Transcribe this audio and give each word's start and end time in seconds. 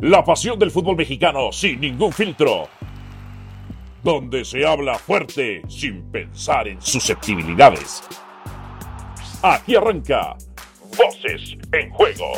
La 0.00 0.22
pasión 0.22 0.60
del 0.60 0.70
fútbol 0.70 0.94
mexicano 0.94 1.50
sin 1.50 1.80
ningún 1.80 2.12
filtro. 2.12 2.68
Donde 4.04 4.44
se 4.44 4.64
habla 4.64 4.96
fuerte 4.96 5.60
sin 5.68 6.04
pensar 6.12 6.68
en 6.68 6.80
susceptibilidades. 6.80 8.04
Aquí 9.42 9.74
arranca 9.74 10.36
Voces 10.96 11.56
en 11.72 11.90
Juego. 11.90 12.30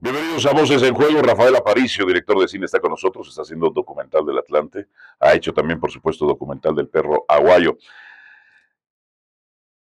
Bienvenidos 0.00 0.46
a 0.46 0.54
Voces 0.54 0.82
en 0.82 0.94
Juego. 0.94 1.20
Rafael 1.20 1.54
Aparicio, 1.54 2.06
director 2.06 2.40
de 2.40 2.48
cine, 2.48 2.64
está 2.64 2.80
con 2.80 2.92
nosotros. 2.92 3.28
Está 3.28 3.42
haciendo 3.42 3.68
un 3.68 3.74
documental 3.74 4.24
del 4.24 4.38
Atlante. 4.38 4.86
Ha 5.20 5.34
hecho 5.34 5.52
también, 5.52 5.80
por 5.80 5.90
supuesto, 5.90 6.24
documental 6.24 6.74
del 6.74 6.88
perro 6.88 7.26
aguayo. 7.28 7.76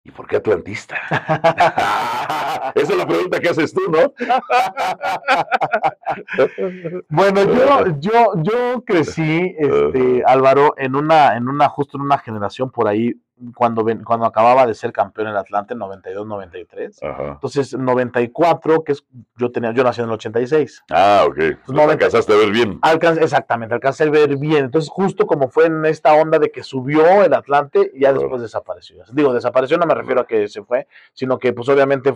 ¿Y 0.06 0.10
por 0.10 0.26
qué 0.26 0.36
atlantista? 0.36 0.96
Esa 2.74 2.92
es 2.92 2.98
la 2.98 3.06
pregunta 3.06 3.40
que 3.40 3.48
haces 3.48 3.72
tú, 3.72 3.80
¿no? 3.90 4.12
bueno, 7.08 7.42
yo, 7.42 7.98
yo, 8.00 8.34
yo 8.42 8.84
crecí, 8.84 9.56
este, 9.58 10.22
Álvaro, 10.26 10.74
en 10.76 10.94
una, 10.94 11.38
en 11.38 11.48
una, 11.48 11.70
justo 11.70 11.96
en 11.96 12.02
una 12.02 12.18
generación 12.18 12.70
por 12.70 12.86
ahí 12.86 13.14
cuando, 13.54 13.84
cuando 14.04 14.26
acababa 14.26 14.66
de 14.66 14.74
ser 14.74 14.92
campeón 14.92 15.28
en 15.28 15.36
Atlante, 15.36 15.74
92-93. 15.74 17.32
Entonces, 17.32 17.76
94, 17.76 18.84
que 18.84 18.92
es, 18.92 19.04
yo 19.36 19.50
tenía, 19.50 19.72
yo 19.72 19.82
nací 19.82 20.00
en 20.00 20.06
el 20.06 20.12
86. 20.12 20.84
Ah, 20.90 21.24
ok. 21.26 21.38
Entonces, 21.38 21.88
alcanzaste 21.88 22.32
a 22.32 22.36
ver 22.36 22.50
bien. 22.50 22.80
exactamente, 23.20 23.74
alcancé 23.74 24.04
a 24.04 24.10
ver 24.10 24.36
bien. 24.36 24.66
Entonces, 24.66 24.90
justo 24.90 25.26
como 25.26 25.48
fue 25.48 25.66
en 25.66 25.84
esta 25.86 26.14
onda 26.14 26.38
de 26.38 26.50
que 26.50 26.62
subió 26.62 27.24
el 27.24 27.34
Atlante, 27.34 27.90
ya 27.98 28.12
después 28.12 28.40
desapareció. 28.40 29.02
Digo, 29.12 29.34
desapareció 29.34 29.78
no 29.78 29.86
me 29.86 29.94
refiero 29.94 30.20
a 30.20 30.26
que 30.26 30.48
se 30.48 30.62
fue, 30.62 30.86
sino 31.12 31.38
que 31.38 31.52
pues 31.52 31.68
obviamente 31.68 32.14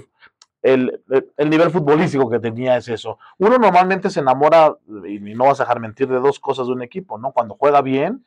el, 0.63 1.01
el, 1.37 1.51
nivel 1.51 1.71
futbolístico 1.71 2.31
que 2.31 2.39
tenía 2.39 2.77
es 2.77 2.89
eso. 2.89 3.19
Uno 3.39 3.59
normalmente 3.59 4.11
se 4.11 4.21
enamora, 4.21 4.77
y 5.07 5.19
no 5.19 5.47
vas 5.47 5.61
a 5.61 5.65
dejar 5.65 5.81
mentir, 5.81 6.09
de 6.09 6.21
dos 6.21 6.39
cosas 6.41 6.67
de 6.67 6.73
un 6.73 6.83
equipo, 6.83 7.19
¿no? 7.19 7.33
Cuando 7.33 7.55
juega 7.55 7.81
bien 7.83 8.25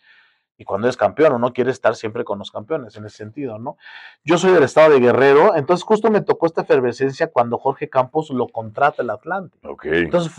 y 0.62 0.64
cuando 0.64 0.88
es 0.88 0.95
campeón, 0.95 1.34
uno 1.34 1.54
quiere 1.54 1.72
estar 1.72 1.95
siempre 1.95 2.23
con 2.23 2.38
los 2.38 2.52
campeones 2.52 2.95
en 2.95 3.04
ese 3.06 3.17
sentido, 3.17 3.58
¿no? 3.58 3.78
Yo 4.23 4.38
soy 4.38 4.52
del 4.52 4.62
estado 4.62 4.92
de 4.92 5.00
Guerrero, 5.00 5.56
entonces 5.56 5.84
justo 5.84 6.12
me 6.12 6.22
tocó 6.22 6.45
esta 6.45 6.62
efervescencia 6.62 7.31
cuando 7.31 7.58
Jorge 7.58 7.90
Campos 7.90 8.30
lo 8.30 8.48
contrata 8.48 9.02
el 9.02 9.09
Atlante. 9.09 9.58
Ok. 9.64 9.86
Entonces, 9.86 10.31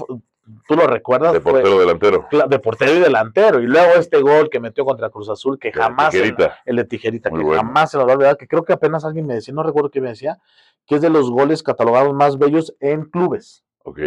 tú 0.68 0.76
lo 0.76 0.86
recuerdas. 0.86 1.32
De 1.32 1.40
portero 1.40 1.76
delantero. 1.76 2.28
De 2.48 2.58
portero 2.60 2.94
y 2.94 3.00
delantero. 3.00 3.60
Y 3.60 3.66
luego 3.66 3.94
este 3.94 4.20
gol 4.20 4.48
que 4.48 4.60
metió 4.60 4.84
contra 4.84 5.10
Cruz 5.10 5.28
Azul, 5.28 5.58
que 5.58 5.72
jamás. 5.72 6.14
El, 6.14 6.36
el 6.66 6.76
de 6.76 6.84
tijerita, 6.84 7.28
que 7.28 7.44
jamás 7.56 7.90
se 7.90 7.98
lo 7.98 8.06
va 8.06 8.12
a 8.12 8.14
olvidar, 8.14 8.36
que 8.36 8.46
creo 8.46 8.64
que 8.64 8.74
apenas 8.74 9.04
alguien 9.04 9.26
me 9.26 9.34
decía, 9.34 9.52
no 9.52 9.64
recuerdo 9.64 9.90
qué 9.90 10.00
me 10.00 10.10
decía, 10.10 10.38
que 10.86 10.94
es 10.94 11.02
de 11.02 11.10
los 11.10 11.32
goles 11.32 11.64
catalogados 11.64 12.14
más 12.14 12.38
bellos 12.38 12.76
en 12.78 13.06
clubes. 13.06 13.64
Ok 13.82 13.98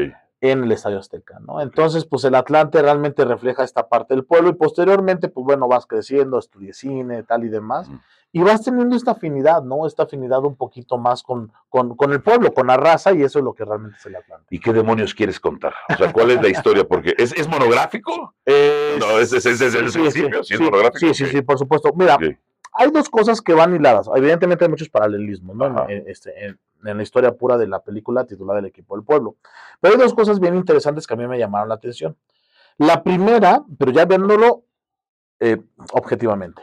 en 0.52 0.64
el 0.64 0.72
Estadio 0.72 1.00
Azteca, 1.00 1.40
¿no? 1.40 1.62
Entonces, 1.62 2.06
pues 2.06 2.24
el 2.24 2.36
Atlante 2.36 2.82
realmente 2.82 3.26
refleja 3.26 3.64
esta 3.64 3.88
parte 3.88 4.14
del 4.14 4.26
pueblo 4.26 4.50
y 4.50 4.54
posteriormente, 4.54 5.30
pues 5.30 5.46
bueno, 5.46 5.68
vas 5.68 5.86
creciendo, 5.86 6.40
estudié 6.40 6.74
cine, 6.74 7.24
tal 7.24 7.44
y 7.44 7.50
demás, 7.50 7.90
y 8.32 8.42
vas 8.42 8.64
teniendo 8.64 8.96
esta 8.96 9.12
afinidad, 9.12 9.64
¿no? 9.64 9.88
Esta 9.88 10.04
afinidad 10.04 10.44
un 10.44 10.56
poquito 10.56 10.98
más 10.98 11.24
con, 11.24 11.52
con, 11.70 12.12
el 12.12 12.22
pueblo, 12.22 12.54
con 12.54 12.68
la 12.68 12.78
raza, 12.78 13.14
y 13.14 13.24
eso 13.24 13.40
es 13.40 13.46
lo 13.46 13.54
que 13.54 13.64
realmente 13.64 13.98
es 13.98 14.06
el 14.06 14.16
Atlante. 14.18 14.48
¿Y 14.50 14.60
qué 14.60 14.74
demonios 14.74 15.14
quieres 15.14 15.40
contar? 15.40 15.74
O 15.90 15.96
sea, 15.96 16.12
¿cuál 16.12 16.32
es 16.32 16.42
la 16.42 16.50
historia? 16.50 16.86
Porque 16.86 17.16
¿es, 17.18 17.32
es 17.32 17.48
monográfico? 17.48 18.34
no, 18.46 19.20
es, 19.20 19.32
es, 19.32 19.46
es, 19.46 19.62
el 19.62 19.92
principio, 19.92 20.44
sí, 20.44 20.54
es 20.54 20.60
monográfico. 20.60 21.00
Sí, 21.00 21.14
sí, 21.14 21.26
sí, 21.28 21.42
por 21.42 21.58
supuesto. 21.58 21.92
Mira, 21.96 22.18
hay 22.74 22.92
dos 22.92 23.10
cosas 23.10 23.42
que 23.42 23.54
van 23.54 23.74
hiladas. 23.74 24.10
Evidentemente 24.14 24.66
hay 24.66 24.70
muchos 24.70 24.90
paralelismos, 24.90 25.56
¿no? 25.56 25.88
Este, 25.88 26.46
en, 26.46 26.60
la 26.94 27.04
historia 27.04 27.36
pura 27.36 27.58
de 27.58 27.68
la 27.68 27.80
película 27.80 28.26
titulada 28.26 28.60
El 28.60 28.66
equipo 28.66 28.96
del 28.96 29.04
pueblo. 29.04 29.38
Pero 29.82 29.96
hay 29.96 30.00
dos 30.00 30.14
cosas 30.14 30.40
bien 30.40 30.56
interesantes 30.56 31.08
que 31.08 31.14
a 31.14 31.18
mí 31.18 31.28
me 31.28 31.40
llamaron 31.40 31.70
la 31.70 31.76
atención. 31.76 32.18
La 32.78 33.04
primera, 33.04 33.64
pero 33.78 33.92
ya 33.92 34.06
viéndolo 34.06 34.64
eh, 35.40 35.62
objetivamente. 35.94 36.62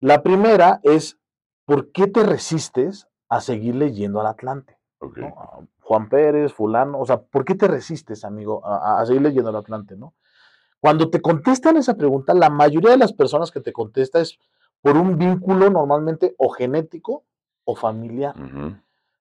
La 0.00 0.22
primera 0.22 0.80
es, 0.82 1.18
¿por 1.64 1.92
qué 1.92 2.06
te 2.06 2.22
resistes 2.22 3.08
a 3.28 3.40
seguir 3.40 3.74
leyendo 3.74 4.20
al 4.20 4.28
Atlante? 4.28 4.78
Juan 5.80 6.08
Pérez, 6.08 6.52
fulano, 6.52 7.00
o 7.00 7.06
sea, 7.06 7.20
¿por 7.20 7.44
qué 7.44 7.54
te 7.54 7.66
resistes, 7.66 8.24
amigo, 8.24 8.64
a, 8.64 9.00
a 9.00 9.06
seguir 9.06 9.22
leyendo 9.22 9.50
al 9.50 9.56
Atlante, 9.56 9.96
no? 9.96 10.14
Cuando 10.78 11.10
te 11.10 11.20
contestan 11.20 11.76
esa 11.76 11.94
pregunta, 11.94 12.32
la 12.32 12.48
mayoría 12.48 12.90
de 12.90 12.96
las 12.96 13.12
personas 13.12 13.50
que 13.50 13.60
te 13.60 13.72
contestan 13.72 14.22
es 14.22 14.38
por 14.80 14.96
un 14.96 15.18
vínculo 15.18 15.68
normalmente 15.70 16.34
o 16.38 16.48
genético 16.48 17.24
o 17.64 17.76
familiar. 17.76 18.34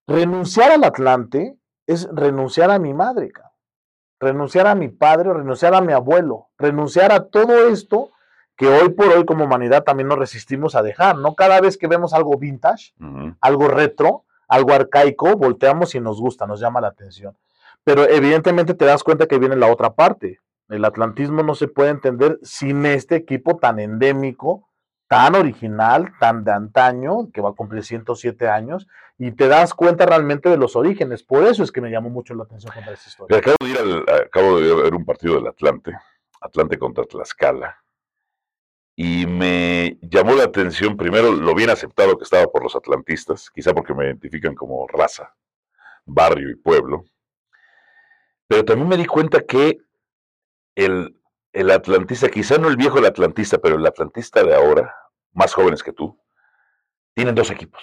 Renunciar 0.09 0.72
al 0.72 0.84
Atlante 0.86 1.56
es 1.86 2.09
renunciar 2.12 2.72
a 2.72 2.80
mi 2.80 2.96
madre, 2.96 3.31
renunciar 4.20 4.66
a 4.66 4.74
mi 4.74 4.90
padre, 4.90 5.31
renunciar 5.31 5.75
a 5.75 5.81
mi 5.81 5.94
abuelo, 5.94 6.47
renunciar 6.58 7.12
a 7.12 7.28
todo 7.28 7.68
esto 7.70 8.09
que 8.58 8.68
hoy 8.68 8.90
por 8.90 9.09
hoy 9.09 9.24
como 9.28 9.44
humanidad 9.44 9.84
también 9.84 10.08
nos 10.08 10.18
resistimos 10.18 10.74
a 10.74 10.81
dejar, 10.81 11.19
¿no? 11.19 11.36
Cada 11.36 11.62
vez 11.62 11.78
que 11.78 11.86
vemos 11.86 12.16
algo 12.16 12.40
vintage, 12.40 12.96
algo 13.40 13.68
retro, 13.68 14.25
algo 14.48 14.74
arcaico, 14.74 15.36
volteamos 15.36 15.94
y 15.94 16.00
nos 16.00 16.19
gusta, 16.19 16.48
nos 16.48 16.59
llama 16.59 16.81
la 16.81 16.88
atención. 16.88 17.38
Pero 17.84 18.09
evidentemente 18.09 18.74
te 18.74 18.86
das 18.86 19.03
cuenta 19.03 19.28
que 19.28 19.38
viene 19.38 19.58
la 19.58 19.72
otra 19.72 19.94
parte. 19.94 20.40
El 20.69 20.86
atlantismo 20.86 21.44
no 21.44 21.53
se 21.53 21.68
puede 21.68 21.92
entender 21.92 22.40
sin 22.42 22.84
este 22.88 23.16
equipo 23.16 23.58
tan 23.58 23.80
endémico, 23.80 24.69
tan 25.09 25.36
original, 25.36 26.14
tan 26.20 26.44
de 26.44 26.52
antaño, 26.52 27.31
que 27.34 27.42
va 27.42 27.50
a 27.50 27.53
cumplir 27.53 27.84
107 27.84 28.47
años, 28.47 28.88
y 29.18 29.31
te 29.31 29.47
das 29.47 29.74
cuenta 29.74 30.06
realmente 30.06 30.50
de 30.50 30.58
los 30.58 30.75
orígenes. 30.75 31.24
Por 31.24 31.44
eso 31.46 31.64
es 31.64 31.72
que 31.72 31.81
me 31.81 31.90
llamó 31.90 32.12
mucho 32.12 32.36
la 32.36 32.44
atención 32.44 32.72
contar 32.72 32.94
esta 32.94 33.09
historia. 33.09 33.38
Acabo 33.40 33.58
de, 33.59 33.69
ir 33.69 34.09
acabo 34.28 34.59
de 34.59 34.75
ver 34.75 34.94
un 34.94 35.03
partido 35.03 35.36
del 35.36 35.48
Atlante, 35.48 35.94
Atlante 36.40 36.78
contra 36.78 37.06
Tlaxcala, 37.06 37.84
y 38.96 39.25
me 39.25 39.98
llamó 40.03 40.36
la 40.36 40.44
atención, 40.44 40.96
primero, 40.96 41.31
lo 41.31 41.56
bien 41.56 41.72
aceptado 41.72 42.16
que 42.16 42.24
estaba 42.24 42.46
por 42.46 42.62
los 42.62 42.75
atlantistas, 42.75 43.50
quizá 43.50 43.74
porque 43.74 43.96
me 43.96 44.06
identifican 44.06 44.53
como 44.53 44.88
raza, 44.88 45.36
barrio 46.06 46.52
y 46.52 46.56
pueblo, 46.56 47.06
pero 48.46 48.64
también 48.64 48.88
me 48.88 48.98
di 48.98 49.06
cuenta 49.06 49.42
que 49.42 49.80
el 50.75 51.19
el 51.54 51.72
atlantista, 51.72 52.30
quizá 52.30 52.58
no 52.58 52.68
el 52.68 52.78
viejo 52.78 53.00
el 53.00 53.06
atlantista, 53.06 53.58
pero 53.58 53.76
el 53.76 53.86
atlantista 53.86 54.44
de 54.44 54.56
ahora, 54.56 54.94
más 55.34 55.54
jóvenes 55.54 55.84
que 55.84 55.94
tú, 55.94 56.18
tienen 57.14 57.36
dos 57.36 57.52
equipos. 57.52 57.82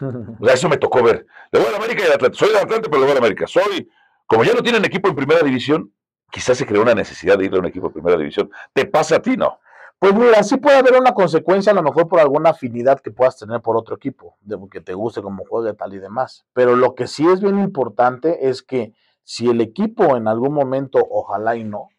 O 0.40 0.44
sea, 0.44 0.54
eso 0.54 0.68
me 0.68 0.78
tocó 0.78 1.02
ver. 1.02 1.26
Le 1.50 1.60
voy 1.60 1.68
a 1.68 1.72
la 1.72 1.76
América 1.76 2.02
y 2.02 2.06
el 2.06 2.12
Atlante. 2.12 2.38
Soy 2.38 2.48
del 2.48 2.58
Atlante, 2.58 2.88
pero 2.88 3.00
le 3.00 3.04
voy 3.04 3.10
a 3.10 3.14
la 3.14 3.20
América. 3.20 3.46
Soy, 3.46 3.88
como 4.26 4.42
ya 4.42 4.54
no 4.54 4.62
tienen 4.62 4.84
equipo 4.84 5.08
en 5.08 5.14
primera 5.14 5.42
división, 5.42 5.92
quizás 6.30 6.56
se 6.56 6.66
creó 6.66 6.82
una 6.82 6.94
necesidad 6.94 7.38
de 7.38 7.44
ir 7.44 7.54
a 7.54 7.58
un 7.58 7.66
equipo 7.66 7.88
en 7.88 7.92
primera 7.92 8.16
división. 8.16 8.50
¿Te 8.72 8.86
pasa 8.86 9.16
a 9.16 9.22
ti, 9.22 9.36
no? 9.36 9.60
Pues 9.98 10.14
mira, 10.14 10.42
sí 10.42 10.56
puede 10.56 10.78
haber 10.78 10.98
una 10.98 11.12
consecuencia, 11.12 11.70
a 11.70 11.74
lo 11.76 11.82
mejor 11.82 12.08
por 12.08 12.18
alguna 12.18 12.50
afinidad 12.50 12.98
que 12.98 13.12
puedas 13.12 13.38
tener 13.38 13.60
por 13.60 13.76
otro 13.76 13.94
equipo, 13.94 14.36
de 14.40 14.58
que 14.68 14.80
te 14.80 14.94
guste 14.94 15.22
cómo 15.22 15.44
juegue 15.48 15.74
tal 15.74 15.94
y 15.94 16.00
demás. 16.00 16.44
Pero 16.52 16.74
lo 16.74 16.96
que 16.96 17.06
sí 17.06 17.24
es 17.28 17.40
bien 17.40 17.60
importante 17.60 18.48
es 18.48 18.62
que 18.62 18.94
si 19.22 19.48
el 19.48 19.60
equipo 19.60 20.16
en 20.16 20.26
algún 20.26 20.54
momento, 20.54 20.98
ojalá 21.08 21.54
y 21.54 21.62
no, 21.62 21.90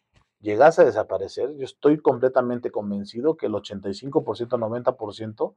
llegase 0.44 0.82
a 0.82 0.84
desaparecer, 0.84 1.56
yo 1.56 1.64
estoy 1.64 1.98
completamente 1.98 2.70
convencido 2.70 3.36
que 3.36 3.46
el 3.46 3.52
85%, 3.52 4.12
90% 4.12 5.54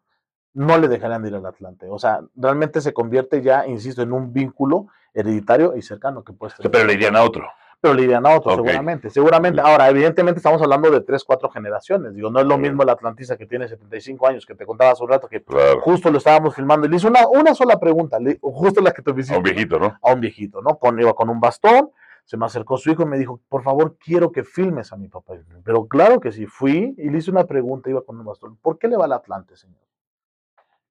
no 0.53 0.77
le 0.77 0.87
dejarían 0.87 1.21
de 1.21 1.29
ir 1.29 1.35
al 1.35 1.45
Atlante. 1.45 1.87
O 1.89 1.99
sea, 1.99 2.21
realmente 2.35 2.81
se 2.81 2.93
convierte 2.93 3.43
ya, 3.43 3.67
insisto, 3.67 4.01
en 4.01 4.13
un 4.13 4.33
vínculo 4.33 4.87
hereditario 5.13 5.75
y 5.75 5.81
cercano 5.81 6.23
que 6.23 6.33
puede 6.33 6.55
ser. 6.55 6.71
Pero 6.71 6.85
le 6.85 6.93
irían 6.93 7.15
a 7.15 7.23
otro. 7.23 7.47
Pero 7.79 7.93
le 7.93 8.03
irían 8.03 8.25
a 8.25 8.35
otro, 8.35 8.55
seguramente. 8.55 9.11
Seguramente. 9.11 9.61
Ahora, 9.61 9.87
evidentemente 9.89 10.39
estamos 10.39 10.59
hablando 10.63 10.89
de 10.89 11.01
tres, 11.01 11.23
cuatro 11.23 11.49
generaciones. 11.49 12.15
Digo, 12.15 12.31
no 12.31 12.39
es 12.39 12.45
lo 12.47 12.57
mismo 12.57 12.81
el 12.81 12.89
atlantista 12.89 13.37
que 13.37 13.45
tiene 13.45 13.67
75 13.67 14.25
años, 14.25 14.45
que 14.47 14.55
te 14.55 14.65
contaba 14.65 14.91
hace 14.91 15.03
un 15.03 15.09
rato, 15.09 15.27
que 15.27 15.43
justo 15.81 16.09
lo 16.09 16.17
estábamos 16.17 16.55
filmando 16.55 16.87
y 16.87 16.89
le 16.89 16.95
hizo 16.95 17.07
una, 17.07 17.27
una 17.27 17.53
sola 17.53 17.79
pregunta, 17.79 18.17
justo 18.41 18.81
la 18.81 18.91
que 18.91 19.03
te 19.03 19.11
A 19.11 19.37
un 19.37 19.43
viejito, 19.43 19.77
¿no? 19.77 19.99
A 20.01 20.13
un 20.13 20.21
viejito, 20.21 20.61
¿no? 20.61 20.79
Con, 20.79 20.99
iba 20.99 21.13
con 21.13 21.29
un 21.29 21.39
bastón, 21.39 21.91
se 22.27 22.35
me 22.35 22.45
acercó 22.45 22.77
su 22.77 22.91
hijo 22.91 23.03
y 23.03 23.05
me 23.05 23.17
dijo, 23.17 23.39
por 23.47 23.63
favor, 23.63 23.95
quiero 23.97 24.33
que 24.33 24.43
filmes 24.43 24.91
a 24.91 24.97
mi 24.97 25.07
papá. 25.07 25.35
Pero 25.63 25.87
claro 25.87 26.19
que 26.19 26.33
sí, 26.33 26.45
fui 26.45 26.93
y 26.97 27.09
le 27.09 27.19
hice 27.19 27.31
una 27.31 27.45
pregunta, 27.45 27.89
iba 27.89 28.01
con 28.01 28.19
un 28.19 28.25
bastón, 28.25 28.57
¿por 28.57 28.77
qué 28.77 28.89
le 28.89 28.97
va 28.97 29.05
al 29.05 29.13
Atlante, 29.13 29.55
señor? 29.55 29.79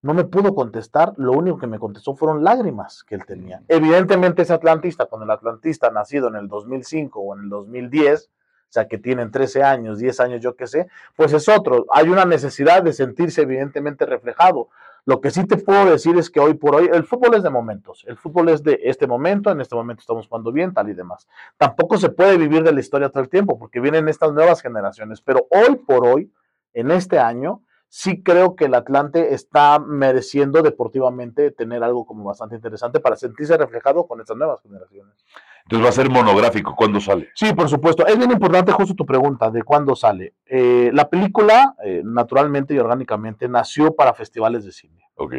No 0.01 0.15
me 0.15 0.25
pudo 0.25 0.55
contestar, 0.55 1.13
lo 1.19 1.33
único 1.33 1.59
que 1.59 1.67
me 1.67 1.79
contestó 1.79 2.17
fueron 2.17 2.43
lágrimas 2.43 3.05
que 3.05 3.17
él 3.17 3.27
tenía. 3.27 3.61
Evidentemente 3.69 4.43
ese 4.43 4.55
atlantista, 4.55 5.07
con 5.07 5.23
el 5.23 5.31
atlantista 5.31 5.91
nacido 5.91 6.29
en 6.29 6.37
el 6.37 6.49
2005 6.49 7.21
o 7.21 7.37
en 7.37 7.45
el 7.45 7.49
2010, 7.51 8.31
o 8.69 8.73
sea, 8.73 8.89
que 8.89 8.97
tienen 8.97 9.31
13 9.31 9.63
años, 9.63 9.99
10 9.99 10.21
años, 10.21 10.41
yo 10.41 10.57
qué 10.57 10.67
sé, 10.67 10.89
pues 11.17 11.35
es 11.35 11.51
otro. 11.51 11.85
Hay 11.93 12.09
una 12.09 12.25
necesidad 12.25 12.83
de 12.83 12.95
sentirse 12.95 13.43
evidentemente 13.43 14.07
reflejado. 14.07 14.71
Lo 15.07 15.21
que 15.21 15.31
sí 15.31 15.47
te 15.47 15.57
puedo 15.57 15.89
decir 15.89 16.17
es 16.17 16.31
que 16.31 16.41
hoy 16.41 16.55
por 16.55 16.75
hoy 16.75 16.91
el 16.93 17.05
fútbol 17.05 17.35
es 17.37 17.45
de 17.45 17.51
momentos. 17.51 18.05
El 18.09 18.17
fútbol 18.17 18.49
es 18.49 18.65
de 18.65 18.81
este 18.83 19.07
momento, 19.07 19.53
en 19.53 19.61
este 19.61 19.77
momento 19.77 20.01
estamos 20.01 20.27
jugando 20.27 20.51
bien, 20.51 20.75
tal 20.75 20.89
y 20.91 20.95
demás. 20.95 21.29
Tampoco 21.57 21.97
se 21.97 22.09
puede 22.09 22.37
vivir 22.37 22.65
de 22.65 22.73
la 22.73 22.81
historia 22.81 23.09
todo 23.09 23.23
el 23.23 23.29
tiempo 23.29 23.57
porque 23.57 23.79
vienen 23.79 24.09
estas 24.09 24.33
nuevas 24.33 24.61
generaciones, 24.61 25.21
pero 25.21 25.47
hoy 25.51 25.77
por 25.77 26.05
hoy, 26.05 26.33
en 26.75 26.91
este 26.91 27.21
año, 27.21 27.63
sí 27.89 28.21
creo 28.23 28.57
que 28.57 28.65
el 28.65 28.75
Atlante 28.75 29.33
está 29.33 29.79
mereciendo 29.79 30.61
deportivamente 30.61 31.53
tener 31.53 31.85
algo 31.85 32.05
como 32.05 32.25
bastante 32.25 32.57
interesante 32.57 32.99
para 32.99 33.15
sentirse 33.15 33.57
reflejado 33.57 34.09
con 34.09 34.21
estas 34.21 34.37
nuevas 34.37 34.61
generaciones. 34.61 35.15
Entonces 35.67 35.85
va 35.85 35.89
a 35.89 35.93
ser 35.93 36.11
monográfico. 36.11 36.77
¿Cuándo 36.77 37.01
sale? 37.01 37.29
Sí, 37.35 37.53
por 37.53 37.69
supuesto. 37.69 38.07
Es 38.07 38.17
bien 38.17 38.31
importante 38.31 38.71
justo 38.71 38.95
tu 38.95 39.05
pregunta 39.05 39.51
de 39.51 39.63
cuándo 39.65 39.97
sale. 39.97 40.35
Eh, 40.47 40.91
la 40.93 41.09
película, 41.09 41.75
eh, 41.85 42.03
naturalmente 42.05 42.73
y 42.75 42.79
orgánicamente, 42.79 43.49
nació 43.49 43.95
para 43.95 44.15
festivales 44.15 44.65
de 44.65 44.71
cine. 44.71 44.96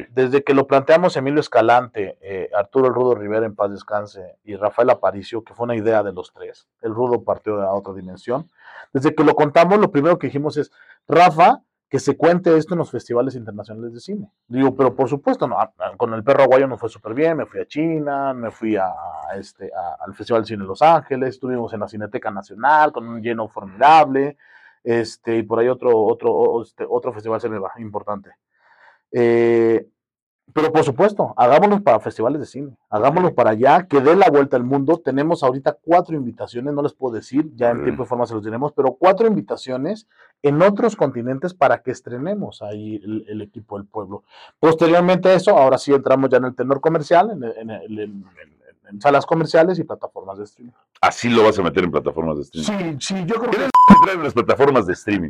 Desde 0.10 0.44
que 0.44 0.56
lo 0.56 0.66
planteamos 0.66 1.16
Emilio 1.18 1.40
Escalante, 1.40 2.18
eh, 2.22 2.50
Arturo 2.56 2.88
El 2.88 2.96
Rudo 2.96 3.14
Rivera 3.14 3.46
en 3.46 3.56
paz 3.56 3.70
descanse 3.70 4.38
y 4.44 4.56
Rafael 4.56 4.90
Aparicio, 4.90 5.44
que 5.44 5.54
fue 5.54 5.66
una 5.66 5.76
idea 5.76 6.02
de 6.02 6.14
los 6.14 6.34
tres. 6.34 6.68
El 6.82 6.96
Rudo 6.96 7.24
partió 7.24 7.58
de 7.58 7.66
otra 7.66 7.94
dimensión. 7.94 8.50
Desde 8.92 9.14
que 9.14 9.24
lo 9.24 9.36
contamos, 9.36 9.78
lo 9.78 9.92
primero 9.92 10.18
que 10.18 10.28
dijimos 10.28 10.58
es, 10.58 10.72
Rafa, 11.08 11.62
que 11.90 12.00
se 12.00 12.18
cuente 12.18 12.58
esto 12.58 12.74
en 12.74 12.80
los 12.80 12.90
festivales 12.90 13.36
internacionales 13.36 13.94
de 13.94 14.00
cine. 14.00 14.32
Digo, 14.48 14.76
pero 14.76 14.96
por 14.96 15.08
supuesto, 15.08 15.48
no, 15.48 15.58
con 15.96 16.14
el 16.16 16.24
perro 16.24 16.44
aguayo 16.44 16.68
nos 16.68 16.80
fue 16.80 16.90
súper 16.90 17.14
bien, 17.14 17.38
me 17.38 17.46
fui 17.46 17.62
a 17.62 17.66
China, 17.66 18.34
me 18.34 18.50
fui 18.50 18.76
a, 18.76 18.92
este, 19.36 19.72
al 20.00 20.14
Festival 20.16 20.42
de 20.42 20.48
Cine 20.48 20.64
de 20.64 20.68
Los 20.68 20.82
Ángeles, 20.82 21.30
estuvimos 21.30 21.72
en 21.74 21.82
la 21.82 21.88
Cineteca 21.88 22.32
Nacional 22.32 22.92
con 22.92 23.08
un 23.08 23.22
lleno 23.22 23.48
formidable, 23.48 24.38
este, 24.84 25.38
y 25.38 25.44
por 25.44 25.60
ahí 25.60 25.70
otro, 25.70 25.98
otro, 25.98 26.62
este, 26.64 26.84
otro 26.88 27.14
festival 27.14 27.40
importante. 27.78 28.32
Eh, 29.12 29.88
pero 30.54 30.72
por 30.72 30.84
supuesto, 30.84 31.36
hagámonos 31.38 31.82
para 31.82 32.00
festivales 32.00 32.40
de 32.40 32.48
cine, 32.48 32.78
hagámonos 32.90 33.34
para 33.34 33.52
allá, 33.52 33.86
que 33.86 34.00
dé 34.00 34.16
la 34.16 34.30
vuelta 34.30 34.58
al 34.58 34.64
mundo. 34.64 35.00
Tenemos 35.04 35.44
ahorita 35.44 35.78
cuatro 35.82 36.16
invitaciones, 36.16 36.74
no 36.74 36.82
les 36.82 36.94
puedo 36.94 37.14
decir, 37.14 37.52
ya 37.54 37.70
en 37.70 37.84
tiempo 37.84 38.04
y 38.04 38.06
forma 38.08 38.26
se 38.26 38.34
los 38.34 38.44
diremos, 38.44 38.72
pero 38.72 38.94
cuatro 38.94 39.28
invitaciones 39.28 40.08
en 40.42 40.62
otros 40.62 40.96
continentes 40.96 41.54
para 41.54 41.84
que 41.84 41.92
estrenemos 41.92 42.62
ahí 42.62 43.00
el, 43.28 43.42
equipo 43.42 43.78
del 43.78 43.88
pueblo. 43.88 44.24
Posteriormente 44.60 45.30
a 45.30 45.34
eso, 45.34 45.56
ahora 45.56 45.78
sí 45.78 45.94
entramos 45.94 46.30
ya 46.30 46.38
en 46.38 46.46
el 46.46 46.56
tenor 46.56 46.82
comercial, 46.82 47.30
en, 47.32 48.26
salas 49.00 49.26
comerciales 49.26 49.78
y 49.80 49.84
plataformas 49.84 50.38
de 50.38 50.46
streaming. 50.46 50.74
Así 51.02 51.30
lo 51.30 51.44
vas 51.44 51.60
a 51.60 51.62
meter 51.62 51.84
en 51.84 51.92
plataformas 51.92 52.38
de 52.38 52.44
streaming. 52.44 53.00
Sí, 53.00 53.16
sí, 53.16 53.26
yo 53.28 53.36
creo 53.36 53.52
que... 53.52 53.58
traen 54.06 54.24
las 54.24 54.34
plataformas 54.34 54.88
de 54.88 54.94
streaming? 54.94 55.30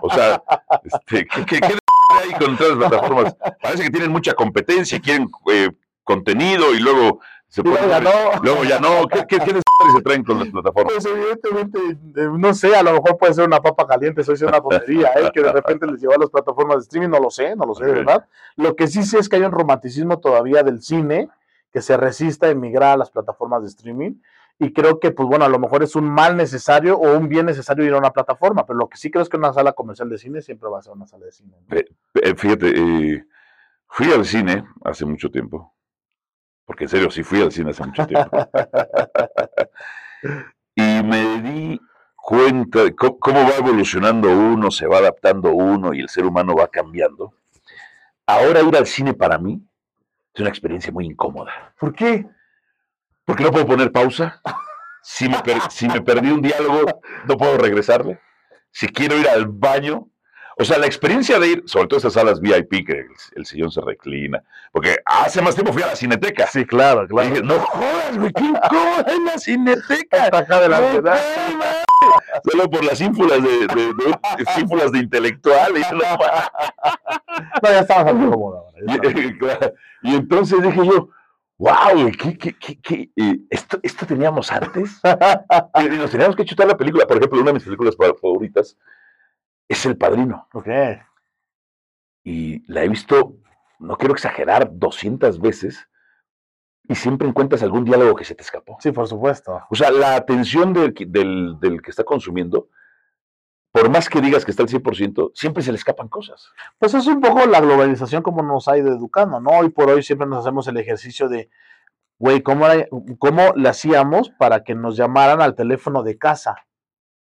O 0.00 0.10
sea, 0.10 0.42
este, 0.82 1.26
¿qué, 1.26 1.44
qué, 1.44 1.60
qué 1.60 1.78
hay 2.16 2.32
con 2.32 2.56
las 2.56 2.88
plataformas? 2.88 3.36
Parece 3.62 3.84
que 3.84 3.90
tienen 3.90 4.10
mucha 4.10 4.34
competencia, 4.34 5.00
quieren 5.00 5.28
eh, 5.50 5.70
contenido 6.04 6.74
y 6.74 6.80
luego 6.80 7.20
se 7.48 7.62
luego 7.62 7.88
ya 7.88 8.00
no. 8.00 8.10
Luego 8.42 8.64
ya 8.64 8.78
no. 8.78 9.06
¿Qué, 9.08 9.24
qué, 9.26 9.38
qué 9.38 9.60
se 9.94 10.02
traen 10.02 10.24
con 10.24 10.38
las 10.38 10.48
plataformas? 10.48 10.92
Pues 10.94 11.06
evidentemente, 11.06 11.78
eh, 12.20 12.28
no 12.32 12.54
sé, 12.54 12.74
a 12.74 12.82
lo 12.82 12.92
mejor 12.92 13.16
puede 13.16 13.34
ser 13.34 13.46
una 13.46 13.60
papa 13.60 13.86
caliente, 13.86 14.22
eso 14.22 14.32
es 14.32 14.42
una 14.42 14.60
tontería, 14.60 15.12
¿eh? 15.16 15.30
que 15.32 15.42
de 15.42 15.52
repente 15.52 15.86
les 15.86 16.00
lleva 16.00 16.16
a 16.16 16.18
las 16.18 16.30
plataformas 16.30 16.78
de 16.78 16.82
streaming, 16.82 17.08
no 17.08 17.20
lo 17.20 17.30
sé, 17.30 17.54
no 17.56 17.64
lo 17.66 17.74
sé, 17.74 17.84
de 17.86 17.92
verdad. 17.92 18.26
Lo 18.56 18.74
que 18.74 18.88
sí 18.88 19.04
sé 19.04 19.18
es 19.18 19.28
que 19.28 19.36
hay 19.36 19.42
un 19.42 19.52
romanticismo 19.52 20.18
todavía 20.18 20.62
del 20.62 20.82
cine 20.82 21.28
que 21.72 21.82
se 21.82 21.96
resista 21.96 22.46
a 22.46 22.50
emigrar 22.50 22.94
a 22.94 22.96
las 22.96 23.10
plataformas 23.10 23.62
de 23.62 23.68
streaming 23.68 24.14
y 24.58 24.72
creo 24.72 24.98
que, 24.98 25.10
pues 25.10 25.28
bueno, 25.28 25.44
a 25.44 25.48
lo 25.48 25.58
mejor 25.58 25.82
es 25.82 25.96
un 25.96 26.08
mal 26.08 26.36
necesario 26.36 26.96
o 26.96 27.16
un 27.16 27.28
bien 27.28 27.46
necesario 27.46 27.84
ir 27.84 27.92
a 27.92 27.98
una 27.98 28.12
plataforma, 28.12 28.64
pero 28.64 28.78
lo 28.78 28.88
que 28.88 28.96
sí 28.96 29.10
creo 29.10 29.22
es 29.22 29.28
que 29.28 29.36
una 29.36 29.52
sala 29.52 29.72
comercial 29.72 30.08
de 30.08 30.16
cine 30.16 30.40
siempre 30.40 30.70
va 30.70 30.78
a 30.78 30.82
ser 30.82 30.92
una 30.92 31.06
sala 31.06 31.26
de 31.26 31.32
cine. 31.32 31.56
Fíjate, 32.36 32.72
eh, 32.74 33.24
fui 33.86 34.10
al 34.12 34.24
cine 34.24 34.64
hace 34.84 35.04
mucho 35.04 35.30
tiempo, 35.30 35.74
porque 36.64 36.84
en 36.84 36.90
serio, 36.90 37.10
sí 37.10 37.22
fui 37.22 37.42
al 37.42 37.52
cine 37.52 37.70
hace 37.70 37.84
mucho 37.84 38.06
tiempo, 38.06 38.30
y 40.74 41.02
me 41.02 41.42
di 41.42 41.80
cuenta 42.16 42.84
de 42.84 42.96
cómo 42.96 43.44
va 43.44 43.56
evolucionando 43.58 44.30
uno, 44.30 44.70
se 44.70 44.86
va 44.86 44.98
adaptando 44.98 45.52
uno 45.52 45.92
y 45.92 46.00
el 46.00 46.08
ser 46.08 46.24
humano 46.24 46.54
va 46.54 46.68
cambiando. 46.68 47.34
Ahora 48.26 48.62
ir 48.62 48.74
al 48.74 48.86
cine 48.86 49.12
para 49.12 49.38
mí 49.38 49.62
es 50.32 50.40
una 50.40 50.48
experiencia 50.48 50.92
muy 50.92 51.06
incómoda. 51.06 51.74
¿Por 51.78 51.94
qué? 51.94 52.26
Porque 53.26 53.42
no 53.42 53.50
puedo 53.50 53.66
poner 53.66 53.92
pausa. 53.92 54.40
Si 55.02 55.28
me, 55.28 55.36
si 55.70 55.86
me 55.88 56.00
perdí 56.00 56.30
un 56.30 56.40
diálogo, 56.40 57.00
no 57.28 57.36
puedo 57.36 57.58
regresarle. 57.58 58.18
Si 58.70 58.88
quiero 58.88 59.16
ir 59.16 59.28
al 59.28 59.46
baño, 59.46 60.08
o 60.58 60.64
sea, 60.64 60.78
la 60.78 60.86
experiencia 60.86 61.38
de 61.38 61.48
ir, 61.48 61.62
sobre 61.66 61.86
todo 61.86 61.98
esas 61.98 62.14
salas 62.14 62.40
VIP, 62.40 62.86
que 62.86 63.06
el, 63.34 63.44
sillón 63.44 63.70
se 63.70 63.82
reclina, 63.82 64.42
porque 64.72 64.96
hace 65.04 65.42
más 65.42 65.54
tiempo 65.54 65.72
fui 65.72 65.82
a 65.82 65.88
la 65.88 65.96
cineteca. 65.96 66.46
Sí, 66.46 66.64
claro, 66.64 67.06
claro. 67.06 67.28
dije, 67.28 67.42
no 67.42 67.58
jodas, 67.60 68.16
güey, 68.16 68.32
¿quién 68.32 68.56
cómo 68.70 68.96
en 69.06 69.24
la 69.26 69.38
cineteca? 69.38 70.26
acá 70.26 70.60
de 70.60 70.68
la 70.68 70.90
ciudad. 70.90 71.20
Solo 72.50 72.70
por 72.70 72.84
las 72.84 73.00
ínfulas 73.00 73.42
de, 73.42 73.66
de, 73.66 73.66
de, 73.66 74.60
ínfulas 74.60 74.92
de 74.92 74.98
intelectual. 75.00 75.76
Y, 75.76 75.80
no, 75.94 77.70
ya 77.70 77.80
estabas 77.80 78.06
algo 78.06 78.30
cómodo. 78.30 78.64
Y, 80.02 80.10
y 80.10 80.14
entonces 80.14 80.62
dije 80.62 80.86
yo, 80.86 81.10
wow, 81.58 82.10
¿qué, 82.18 82.36
qué, 82.36 82.80
qué, 82.80 83.10
esto, 83.50 83.78
¿esto 83.82 84.06
teníamos 84.06 84.52
antes? 84.52 85.00
nos 85.98 86.10
teníamos 86.10 86.36
que 86.36 86.44
chutar 86.44 86.66
la 86.66 86.76
película. 86.76 87.06
Por 87.06 87.16
ejemplo, 87.16 87.40
una 87.40 87.50
de 87.50 87.54
mis 87.54 87.64
películas 87.64 87.96
favoritas 87.96 88.76
es 89.68 89.86
El 89.86 89.96
Padrino. 89.96 90.48
Ok. 90.52 90.68
Y 92.24 92.70
la 92.70 92.84
he 92.84 92.88
visto, 92.88 93.36
no 93.78 93.96
quiero 93.96 94.14
exagerar, 94.14 94.68
200 94.72 95.40
veces 95.40 95.88
y 96.88 96.94
siempre 96.94 97.28
encuentras 97.28 97.62
algún 97.62 97.84
diálogo 97.84 98.14
que 98.14 98.24
se 98.24 98.34
te 98.34 98.42
escapó. 98.42 98.76
Sí, 98.80 98.92
por 98.92 99.08
supuesto. 99.08 99.60
O 99.70 99.74
sea, 99.74 99.90
la 99.90 100.14
atención 100.16 100.72
del, 100.72 100.94
del, 100.94 101.58
del 101.60 101.82
que 101.82 101.90
está 101.90 102.04
consumiendo 102.04 102.68
por 103.76 103.90
más 103.90 104.08
que 104.08 104.22
digas 104.22 104.42
que 104.42 104.52
está 104.52 104.62
al 104.62 104.70
100%, 104.70 105.32
siempre 105.34 105.62
se 105.62 105.70
le 105.70 105.76
escapan 105.76 106.08
cosas. 106.08 106.50
Pues 106.78 106.94
es 106.94 107.06
un 107.06 107.20
poco 107.20 107.44
la 107.44 107.60
globalización 107.60 108.22
como 108.22 108.42
nos 108.42 108.68
ha 108.68 108.78
ido 108.78 108.88
educando, 108.88 109.38
¿no? 109.38 109.50
Hoy 109.50 109.68
por 109.68 109.90
hoy 109.90 110.02
siempre 110.02 110.26
nos 110.26 110.46
hacemos 110.46 110.66
el 110.68 110.78
ejercicio 110.78 111.28
de, 111.28 111.50
güey, 112.18 112.42
¿cómo, 112.42 112.64
¿cómo 113.18 113.52
le 113.54 113.68
hacíamos 113.68 114.30
para 114.30 114.64
que 114.64 114.74
nos 114.74 114.96
llamaran 114.96 115.42
al 115.42 115.54
teléfono 115.54 116.02
de 116.02 116.16
casa? 116.16 116.56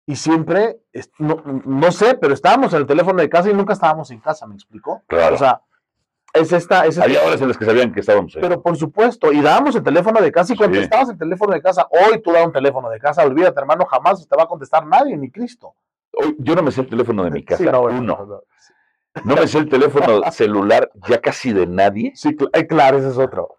Y 0.06 0.16
siempre, 0.16 0.80
no, 1.18 1.42
no, 1.44 1.92
sé, 1.92 2.14
pero 2.14 2.32
estábamos 2.32 2.72
en 2.72 2.80
el 2.80 2.86
teléfono 2.86 3.20
de 3.20 3.28
casa 3.28 3.50
y 3.50 3.52
nunca 3.52 3.74
estábamos 3.74 4.10
en 4.10 4.20
casa, 4.20 4.46
¿me 4.46 4.54
explico? 4.54 5.02
Claro. 5.08 5.34
O 5.34 5.38
sea, 5.38 5.60
es 6.32 6.50
esta... 6.54 6.86
Es 6.86 6.98
Había 6.98 7.22
horas 7.22 7.42
en 7.42 7.48
las 7.48 7.58
que 7.58 7.66
sabían 7.66 7.92
que 7.92 8.00
estábamos 8.00 8.34
ahí. 8.34 8.40
Pero 8.40 8.62
por 8.62 8.78
supuesto, 8.78 9.30
y 9.30 9.42
dábamos 9.42 9.76
el 9.76 9.82
teléfono 9.82 10.22
de 10.22 10.32
casa 10.32 10.54
y 10.54 10.56
contestabas 10.56 11.10
el 11.10 11.18
teléfono 11.18 11.52
de 11.52 11.60
casa. 11.60 11.86
Hoy 11.90 12.22
tú 12.22 12.32
das 12.32 12.46
un 12.46 12.52
teléfono 12.52 12.88
de 12.88 12.98
casa, 12.98 13.24
olvídate, 13.24 13.60
hermano, 13.60 13.84
jamás 13.84 14.26
te 14.26 14.34
va 14.34 14.44
a 14.44 14.48
contestar 14.48 14.86
nadie, 14.86 15.18
ni 15.18 15.30
Cristo 15.30 15.74
yo 16.38 16.54
no 16.54 16.62
me 16.62 16.70
sé 16.70 16.82
el 16.82 16.88
teléfono 16.88 17.24
de 17.24 17.30
mi 17.30 17.44
casa. 17.44 17.70
no, 17.70 17.82
uno. 17.82 18.42
No 19.24 19.34
me 19.34 19.46
sé 19.46 19.58
el 19.58 19.68
teléfono 19.68 20.22
celular 20.32 20.90
ya 21.08 21.20
casi 21.20 21.52
de 21.52 21.66
nadie. 21.66 22.12
Sí, 22.14 22.36
eh, 22.52 22.66
claro, 22.66 22.98
ese 22.98 23.08
es 23.08 23.18
otro. 23.18 23.56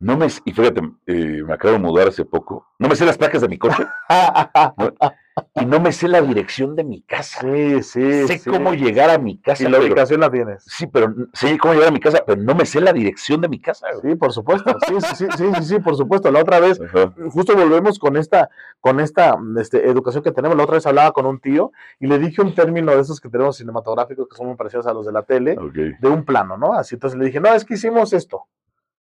No 0.00 0.16
me, 0.16 0.26
y 0.44 0.52
fíjate, 0.52 0.80
eh, 1.06 1.42
me 1.44 1.54
acabo 1.54 1.72
de 1.72 1.80
mudar 1.80 2.08
hace 2.08 2.24
poco. 2.24 2.68
No 2.78 2.88
me 2.88 2.94
sé 2.94 3.04
las 3.04 3.18
placas 3.18 3.42
de 3.42 3.48
mi 3.48 3.58
coche. 3.58 3.84
y 5.60 5.66
no 5.66 5.80
me 5.80 5.92
sé 5.92 6.08
la 6.08 6.20
dirección 6.20 6.74
de 6.76 6.84
mi 6.84 7.02
casa. 7.02 7.40
Sí, 7.40 7.82
sí. 7.82 8.26
Sé 8.26 8.50
cómo 8.50 8.74
llegar 8.74 9.10
a 9.10 9.18
mi 9.18 9.38
casa. 9.38 9.64
Y 9.64 9.68
la 9.68 9.78
ubicación 9.78 10.20
la 10.20 10.30
tienes. 10.30 10.64
Sí, 10.64 10.86
pero 10.86 11.14
sé 11.32 11.58
cómo 11.58 11.74
llegar 11.74 11.88
a 11.88 11.92
mi 11.92 12.00
casa, 12.00 12.22
pero 12.26 12.40
no 12.40 12.54
me 12.54 12.66
sé 12.66 12.80
la 12.80 12.92
dirección 12.92 13.40
de 13.40 13.48
mi 13.48 13.60
casa. 13.60 13.86
Sí, 14.02 14.14
por 14.14 14.32
supuesto. 14.32 14.76
Sí, 14.86 14.94
sí, 15.00 15.26
sí, 15.36 15.44
sí, 15.54 15.62
sí, 15.62 15.78
por 15.80 15.96
supuesto. 15.96 16.30
La 16.30 16.40
otra 16.40 16.60
vez, 16.60 16.80
justo 17.30 17.54
volvemos 17.54 17.98
con 17.98 18.16
esta, 18.16 18.50
con 18.80 19.00
esta 19.00 19.38
este, 19.58 19.88
educación 19.88 20.22
que 20.22 20.32
tenemos. 20.32 20.56
La 20.56 20.64
otra 20.64 20.74
vez 20.74 20.86
hablaba 20.86 21.12
con 21.12 21.26
un 21.26 21.40
tío 21.40 21.72
y 21.98 22.06
le 22.06 22.18
dije 22.18 22.42
un 22.42 22.54
término 22.54 22.92
de 22.92 23.00
esos 23.00 23.20
que 23.20 23.28
tenemos 23.28 23.56
cinematográficos 23.56 24.28
que 24.28 24.36
son 24.36 24.46
muy 24.46 24.56
parecidos 24.56 24.86
a 24.86 24.92
los 24.92 25.06
de 25.06 25.12
la 25.12 25.22
tele, 25.22 25.56
de 26.00 26.08
un 26.08 26.24
plano, 26.24 26.56
¿no? 26.56 26.74
Así 26.74 26.94
entonces 26.94 27.18
le 27.18 27.26
dije, 27.26 27.40
no, 27.40 27.54
es 27.54 27.64
que 27.64 27.74
hicimos 27.74 28.12
esto 28.12 28.46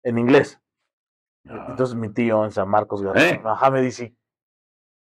en 0.03 0.17
inglés. 0.17 0.59
Entonces 1.43 1.95
mi 1.95 2.09
tío 2.09 2.43
en 2.43 2.51
San 2.51 2.69
Marcos, 2.69 3.03
¿Eh? 3.15 3.41
ajá, 3.43 3.71
me 3.71 3.81
dice, 3.81 4.13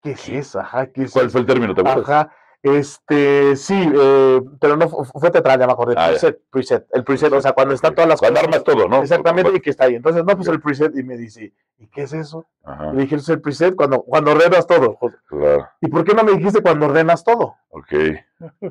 ¿qué 0.04 0.12
es 0.12 0.30
eso? 0.30 0.60
Ajá, 0.60 0.88
¿qué 0.88 1.04
es 1.04 1.12
¿Cuál 1.12 1.30
fue 1.30 1.42
el 1.42 1.48
término? 1.48 1.74
¿Te 1.74 1.82
acuerdas? 1.82 2.10
Ajá, 2.10 2.32
este, 2.62 3.58
sí, 3.58 3.74
eh, 3.94 4.42
pero 4.58 4.78
no 4.78 4.88
fue 4.88 5.32
teatral, 5.32 5.60
ya 5.60 5.68
me 5.68 5.74
acordé. 5.74 5.96
Ah, 5.98 6.08
preset, 6.08 6.40
preset, 6.50 6.86
el 6.94 7.04
preset, 7.04 7.34
o 7.34 7.42
sea, 7.42 7.52
cuando 7.52 7.74
están 7.74 7.94
todas 7.94 8.08
las 8.08 8.20
cuando 8.22 8.40
armas 8.40 8.64
todo, 8.64 8.88
¿no? 8.88 9.02
Exactamente, 9.02 9.52
y 9.54 9.60
que 9.60 9.70
está 9.70 9.84
ahí. 9.86 9.96
Entonces, 9.96 10.24
no, 10.24 10.34
pues 10.36 10.48
el 10.48 10.62
preset, 10.62 10.96
y 10.96 11.04
me 11.04 11.18
dice, 11.18 11.52
¿y 11.78 11.88
qué 11.88 12.04
es 12.04 12.14
eso? 12.14 12.46
Ajá. 12.64 12.92
Y 12.94 12.98
dije, 13.00 13.16
es 13.16 13.28
el 13.28 13.42
preset 13.42 13.76
cuando, 13.76 14.02
cuando 14.04 14.32
ordenas 14.32 14.66
todo. 14.66 14.98
Claro. 15.28 15.68
¿Y 15.82 15.88
por 15.88 16.06
qué 16.06 16.14
no 16.14 16.24
me 16.24 16.32
dijiste 16.34 16.62
cuando 16.62 16.86
ordenas 16.86 17.26
todo? 17.26 17.56
Ok. 17.70 17.94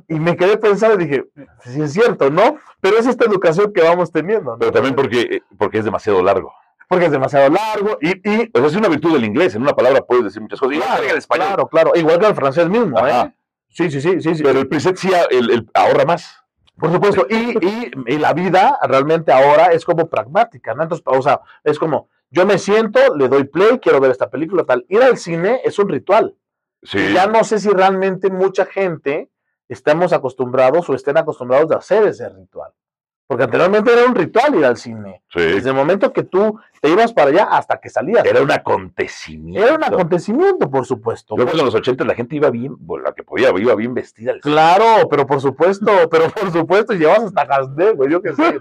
Y 0.08 0.14
me 0.20 0.36
quedé 0.38 0.56
pensando 0.56 0.98
y 0.98 1.06
dije, 1.06 1.26
sí 1.64 1.82
es 1.82 1.92
cierto, 1.92 2.30
¿no? 2.30 2.56
Pero 2.80 2.96
es 2.96 3.06
esta 3.06 3.26
educación 3.26 3.74
que 3.74 3.82
vamos 3.82 4.10
teniendo. 4.10 4.52
¿no? 4.52 4.58
Pero 4.58 4.72
también 4.72 4.94
porque, 4.94 5.42
porque 5.58 5.78
es 5.78 5.84
demasiado 5.84 6.22
largo 6.22 6.50
porque 6.92 7.06
es 7.06 7.12
demasiado 7.12 7.48
largo 7.48 7.96
y, 8.02 8.10
y 8.10 8.46
pues 8.48 8.66
es 8.66 8.76
una 8.76 8.86
virtud 8.86 9.14
del 9.14 9.24
inglés, 9.24 9.54
en 9.54 9.62
una 9.62 9.72
palabra 9.72 10.02
puedes 10.02 10.24
decir 10.24 10.42
muchas 10.42 10.60
cosas, 10.60 10.76
claro, 10.76 11.02
el 11.02 11.16
español. 11.16 11.46
Claro, 11.46 11.66
claro, 11.68 11.92
igual 11.94 12.18
que 12.18 12.26
el 12.26 12.34
francés 12.34 12.68
mismo, 12.68 12.98
¿eh? 13.06 13.32
Sí, 13.70 13.90
sí, 13.90 14.02
sí, 14.02 14.20
sí, 14.20 14.34
sí. 14.34 14.42
Pero 14.42 14.60
el 14.60 14.68
preset 14.68 14.98
sí 14.98 15.08
el, 15.30 15.70
ahorra 15.72 16.04
más. 16.04 16.44
Por 16.76 16.92
supuesto, 16.92 17.26
y, 17.30 17.56
y, 18.06 18.18
la 18.18 18.34
vida 18.34 18.78
realmente 18.82 19.32
ahora 19.32 19.68
es 19.68 19.86
como 19.86 20.06
pragmática, 20.10 20.74
¿no? 20.74 20.82
Entonces, 20.82 21.02
o 21.06 21.22
sea, 21.22 21.40
es 21.64 21.78
como, 21.78 22.10
yo 22.28 22.44
me 22.44 22.58
siento, 22.58 23.16
le 23.16 23.26
doy 23.28 23.44
play, 23.44 23.78
quiero 23.78 23.98
ver 23.98 24.10
esta 24.10 24.28
película, 24.28 24.64
tal. 24.64 24.84
Ir 24.90 25.02
al 25.02 25.16
cine 25.16 25.62
es 25.64 25.78
un 25.78 25.88
ritual. 25.88 26.36
Sí. 26.82 27.14
ya 27.14 27.26
no 27.26 27.42
sé 27.42 27.58
si 27.58 27.70
realmente 27.70 28.28
mucha 28.28 28.66
gente 28.66 29.30
estemos 29.66 30.12
acostumbrados 30.12 30.90
o 30.90 30.94
estén 30.94 31.16
acostumbrados 31.16 31.72
a 31.72 31.76
hacer 31.76 32.06
ese 32.06 32.28
ritual. 32.28 32.72
Porque 33.26 33.44
anteriormente 33.44 33.90
era 33.90 34.04
un 34.04 34.14
ritual 34.14 34.54
ir 34.56 34.66
al 34.66 34.76
cine. 34.76 35.22
Sí. 35.32 35.40
Desde 35.40 35.70
el 35.70 35.74
momento 35.74 36.12
que 36.12 36.22
tú 36.22 36.60
te 36.82 36.88
ibas 36.88 37.12
para 37.12 37.30
allá 37.30 37.44
hasta 37.44 37.78
que 37.78 37.88
salías. 37.88 38.24
Era 38.24 38.42
un 38.42 38.50
acontecimiento. 38.50 39.64
Era 39.64 39.76
un 39.76 39.84
acontecimiento, 39.84 40.68
por 40.68 40.84
supuesto. 40.84 41.36
Luego 41.36 41.52
en 41.52 41.64
los 41.64 41.76
80 41.76 42.04
la 42.04 42.16
gente 42.16 42.34
iba 42.34 42.50
bien, 42.50 42.76
la 43.04 43.12
que 43.12 43.22
podía, 43.22 43.50
iba 43.56 43.76
bien 43.76 43.94
vestida. 43.94 44.34
Claro, 44.42 45.08
pero 45.08 45.24
por 45.24 45.40
supuesto, 45.40 45.92
pero 46.10 46.28
por 46.28 46.50
supuesto, 46.50 46.92
llevas 46.94 47.20
hasta 47.20 47.44
Gasné, 47.44 47.92
güey, 47.92 48.10
yo 48.10 48.20
qué 48.20 48.34
sé. 48.34 48.42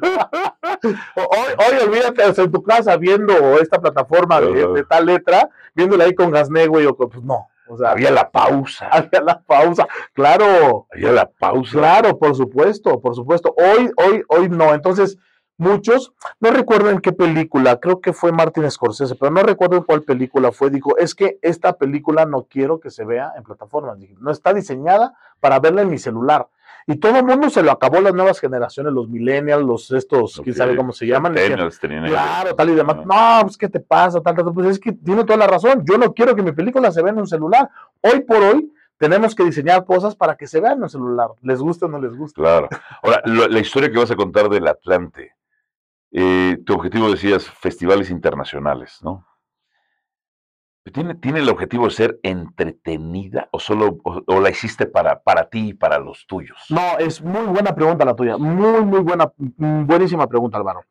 hoy, 1.15 1.47
hoy 1.57 1.87
olvídate, 1.87 2.43
en 2.43 2.51
tu 2.51 2.61
casa 2.61 2.95
viendo 2.95 3.33
esta 3.59 3.81
plataforma 3.81 4.39
de, 4.39 4.85
tal 4.87 5.07
letra, 5.07 5.49
viéndola 5.73 6.03
ahí 6.03 6.13
con 6.13 6.29
Gasné, 6.29 6.67
güey, 6.67 6.87
pues 6.93 7.23
no. 7.23 7.47
O 7.67 7.75
sea, 7.75 7.89
había 7.89 8.11
la 8.11 8.29
pausa. 8.29 8.87
Había 8.91 9.21
la 9.21 9.41
pausa, 9.41 9.87
claro. 10.13 10.87
Había 10.93 11.11
la 11.11 11.25
pausa. 11.25 11.71
Claro, 11.71 12.19
por 12.19 12.35
supuesto, 12.35 12.99
por 13.01 13.15
supuesto. 13.15 13.55
Hoy, 13.57 13.89
hoy, 13.95 14.23
hoy 14.27 14.49
no. 14.49 14.75
Entonces, 14.75 15.17
muchos, 15.61 16.13
no 16.39 16.51
recuerdo 16.51 16.89
en 16.89 16.99
qué 16.99 17.13
película, 17.13 17.79
creo 17.79 18.01
que 18.01 18.13
fue 18.13 18.31
Martin 18.31 18.69
Scorsese, 18.69 19.15
pero 19.15 19.31
no 19.31 19.43
recuerdo 19.43 19.77
en 19.77 19.83
cuál 19.83 20.01
película 20.01 20.51
fue, 20.51 20.69
dijo, 20.69 20.97
es 20.97 21.15
que 21.15 21.37
esta 21.41 21.73
película 21.73 22.25
no 22.25 22.47
quiero 22.49 22.79
que 22.79 22.89
se 22.89 23.05
vea 23.05 23.31
en 23.37 23.43
plataformas, 23.43 23.97
no 24.19 24.31
está 24.31 24.53
diseñada 24.53 25.13
para 25.39 25.59
verla 25.59 25.83
en 25.83 25.89
mi 25.89 25.97
celular. 25.97 26.47
Y 26.87 26.95
todo 26.95 27.17
el 27.17 27.25
mundo 27.25 27.49
se 27.51 27.61
lo 27.61 27.71
acabó 27.71 28.01
las 28.01 28.13
nuevas 28.13 28.39
generaciones, 28.39 28.91
los 28.91 29.07
millennials, 29.07 29.63
los 29.63 29.91
estos, 29.91 30.41
quién 30.43 30.55
sabe 30.55 30.75
cómo 30.75 30.91
se 30.91 31.05
llaman. 31.05 31.35
claro, 32.07 32.55
tal 32.55 32.69
y 32.71 32.73
demás. 32.73 32.97
No, 33.05 33.41
pues 33.43 33.55
qué 33.55 33.69
te 33.69 33.79
pasa, 33.79 34.19
tal, 34.19 34.35
tal, 34.35 34.51
pues 34.51 34.67
es 34.67 34.79
que 34.79 34.91
tiene 34.91 35.23
toda 35.23 35.37
la 35.37 35.45
razón. 35.47 35.83
Yo 35.85 35.99
no 35.99 36.11
quiero 36.11 36.35
que 36.35 36.41
mi 36.41 36.53
película 36.53 36.91
se 36.91 37.03
vea 37.03 37.13
en 37.13 37.19
un 37.19 37.27
celular. 37.27 37.69
Hoy 38.01 38.21
por 38.21 38.37
hoy 38.37 38.73
tenemos 38.97 39.35
que 39.35 39.43
diseñar 39.43 39.85
cosas 39.85 40.15
para 40.15 40.35
que 40.35 40.47
se 40.47 40.59
vean 40.59 40.77
en 40.77 40.83
un 40.83 40.89
celular, 40.89 41.29
les 41.41 41.59
guste 41.59 41.85
o 41.85 41.87
no 41.87 41.99
les 41.99 42.15
guste. 42.15 42.41
Claro. 42.41 42.67
Ahora, 43.03 43.21
la 43.25 43.59
historia 43.59 43.91
que 43.91 43.97
vas 43.97 44.11
a 44.11 44.15
contar 44.15 44.49
del 44.49 44.67
Atlante, 44.67 45.35
eh, 46.11 46.57
tu 46.65 46.73
objetivo 46.73 47.09
decías 47.09 47.49
festivales 47.49 48.09
internacionales, 48.09 48.99
¿no? 49.01 49.25
¿Tiene, 50.91 51.13
¿Tiene 51.13 51.39
el 51.39 51.49
objetivo 51.49 51.85
de 51.85 51.91
ser 51.91 52.19
entretenida 52.23 53.47
o 53.51 53.59
solo 53.59 53.99
o, 54.03 54.39
la 54.39 54.49
hiciste 54.49 54.87
para, 54.87 55.21
para 55.21 55.47
ti 55.47 55.69
y 55.69 55.73
para 55.75 55.99
los 55.99 56.25
tuyos? 56.25 56.65
No, 56.69 56.97
es 56.97 57.21
muy 57.21 57.45
buena 57.45 57.75
pregunta 57.75 58.03
la 58.03 58.15
tuya. 58.15 58.35
Muy, 58.37 58.83
muy 58.83 59.01
buena, 59.01 59.31
buenísima 59.37 60.27
pregunta, 60.27 60.57
Álvaro. 60.57 60.83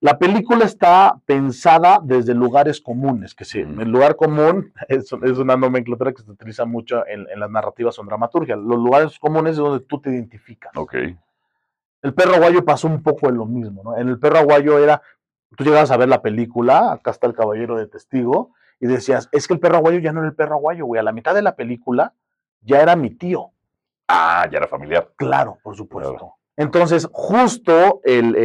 La 0.00 0.18
película 0.18 0.64
está 0.64 1.20
pensada 1.26 2.00
desde 2.02 2.34
lugares 2.34 2.80
comunes, 2.80 3.34
que 3.34 3.44
sí, 3.44 3.60
el 3.60 3.90
lugar 3.90 4.16
común 4.16 4.72
es, 4.88 5.12
es, 5.12 5.38
una 5.38 5.56
nomenclatura 5.56 6.12
que 6.12 6.22
se 6.22 6.30
utiliza 6.30 6.64
mucho 6.64 7.06
en, 7.06 7.26
en 7.30 7.38
las 7.38 7.50
narrativas 7.50 7.98
o 7.98 8.02
en 8.02 8.08
dramaturgia. 8.08 8.56
Los 8.56 8.78
lugares 8.78 9.18
comunes 9.18 9.52
es 9.52 9.58
donde 9.58 9.84
tú 9.84 10.00
te 10.00 10.10
identificas. 10.10 10.72
Ok. 10.74 10.94
El 12.04 12.12
perro 12.12 12.34
aguayo 12.34 12.66
pasó 12.66 12.86
un 12.86 13.02
poco 13.02 13.30
en 13.30 13.38
lo 13.38 13.46
mismo, 13.46 13.82
¿no? 13.82 13.96
En 13.96 14.10
el 14.10 14.18
perro 14.18 14.36
aguayo 14.36 14.78
era, 14.78 15.00
tú 15.56 15.64
llegabas 15.64 15.90
a 15.90 15.96
ver 15.96 16.10
la 16.10 16.20
película, 16.20 16.92
acá 16.92 17.10
está 17.10 17.26
el 17.26 17.32
caballero 17.32 17.78
de 17.78 17.86
testigo, 17.86 18.52
y 18.78 18.86
decías, 18.86 19.30
es 19.32 19.48
que 19.48 19.54
el 19.54 19.60
perro 19.60 19.76
aguayo 19.76 20.00
ya 20.00 20.12
no 20.12 20.20
era 20.20 20.28
el 20.28 20.34
perro 20.34 20.56
aguayo, 20.56 20.84
güey, 20.84 21.00
a 21.00 21.02
la 21.02 21.12
mitad 21.12 21.34
de 21.34 21.40
la 21.40 21.56
película 21.56 22.12
ya 22.60 22.82
era 22.82 22.94
mi 22.94 23.08
tío. 23.08 23.52
Ah, 24.06 24.46
ya 24.52 24.58
era 24.58 24.68
familiar. 24.68 25.12
Claro, 25.16 25.58
por 25.62 25.76
supuesto. 25.76 26.34
Entonces, 26.58 27.08
justo 27.10 28.02
el, 28.04 28.36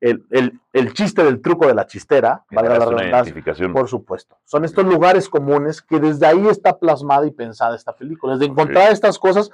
el, 0.00 0.60
el, 0.72 0.92
chiste 0.92 1.22
del 1.22 1.40
truco 1.40 1.68
de 1.68 1.74
la 1.74 1.86
chistera, 1.86 2.44
para 2.52 2.76
la 2.76 2.86
redundancia, 2.86 3.72
por 3.72 3.88
supuesto. 3.88 4.36
Son 4.44 4.64
estos 4.64 4.84
lugares 4.84 5.28
comunes 5.28 5.80
que 5.80 6.00
desde 6.00 6.26
ahí 6.26 6.48
está 6.48 6.76
plasmada 6.76 7.24
y 7.24 7.30
pensada 7.30 7.76
esta 7.76 7.94
película. 7.94 8.32
Desde 8.32 8.46
encontrar 8.46 8.90
estas 8.90 9.16
cosas, 9.16 9.48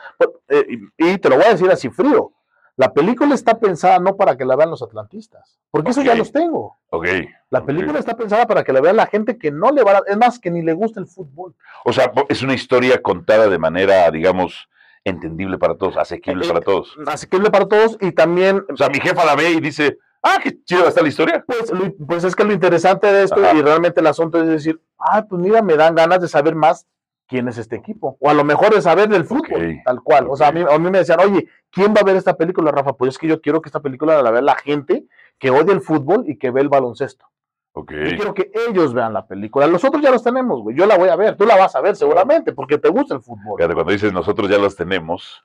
eh, 0.48 0.78
y 0.96 1.18
te 1.18 1.28
lo 1.28 1.36
voy 1.36 1.44
a 1.44 1.50
decir 1.50 1.70
así 1.70 1.90
frío, 1.90 2.32
la 2.76 2.92
película 2.92 3.34
está 3.34 3.58
pensada 3.58 3.98
no 3.98 4.16
para 4.16 4.36
que 4.36 4.44
la 4.44 4.54
vean 4.54 4.70
los 4.70 4.82
atlantistas, 4.82 5.58
porque 5.70 5.92
eso 5.92 6.02
ya 6.02 6.14
los 6.14 6.30
tengo. 6.30 6.76
Ok. 6.90 7.06
La 7.50 7.64
película 7.64 7.98
está 7.98 8.16
pensada 8.16 8.46
para 8.46 8.64
que 8.64 8.72
la 8.72 8.82
vean 8.82 8.96
la 8.96 9.06
gente 9.06 9.38
que 9.38 9.50
no 9.50 9.70
le 9.70 9.82
va 9.82 9.92
a, 9.92 10.02
es 10.06 10.16
más, 10.16 10.38
que 10.38 10.50
ni 10.50 10.62
le 10.62 10.74
gusta 10.74 11.00
el 11.00 11.06
fútbol. 11.06 11.54
O 11.84 11.92
sea, 11.92 12.12
es 12.28 12.42
una 12.42 12.54
historia 12.54 13.00
contada 13.00 13.48
de 13.48 13.58
manera, 13.58 14.10
digamos, 14.10 14.68
entendible 15.04 15.56
para 15.56 15.76
todos, 15.76 15.96
asequible 15.96 16.44
eh, 16.44 16.48
para 16.48 16.60
todos. 16.60 16.94
Asequible 17.06 17.50
para 17.50 17.66
todos 17.66 17.96
y 18.00 18.12
también... 18.12 18.64
O 18.70 18.76
sea, 18.76 18.88
mi 18.88 19.00
jefa 19.00 19.24
la 19.24 19.36
ve 19.36 19.52
y 19.52 19.60
dice, 19.60 19.98
ah, 20.22 20.38
qué 20.42 20.62
chido 20.64 20.86
está 20.86 21.00
la 21.00 21.08
historia. 21.08 21.44
Pues, 21.46 21.72
pues 22.06 22.24
es 22.24 22.36
que 22.36 22.44
lo 22.44 22.52
interesante 22.52 23.06
de 23.06 23.22
esto 23.22 23.40
y 23.54 23.62
realmente 23.62 24.00
el 24.00 24.06
asunto 24.06 24.38
es 24.38 24.48
decir, 24.48 24.82
ah, 24.98 25.24
pues 25.26 25.40
mira, 25.40 25.62
me 25.62 25.76
dan 25.76 25.94
ganas 25.94 26.20
de 26.20 26.28
saber 26.28 26.54
más 26.54 26.86
quién 27.26 27.48
es 27.48 27.58
este 27.58 27.76
equipo. 27.76 28.16
O 28.20 28.30
a 28.30 28.34
lo 28.34 28.44
mejor 28.44 28.74
de 28.74 28.82
saber 28.82 29.08
del 29.08 29.24
fútbol, 29.24 29.80
tal 29.84 30.02
cual. 30.02 30.26
O 30.28 30.36
sea, 30.36 30.48
a 30.48 30.52
mí, 30.52 30.62
a 30.68 30.78
mí, 30.78 30.90
me 30.90 30.98
decían, 30.98 31.20
oye, 31.20 31.48
¿quién 31.70 31.94
va 31.94 32.00
a 32.00 32.04
ver 32.04 32.16
esta 32.16 32.36
película, 32.36 32.70
Rafa? 32.70 32.94
Pues 32.94 33.10
es 33.10 33.18
que 33.18 33.28
yo 33.28 33.40
quiero 33.40 33.60
que 33.60 33.68
esta 33.68 33.80
película 33.80 34.22
la 34.22 34.30
vea 34.30 34.42
la 34.42 34.54
gente 34.54 35.04
que 35.38 35.50
odia 35.50 35.72
el 35.72 35.80
fútbol 35.80 36.24
y 36.26 36.38
que 36.38 36.50
ve 36.50 36.60
el 36.60 36.68
baloncesto. 36.68 37.26
Okay. 37.72 38.12
Yo 38.12 38.16
quiero 38.16 38.34
que 38.34 38.50
ellos 38.68 38.94
vean 38.94 39.12
la 39.12 39.26
película. 39.26 39.66
Nosotros 39.66 40.02
ya 40.02 40.10
los 40.10 40.22
tenemos, 40.22 40.62
güey. 40.62 40.74
Yo 40.74 40.86
la 40.86 40.96
voy 40.96 41.10
a 41.10 41.16
ver. 41.16 41.36
Tú 41.36 41.44
la 41.44 41.56
vas 41.56 41.76
a 41.76 41.82
ver 41.82 41.94
seguramente 41.94 42.54
porque 42.54 42.78
te 42.78 42.88
gusta 42.88 43.14
el 43.14 43.20
fútbol. 43.20 43.58
Fíjate, 43.58 43.74
cuando 43.74 43.92
dices 43.92 44.14
nosotros 44.14 44.48
ya 44.48 44.56
los 44.56 44.74
tenemos, 44.76 45.44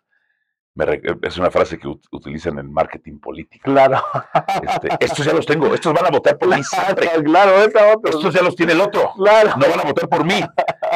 es 1.21 1.37
una 1.37 1.51
frase 1.51 1.77
que 1.77 1.87
utilizan 2.11 2.57
en 2.59 2.71
marketing 2.71 3.19
político. 3.19 3.63
Claro. 3.65 4.01
Este, 4.61 4.89
estos 4.99 5.25
ya 5.25 5.33
los 5.33 5.45
tengo, 5.45 5.73
estos 5.73 5.93
van 5.93 6.05
a 6.05 6.09
votar 6.09 6.37
por 6.37 6.49
mí 6.49 6.61
Claro, 7.25 7.51
Estos 8.03 8.33
ya 8.33 8.41
los 8.41 8.55
tiene 8.55 8.73
el 8.73 8.81
otro. 8.81 9.11
Claro. 9.15 9.51
No 9.57 9.69
van 9.69 9.79
a 9.81 9.83
votar 9.83 10.07
por 10.07 10.23
mí. 10.23 10.41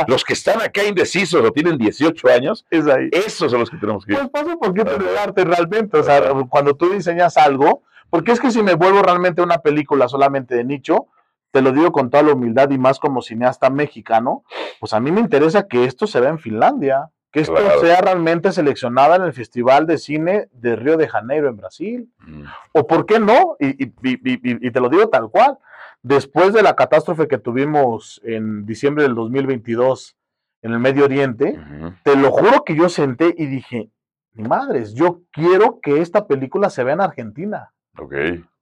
Los 0.07 0.23
que 0.23 0.33
están 0.33 0.61
acá 0.61 0.83
indecisos 0.83 1.43
o 1.43 1.51
tienen 1.51 1.77
18 1.77 2.27
años, 2.29 2.65
es 2.69 2.87
ahí. 2.87 3.09
esos 3.11 3.51
son 3.51 3.59
los 3.59 3.69
que 3.69 3.77
tenemos 3.77 4.05
que 4.05 4.15
Pues 4.15 4.29
pasa 4.29 4.55
por 4.55 4.73
qué 4.73 4.81
arte 5.19 5.43
realmente. 5.43 5.97
O 5.97 6.03
sea, 6.03 6.21
cuando 6.49 6.75
tú 6.75 6.89
diseñas 6.89 7.37
algo, 7.37 7.83
porque 8.09 8.31
es 8.31 8.39
que 8.39 8.51
si 8.51 8.63
me 8.63 8.75
vuelvo 8.75 9.01
realmente 9.01 9.41
una 9.41 9.57
película 9.57 10.07
solamente 10.07 10.55
de 10.55 10.63
nicho, 10.63 11.07
te 11.51 11.61
lo 11.61 11.71
digo 11.71 11.91
con 11.91 12.09
toda 12.09 12.23
la 12.23 12.33
humildad 12.33 12.69
y 12.71 12.77
más 12.77 12.99
como 12.99 13.21
cineasta 13.21 13.69
mexicano, 13.69 14.43
pues 14.79 14.93
a 14.93 14.99
mí 14.99 15.11
me 15.11 15.21
interesa 15.21 15.67
que 15.67 15.85
esto 15.85 16.07
se 16.07 16.19
vea 16.19 16.29
en 16.29 16.39
Finlandia 16.39 17.11
que 17.35 17.41
esto 17.41 17.81
sea 17.81 17.99
realmente 17.99 18.53
seleccionada 18.53 19.17
en 19.17 19.23
el 19.23 19.33
Festival 19.33 19.85
de 19.85 19.97
Cine 19.97 20.47
de 20.53 20.77
Río 20.77 20.95
de 20.95 21.09
Janeiro 21.09 21.49
en 21.49 21.57
Brasil. 21.57 22.09
Mm. 22.19 22.43
O 22.71 22.87
por 22.87 23.05
qué 23.05 23.19
no, 23.19 23.57
y, 23.59 24.71
te 24.71 24.79
lo 24.79 24.87
digo 24.87 25.09
tal 25.09 25.29
cual, 25.29 25.57
después 26.01 26.53
de 26.53 26.63
la 26.63 26.77
catástrofe 26.77 27.27
que 27.27 27.37
tuvimos 27.37 28.21
en 28.23 28.65
diciembre 28.65 29.03
del 29.03 29.15
2022 29.15 30.15
en 30.61 30.71
el 30.71 30.79
Medio 30.79 31.03
Oriente, 31.03 31.59
te 32.03 32.15
lo 32.15 32.31
juro 32.31 32.63
que 32.63 32.73
yo 32.73 32.87
senté 32.87 33.35
y 33.37 33.47
dije, 33.47 33.89
mi 34.31 34.47
madres, 34.47 34.93
yo 34.93 35.19
quiero 35.29 35.81
que 35.81 35.99
esta 35.99 36.27
película 36.27 36.69
se 36.69 36.85
vea 36.85 36.93
en 36.93 37.01
Argentina. 37.01 37.73
Ok. 37.97 38.13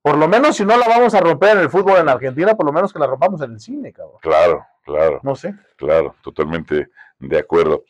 Por 0.01 0.17
lo 0.17 0.27
menos 0.27 0.57
si 0.57 0.65
no 0.65 0.75
la 0.77 0.87
vamos 0.87 1.13
a 1.13 1.21
romper 1.21 1.57
en 1.57 1.59
el 1.59 1.69
fútbol 1.69 1.99
en 1.99 2.09
Argentina, 2.09 2.55
por 2.55 2.65
lo 2.65 2.73
menos 2.73 2.91
que 2.91 2.97
la 2.97 3.05
rompamos 3.05 3.39
en 3.43 3.51
el 3.51 3.59
cine, 3.59 3.93
cabrón. 3.93 4.17
Claro, 4.19 4.65
claro. 4.83 5.19
No 5.21 5.35
sé. 5.35 5.53
Claro, 5.77 6.15
totalmente 6.23 6.89
de 7.19 7.37
acuerdo. 7.37 7.83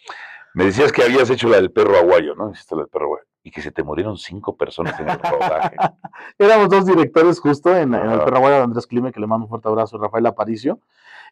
Me 0.53 0.65
decías 0.65 0.91
que 0.91 1.03
habías 1.03 1.29
hecho 1.29 1.47
la 1.47 1.57
del 1.57 1.71
perro 1.71 1.97
aguayo, 1.97 2.35
¿no? 2.35 2.51
Hiciste 2.51 2.75
la 2.75 2.81
del 2.81 2.89
perro 2.89 3.05
aguayo. 3.05 3.25
Y 3.43 3.51
que 3.51 3.61
se 3.61 3.71
te 3.71 3.83
murieron 3.83 4.17
cinco 4.17 4.55
personas 4.55 4.99
en 4.99 5.09
el 5.09 5.19
rodaje. 5.19 5.75
Éramos 6.37 6.69
dos 6.69 6.85
directores 6.85 7.39
justo 7.39 7.75
en, 7.75 7.93
el 7.93 8.19
perro 8.19 8.37
aguayo 8.37 8.55
de 8.57 8.63
Andrés 8.63 8.87
Clime, 8.87 9.11
que 9.11 9.19
le 9.19 9.27
mando 9.27 9.45
un 9.45 9.49
fuerte 9.49 9.67
abrazo, 9.67 9.97
Rafael 9.97 10.25
Aparicio. 10.25 10.79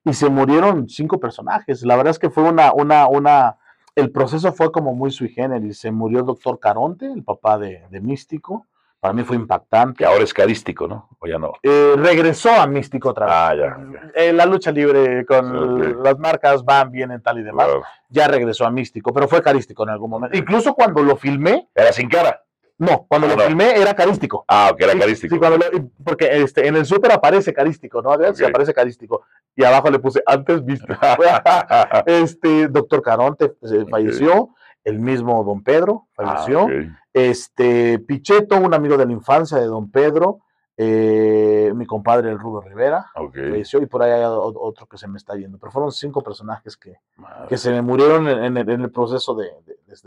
Y 0.03 0.13
se 0.13 0.29
murieron 0.29 0.89
cinco 0.89 1.19
personajes. 1.19 1.83
La 1.83 1.95
verdad 1.95 2.11
es 2.11 2.19
que 2.19 2.29
fue 2.29 2.43
una, 2.43 2.73
una, 2.73 3.07
una, 3.07 3.57
el 3.95 4.11
proceso 4.11 4.51
fue 4.51 4.71
como 4.71 4.93
muy 4.93 5.11
sui 5.11 5.29
generis. 5.29 5.79
Se 5.79 5.91
murió 5.91 6.19
el 6.19 6.25
doctor 6.25 6.59
Caronte, 6.59 7.05
el 7.05 7.23
papá 7.23 7.57
de, 7.57 7.85
de 7.89 8.01
Místico 8.01 8.65
para 9.01 9.15
mí 9.15 9.23
fue 9.23 9.35
impactante. 9.35 9.97
Que 9.97 10.05
ahora 10.05 10.23
es 10.23 10.33
carístico, 10.33 10.87
¿no? 10.87 11.09
¿O 11.19 11.27
ya 11.27 11.39
no? 11.39 11.53
Eh, 11.63 11.95
regresó 11.97 12.51
a 12.51 12.67
Místico 12.67 13.09
otra 13.09 13.25
vez. 13.25 13.35
Ah, 13.35 13.55
ya. 13.55 14.11
Eh, 14.13 14.31
la 14.31 14.45
lucha 14.45 14.71
libre 14.71 15.25
con 15.25 16.03
las 16.03 16.17
marcas 16.19 16.63
van, 16.63 16.91
vienen, 16.91 17.21
tal 17.21 17.39
y 17.39 17.43
demás. 17.43 17.67
Ya 18.09 18.27
regresó 18.27 18.65
a 18.65 18.71
Místico, 18.71 19.11
pero 19.11 19.27
fue 19.27 19.41
carístico 19.41 19.83
en 19.83 19.89
algún 19.89 20.11
momento. 20.11 20.37
Incluso 20.37 20.75
cuando 20.75 21.01
lo 21.01 21.17
filmé. 21.17 21.67
¿Era 21.73 21.91
sin 21.91 22.07
cara? 22.09 22.43
No, 22.77 23.05
cuando 23.07 23.27
lo 23.27 23.37
filmé 23.39 23.79
era 23.79 23.95
carístico. 23.95 24.45
Ah, 24.47 24.69
ok, 24.71 24.81
era 24.81 24.97
carístico. 24.97 25.35
Sí, 25.35 25.89
porque 26.03 26.41
este, 26.41 26.67
en 26.67 26.75
el 26.75 26.85
súper 26.85 27.11
aparece 27.11 27.53
carístico, 27.53 28.01
¿no? 28.01 28.11
Sí, 28.33 28.43
aparece 28.43 28.73
carístico. 28.73 29.23
Y 29.55 29.63
abajo 29.63 29.89
le 29.89 29.99
puse 29.99 30.21
antes 30.25 30.63
místico. 30.63 30.93
este, 32.05 32.67
doctor 32.67 33.01
Caronte 33.01 33.53
eh, 33.63 33.85
falleció 33.89 34.49
el 34.83 34.99
mismo 34.99 35.43
don 35.43 35.63
Pedro 35.63 36.07
falleció. 36.13 36.67
Ah, 36.67 36.99
este, 37.13 37.99
Pichetto, 37.99 38.57
un 38.57 38.73
amigo 38.73 38.97
de 38.97 39.05
la 39.05 39.11
infancia 39.11 39.57
de 39.57 39.65
don 39.65 39.91
Pedro, 39.91 40.39
eh, 40.77 41.71
mi 41.75 41.85
compadre 41.85 42.31
el 42.31 42.39
Rudo 42.39 42.61
Rivera, 42.61 43.05
falleció, 43.13 43.81
y 43.81 43.85
por 43.85 44.01
ahí 44.01 44.11
hay 44.11 44.23
otro 44.25 44.87
que 44.87 44.97
se 44.97 45.07
me 45.07 45.17
está 45.17 45.35
yendo. 45.35 45.57
Pero 45.57 45.71
fueron 45.71 45.91
cinco 45.91 46.23
personajes 46.23 46.77
que, 46.77 46.95
que 47.47 47.57
se 47.57 47.71
me 47.71 47.81
murieron 47.81 48.27
en, 48.27 48.57
el, 48.57 48.91
proceso 48.91 49.35
de, 49.35 49.51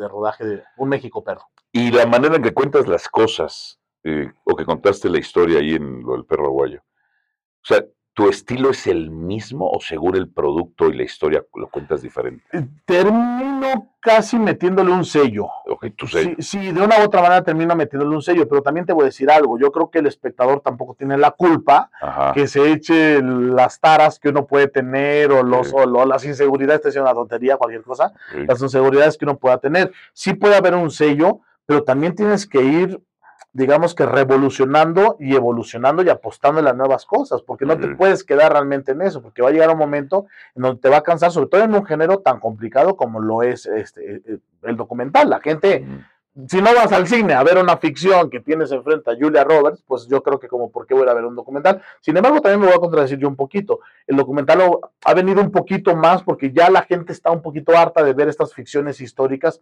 rodaje 0.08 0.44
de 0.44 0.62
Un 0.76 0.88
México 0.88 1.22
Perro. 1.22 1.48
Y 1.70 1.90
la 1.90 2.06
manera 2.06 2.36
en 2.36 2.42
que 2.42 2.54
cuentas 2.54 2.88
las 2.88 3.08
cosas, 3.08 3.78
eh, 4.02 4.32
o 4.44 4.56
que 4.56 4.64
contaste 4.64 5.08
la 5.08 5.18
historia 5.18 5.58
ahí 5.58 5.74
en 5.74 6.02
lo 6.02 6.12
del 6.12 6.24
perro 6.24 6.46
aguayo. 6.46 6.80
O 6.80 7.66
sea, 7.66 7.84
¿Tu 8.14 8.28
estilo 8.28 8.70
es 8.70 8.86
el 8.86 9.10
mismo 9.10 9.68
o 9.68 9.80
según 9.80 10.14
el 10.14 10.28
producto 10.28 10.88
y 10.88 10.96
la 10.96 11.02
historia 11.02 11.44
lo 11.56 11.68
cuentas 11.68 12.00
diferente? 12.00 12.44
Eh, 12.52 12.64
termino 12.84 13.90
casi 13.98 14.38
metiéndole 14.38 14.92
un 14.92 15.04
sello. 15.04 15.48
Ok, 15.66 15.86
tu 15.96 16.06
sello. 16.06 16.36
Sí, 16.38 16.70
de 16.70 16.80
una 16.80 17.00
u 17.00 17.06
otra 17.06 17.22
manera 17.22 17.42
termino 17.42 17.74
metiéndole 17.74 18.14
un 18.14 18.22
sello, 18.22 18.48
pero 18.48 18.62
también 18.62 18.86
te 18.86 18.92
voy 18.92 19.02
a 19.02 19.06
decir 19.06 19.28
algo. 19.28 19.58
Yo 19.58 19.72
creo 19.72 19.90
que 19.90 19.98
el 19.98 20.06
espectador 20.06 20.60
tampoco 20.60 20.94
tiene 20.94 21.18
la 21.18 21.32
culpa 21.32 21.90
que 22.34 22.46
se 22.46 22.70
eche 22.70 23.20
las 23.20 23.80
taras 23.80 24.20
que 24.20 24.28
uno 24.28 24.46
puede 24.46 24.68
tener 24.68 25.32
o, 25.32 25.42
los, 25.42 25.72
o, 25.72 25.84
las 26.06 26.24
inseguridades, 26.24 26.82
te 26.82 27.00
una 27.00 27.14
tontería, 27.14 27.56
cualquier 27.56 27.82
cosa, 27.82 28.12
las 28.46 28.62
inseguridades 28.62 29.18
que 29.18 29.24
uno 29.24 29.38
pueda 29.38 29.58
tener. 29.58 29.90
Sí 30.12 30.34
puede 30.34 30.54
haber 30.54 30.76
un 30.76 30.92
sello, 30.92 31.40
pero 31.66 31.82
también 31.82 32.14
tienes 32.14 32.46
que 32.46 32.62
ir 32.62 33.00
digamos 33.54 33.94
que 33.94 34.04
revolucionando 34.04 35.16
y 35.20 35.36
evolucionando 35.36 36.02
y 36.02 36.08
apostando 36.08 36.58
en 36.58 36.66
las 36.66 36.76
nuevas 36.76 37.06
cosas, 37.06 37.40
porque 37.40 37.64
no 37.64 37.78
te 37.78 37.86
puedes 37.94 38.24
quedar 38.24 38.52
realmente 38.52 38.92
en 38.92 39.00
eso, 39.00 39.22
porque 39.22 39.42
va 39.42 39.48
a 39.48 39.52
llegar 39.52 39.70
un 39.70 39.78
momento 39.78 40.26
en 40.56 40.62
donde 40.64 40.80
te 40.80 40.88
va 40.88 40.98
a 40.98 41.02
cansar, 41.02 41.30
sobre 41.30 41.48
todo 41.48 41.62
en 41.62 41.72
un 41.72 41.86
género 41.86 42.18
tan 42.18 42.40
complicado 42.40 42.96
como 42.96 43.20
lo 43.20 43.44
es 43.44 43.66
este, 43.66 44.16
eh, 44.16 44.38
el 44.64 44.76
documental. 44.76 45.30
La 45.30 45.38
gente 45.38 45.86
si 46.48 46.60
no 46.60 46.74
vas 46.74 46.92
al 46.92 47.06
cine 47.06 47.34
a 47.34 47.42
ver 47.42 47.58
una 47.58 47.76
ficción 47.76 48.28
que 48.28 48.40
tienes 48.40 48.72
enfrente 48.72 49.10
a 49.10 49.14
Julia 49.18 49.44
Roberts, 49.44 49.82
pues 49.86 50.06
yo 50.08 50.22
creo 50.22 50.38
que 50.38 50.48
como 50.48 50.70
por 50.70 50.86
qué 50.86 50.94
voy 50.94 51.08
a 51.08 51.14
ver 51.14 51.24
un 51.24 51.36
documental. 51.36 51.80
Sin 52.00 52.16
embargo, 52.16 52.40
también 52.40 52.60
me 52.60 52.66
voy 52.66 52.74
a 52.74 52.80
contradecir 52.80 53.18
yo 53.18 53.28
un 53.28 53.36
poquito. 53.36 53.80
El 54.06 54.16
documental 54.16 54.60
ha 55.04 55.14
venido 55.14 55.40
un 55.40 55.50
poquito 55.50 55.94
más 55.94 56.22
porque 56.22 56.52
ya 56.52 56.70
la 56.70 56.82
gente 56.82 57.12
está 57.12 57.30
un 57.30 57.40
poquito 57.40 57.76
harta 57.76 58.02
de 58.02 58.12
ver 58.12 58.28
estas 58.28 58.52
ficciones 58.52 59.00
históricas 59.00 59.58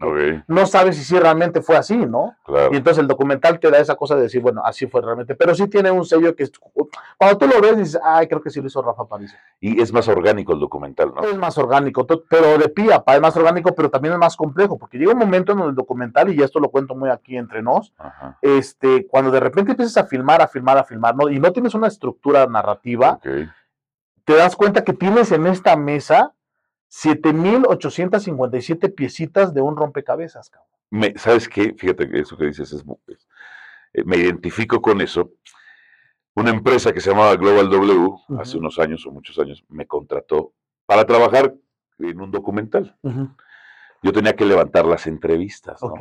no 0.46 0.66
sabe 0.66 0.92
si 0.92 1.04
sí 1.04 1.18
realmente 1.18 1.62
fue 1.62 1.76
así, 1.76 1.96
¿no? 1.96 2.36
Y 2.70 2.76
entonces 2.76 2.98
el 2.98 3.08
documental 3.08 3.58
te 3.60 3.70
da 3.70 3.78
esa 3.78 3.94
cosa 3.94 4.16
de 4.16 4.22
decir, 4.22 4.40
bueno, 4.40 4.62
así 4.64 4.86
fue 4.86 5.00
realmente. 5.00 5.34
Pero 5.34 5.54
sí 5.54 5.68
tiene 5.68 5.90
un 5.90 6.04
sello 6.04 6.34
que 6.34 6.48
cuando 7.18 7.38
tú 7.38 7.46
lo 7.46 7.60
ves 7.60 7.76
dices, 7.76 8.00
ay, 8.02 8.26
creo 8.26 8.40
que 8.40 8.50
sí 8.50 8.60
lo 8.60 8.66
hizo 8.66 8.82
Rafa 8.82 9.04
París. 9.04 9.34
Y 9.60 9.80
es 9.80 9.92
más 9.92 10.08
orgánico 10.08 10.52
el 10.52 10.60
documental, 10.60 11.12
¿no? 11.14 11.22
Es 11.22 11.36
más 11.36 11.56
orgánico, 11.58 12.06
pero 12.06 12.58
de 12.58 12.68
pía, 12.68 13.02
es 13.06 13.20
más 13.20 13.36
orgánico, 13.36 13.74
pero 13.74 13.90
también 13.90 14.14
es 14.14 14.18
más 14.18 14.36
complejo, 14.36 14.78
porque 14.78 14.98
llega 14.98 15.12
un 15.12 15.18
momento 15.18 15.52
en 15.52 15.60
el 15.60 15.74
documental, 15.74 16.32
y 16.32 16.42
esto 16.42 16.60
lo 16.62 16.70
cuento 16.70 16.94
muy 16.94 17.10
aquí 17.10 17.36
entre 17.36 17.62
nos, 17.62 17.92
este, 18.40 19.06
cuando 19.06 19.30
de 19.30 19.40
repente 19.40 19.72
empiezas 19.72 19.98
a 19.98 20.06
filmar, 20.06 20.40
a 20.40 20.48
filmar, 20.48 20.78
a 20.78 20.84
filmar, 20.84 21.14
¿no? 21.14 21.28
y 21.28 21.38
no 21.38 21.52
tienes 21.52 21.74
una 21.74 21.88
estructura 21.88 22.46
narrativa, 22.46 23.20
te 23.22 24.34
das 24.34 24.56
cuenta 24.56 24.84
que 24.84 24.94
tienes 24.94 25.32
en 25.32 25.46
esta 25.46 25.76
mesa 25.76 26.34
7,857 26.88 28.88
piecitas 28.90 29.52
de 29.52 29.60
un 29.60 29.76
rompecabezas, 29.76 30.48
cabrón. 30.50 30.70
Me, 30.90 31.12
¿Sabes 31.16 31.48
qué? 31.48 31.74
Fíjate 31.74 32.08
que 32.08 32.20
eso 32.20 32.36
que 32.36 32.46
dices 32.46 32.72
es, 32.72 32.84
eh, 33.94 34.04
me 34.04 34.18
identifico 34.18 34.80
con 34.80 35.00
eso. 35.00 35.32
Una 36.34 36.50
empresa 36.50 36.92
que 36.92 37.00
se 37.00 37.10
llamaba 37.10 37.34
Global 37.36 37.68
W, 37.70 38.10
hace 38.38 38.58
unos 38.58 38.78
años 38.78 39.04
o 39.06 39.10
muchos 39.10 39.38
años, 39.38 39.64
me 39.68 39.86
contrató 39.86 40.52
para 40.86 41.06
trabajar 41.06 41.54
en 41.98 42.20
un 42.20 42.30
documental 42.30 42.96
yo 44.02 44.12
tenía 44.12 44.34
que 44.34 44.44
levantar 44.44 44.84
las 44.84 45.06
entrevistas, 45.06 45.80
¿no? 45.82 45.94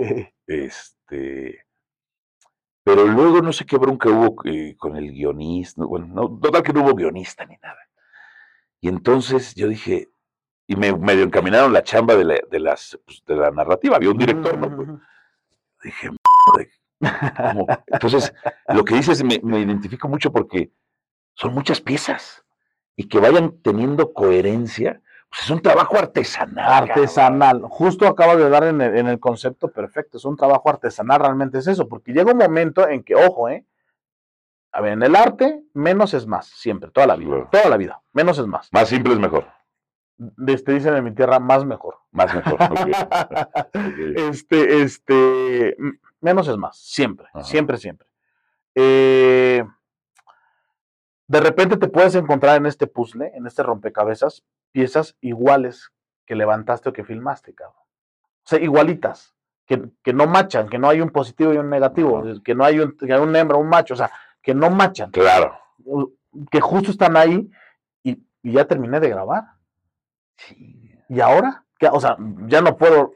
Este, 0.48 1.66
pero 2.84 3.06
luego 3.06 3.42
no 3.42 3.54
sé 3.54 3.66
qué 3.66 3.78
bronca 3.78 4.10
hubo 4.10 4.36
eh, 4.46 4.76
con 4.78 4.96
el 4.96 5.12
guionista, 5.12 5.86
bueno, 5.86 6.08
no, 6.08 6.40
total 6.40 6.64
que 6.64 6.74
no 6.74 6.84
hubo 6.84 6.96
guionista 6.96 7.46
ni 7.46 7.58
nada. 7.62 7.80
Y 8.82 8.88
entonces 8.88 9.54
yo 9.54 9.68
dije, 9.68 10.10
y 10.66 10.76
me 10.76 10.92
medio 10.94 11.24
encaminaron 11.24 11.74
la 11.74 11.84
chamba 11.84 12.16
de 12.16 12.26
la, 12.26 12.36
de 12.50 12.60
las, 12.60 13.00
pues, 13.06 13.24
de 13.26 13.36
la 13.36 13.52
narrativa, 13.52 13.98
había 13.98 14.10
un 14.10 14.18
director, 14.18 14.58
¿no? 14.58 14.76
Pues, 14.76 14.90
dije, 15.84 16.10
¿cómo? 17.28 17.68
Entonces, 17.88 18.34
lo 18.70 18.84
que 18.84 18.96
dices 18.96 19.24
me, 19.24 19.40
me 19.44 19.60
identifico 19.60 20.08
mucho 20.08 20.32
porque 20.32 20.72
son 21.36 21.54
muchas 21.54 21.82
piezas 21.82 22.44
y 22.96 23.08
que 23.08 23.20
vayan 23.20 23.62
teniendo 23.62 24.14
coherencia 24.14 25.02
pues 25.32 25.44
es 25.44 25.50
un 25.50 25.62
trabajo 25.62 25.98
artesanal. 25.98 26.90
Artesanal. 26.90 27.62
Justo 27.64 28.06
acabo 28.06 28.36
de 28.36 28.50
dar 28.50 28.66
en 28.66 28.82
el, 28.82 29.18
concepto 29.18 29.72
perfecto. 29.72 30.18
Es 30.18 30.26
un 30.26 30.36
trabajo 30.36 30.70
artesanal, 30.70 31.22
realmente 31.22 31.58
es 31.58 31.68
eso. 31.68 31.88
Porque 31.88 32.12
llega 32.12 32.34
un 32.34 32.38
momento 32.38 32.86
en 32.88 33.02
que, 33.02 33.16
ojo, 33.16 33.48
¿eh? 33.48 33.66
A 34.74 34.82
ver, 34.82 34.92
en 34.94 35.04
el 35.04 35.16
arte, 35.16 35.64
menos 35.74 36.14
es 36.14 36.28
más, 36.28 36.48
siempre, 36.48 36.92
toda 36.92 37.08
la 37.08 37.16
vida. 37.16 37.48
Toda 37.50 37.70
la 37.70 37.78
vida, 37.78 38.02
menos 38.12 38.38
es 38.40 38.46
más. 38.46 38.68
Más 38.74 38.90
simple 38.90 39.14
es 39.14 39.20
mejor. 39.20 39.46
Este, 40.48 40.74
dicen 40.74 40.96
en 40.96 41.04
mi 41.06 41.16
tierra, 41.16 41.40
más 41.40 41.64
mejor. 41.64 41.96
Más 42.12 42.34
mejor. 42.36 42.58
Este, 44.18 44.82
este, 44.82 45.78
menos 46.20 46.48
es 46.50 46.58
más, 46.58 46.78
siempre, 46.78 47.28
siempre, 47.42 47.78
siempre. 47.78 48.08
Eh, 48.76 49.64
de 51.32 51.40
repente 51.40 51.78
te 51.78 51.88
puedes 51.88 52.14
encontrar 52.16 52.58
en 52.58 52.66
este 52.66 52.88
puzzle, 52.88 53.32
en 53.34 53.48
este 53.48 53.64
rompecabezas, 53.64 54.44
piezas 54.74 55.16
iguales 55.22 55.94
que 56.26 56.36
levantaste 56.36 56.90
o 56.90 56.94
que 56.94 57.06
filmaste, 57.06 57.56
cabrón. 57.56 57.82
O 57.84 58.50
sea, 58.50 58.60
igualitas, 58.60 59.34
que, 59.66 59.82
que 60.04 60.12
no 60.12 60.28
machan, 60.28 60.68
que 60.68 60.78
no 60.78 60.90
hay 60.90 61.00
un 61.00 61.10
positivo 61.10 61.54
y 61.54 61.58
un 61.58 61.70
negativo, 61.70 62.22
que 62.44 62.54
no 62.54 62.66
hay 62.66 62.82
un, 62.82 62.98
que 62.98 63.14
hay 63.14 63.22
un 63.22 63.34
hembra, 63.34 63.58
un 63.58 63.70
macho, 63.70 63.94
o 63.94 63.98
sea, 63.98 64.12
que 64.42 64.54
no 64.54 64.70
machan. 64.72 65.10
Claro. 65.12 65.58
Que 66.52 66.60
justo 66.60 66.92
están 66.92 67.16
ahí 67.16 67.50
y, 68.04 68.22
ya 68.44 68.66
terminé 68.66 69.00
de 69.00 69.08
grabar. 69.08 69.44
Sí. 70.36 70.92
¿Y 71.08 71.22
ahora? 71.22 71.64
O 71.94 72.02
sea, 72.02 72.18
ya 72.48 72.62
no 72.62 72.76
puedo, 72.76 73.14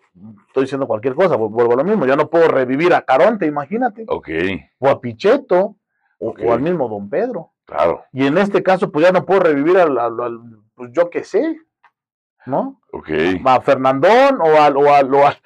estoy 0.47 0.63
diciendo 0.63 0.87
cualquier 0.87 1.15
cosa, 1.15 1.35
vuelvo 1.35 1.73
a 1.73 1.75
lo 1.75 1.83
mismo, 1.83 2.05
ya 2.05 2.15
no 2.15 2.29
puedo 2.29 2.47
revivir 2.47 2.93
a 2.93 3.01
Caronte, 3.01 3.45
imagínate. 3.45 4.05
Ok. 4.07 4.29
O 4.79 4.87
a 4.87 5.01
Pichetto, 5.01 5.75
o, 6.19 6.53
al 6.53 6.61
mismo 6.61 6.87
Don 6.87 7.09
Pedro. 7.09 7.51
Claro. 7.65 8.05
Y 8.13 8.25
en 8.25 8.37
este 8.37 8.63
caso, 8.63 8.91
pues 8.91 9.05
ya 9.05 9.11
no 9.11 9.25
puedo 9.25 9.41
revivir 9.41 9.77
al 9.77 9.97
pues 10.75 10.91
yo 10.91 11.09
qué 11.09 11.23
sé, 11.23 11.57
¿no? 12.45 12.81
Ok. 12.91 13.09
A 13.43 13.61
Fernandón 13.61 14.39
o 14.41 14.61
al, 14.61 14.77
o 14.77 14.93
al, 14.93 15.13
o 15.13 15.25
al, 15.25 15.37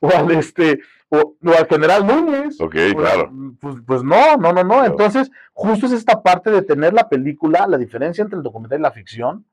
o 0.00 0.08
al, 0.08 0.30
este, 0.32 0.80
o, 1.08 1.36
al 1.56 1.66
general 1.66 2.06
Núñez. 2.06 2.60
Ok, 2.60 2.76
claro. 2.96 3.30
Pues, 3.60 3.76
pues, 3.86 4.02
no, 4.02 4.36
no, 4.36 4.52
no, 4.52 4.62
no. 4.62 4.84
Entonces, 4.84 5.30
justo 5.52 5.86
es 5.86 5.92
esta 5.92 6.22
parte 6.22 6.50
de 6.50 6.62
tener 6.62 6.92
la 6.92 7.08
película, 7.08 7.66
la 7.66 7.78
diferencia 7.78 8.22
entre 8.22 8.36
el 8.36 8.42
documental 8.42 8.78
y 8.78 8.82
la 8.82 8.92
ficción, 8.92 9.46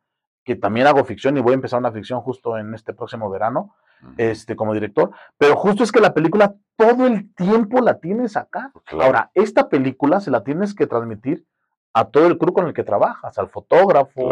que 0.43 0.55
también 0.55 0.87
hago 0.87 1.03
ficción 1.03 1.37
y 1.37 1.41
voy 1.41 1.51
a 1.51 1.55
empezar 1.55 1.79
una 1.79 1.91
ficción 1.91 2.21
justo 2.21 2.57
en 2.57 2.73
este 2.73 2.93
próximo 2.93 3.29
verano, 3.29 3.75
este, 4.17 4.55
como 4.55 4.73
director, 4.73 5.11
pero 5.37 5.57
justo 5.57 5.83
es 5.83 5.91
que 5.91 5.99
la 5.99 6.13
película 6.13 6.55
todo 6.77 7.05
el 7.05 7.33
tiempo 7.35 7.81
la 7.81 7.99
tienes 7.99 8.37
acá. 8.37 8.71
Ahora, 8.91 9.29
esta 9.33 9.67
película 9.67 10.21
se 10.21 10.31
la 10.31 10.43
tienes 10.45 10.73
que 10.73 10.87
transmitir 10.87 11.45
a 11.93 12.05
todo 12.05 12.27
el 12.27 12.37
crew 12.37 12.53
con 12.53 12.67
el 12.67 12.73
que 12.73 12.83
trabajas, 12.83 13.37
al 13.39 13.49
fotógrafo, 13.49 14.29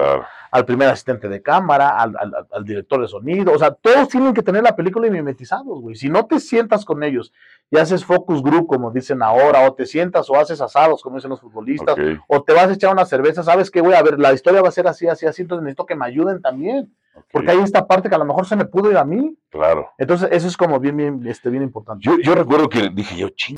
al 0.51 0.65
primer 0.65 0.89
asistente 0.89 1.27
de 1.27 1.41
cámara, 1.41 1.97
al, 1.99 2.63
director 2.63 3.01
de 3.01 3.07
sonido, 3.07 3.51
o 3.51 3.57
sea, 3.57 3.71
todos 3.71 4.07
tienen 4.09 4.33
que 4.33 4.43
tener 4.43 4.63
la 4.63 4.75
película 4.75 5.07
y 5.07 5.11
mimetizados, 5.11 5.81
güey. 5.81 5.95
Si 5.95 6.09
no 6.09 6.25
te 6.25 6.39
sientas 6.39 6.85
con 6.85 7.03
ellos 7.03 7.33
y 7.71 7.77
haces 7.77 8.05
focus 8.05 8.43
group, 8.43 8.67
como 8.67 8.91
dicen 8.91 9.23
ahora, 9.23 9.67
o 9.67 9.73
te 9.73 9.85
sientas 9.85 10.29
o 10.29 10.35
haces 10.35 10.61
asados, 10.61 11.01
como 11.01 11.15
dicen 11.15 11.31
los 11.31 11.41
futbolistas, 11.41 11.95
o 12.27 12.43
te 12.43 12.53
vas 12.53 12.67
a 12.67 12.73
echar 12.73 12.93
una 12.93 13.05
cerveza, 13.05 13.43
sabes 13.43 13.71
que, 13.71 13.81
güey, 13.81 13.95
a 13.95 14.03
ver, 14.03 14.19
la 14.19 14.33
historia 14.33 14.61
va 14.61 14.69
a 14.69 14.71
ser 14.71 14.87
así, 14.87 15.07
así, 15.07 15.25
así, 15.25 15.41
entonces 15.41 15.63
necesito 15.63 15.85
que 15.85 15.95
me 15.95 16.05
ayuden 16.05 16.41
también. 16.41 16.93
Porque 17.31 17.49
hay 17.49 17.57
esta 17.57 17.87
parte 17.87 18.09
que 18.09 18.15
a 18.15 18.19
lo 18.19 18.25
mejor 18.25 18.45
se 18.45 18.55
me 18.55 18.65
pudo 18.65 18.91
ir 18.91 18.97
a 18.97 19.03
mí. 19.03 19.35
Claro. 19.49 19.89
Entonces, 19.97 20.29
eso 20.31 20.47
es 20.47 20.55
como 20.55 20.79
bien, 20.79 20.95
bien, 20.95 21.25
este, 21.25 21.49
bien 21.49 21.63
importante. 21.63 22.05
Yo, 22.05 22.19
yo 22.19 22.35
recuerdo 22.35 22.69
que 22.69 22.89
dije 22.89 23.17
yo, 23.17 23.29
ching, 23.29 23.55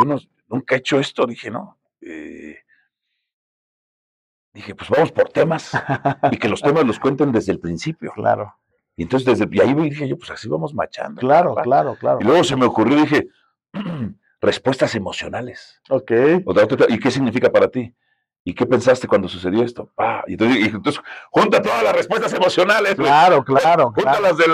yo 0.00 0.08
no, 0.08 0.18
nunca 0.48 0.74
he 0.74 0.78
hecho 0.78 0.98
esto, 0.98 1.26
dije, 1.26 1.50
¿no? 1.50 1.76
Eh, 2.00 2.56
dije, 4.52 4.74
pues 4.74 4.90
vamos 4.90 5.12
por 5.12 5.28
temas 5.30 5.72
y 6.30 6.36
que 6.36 6.48
los 6.48 6.62
temas 6.62 6.84
los 6.84 6.98
cuenten 7.00 7.32
desde 7.32 7.52
el 7.52 7.60
principio. 7.60 8.12
Claro. 8.14 8.54
Y 8.96 9.02
entonces 9.02 9.38
desde 9.38 9.48
y 9.54 9.60
ahí 9.60 9.74
dije 9.74 10.08
yo, 10.08 10.18
pues 10.18 10.30
así 10.30 10.48
vamos 10.48 10.74
machando. 10.74 11.20
Claro, 11.20 11.54
claro, 11.54 11.96
claro. 11.96 12.18
Y 12.20 12.24
luego 12.24 12.42
se 12.42 12.56
me 12.56 12.66
ocurrió, 12.66 12.96
dije, 12.96 13.28
respuestas 14.40 14.94
emocionales. 14.94 15.80
Ok. 15.88 16.10
¿Y 16.88 16.98
qué 16.98 17.10
significa 17.10 17.50
para 17.50 17.68
ti? 17.68 17.94
¿Y 18.42 18.54
qué 18.54 18.66
pensaste 18.66 19.06
cuando 19.06 19.28
sucedió 19.28 19.62
esto? 19.62 19.92
Y, 20.26 20.32
entonces, 20.32 21.00
junta 21.30 21.60
todas 21.60 21.82
las 21.82 21.92
respuestas 21.92 22.32
emocionales. 22.32 22.94
Claro, 22.94 23.44
claro. 23.44 23.92
Junta 23.94 24.20
las 24.20 24.36
del, 24.36 24.50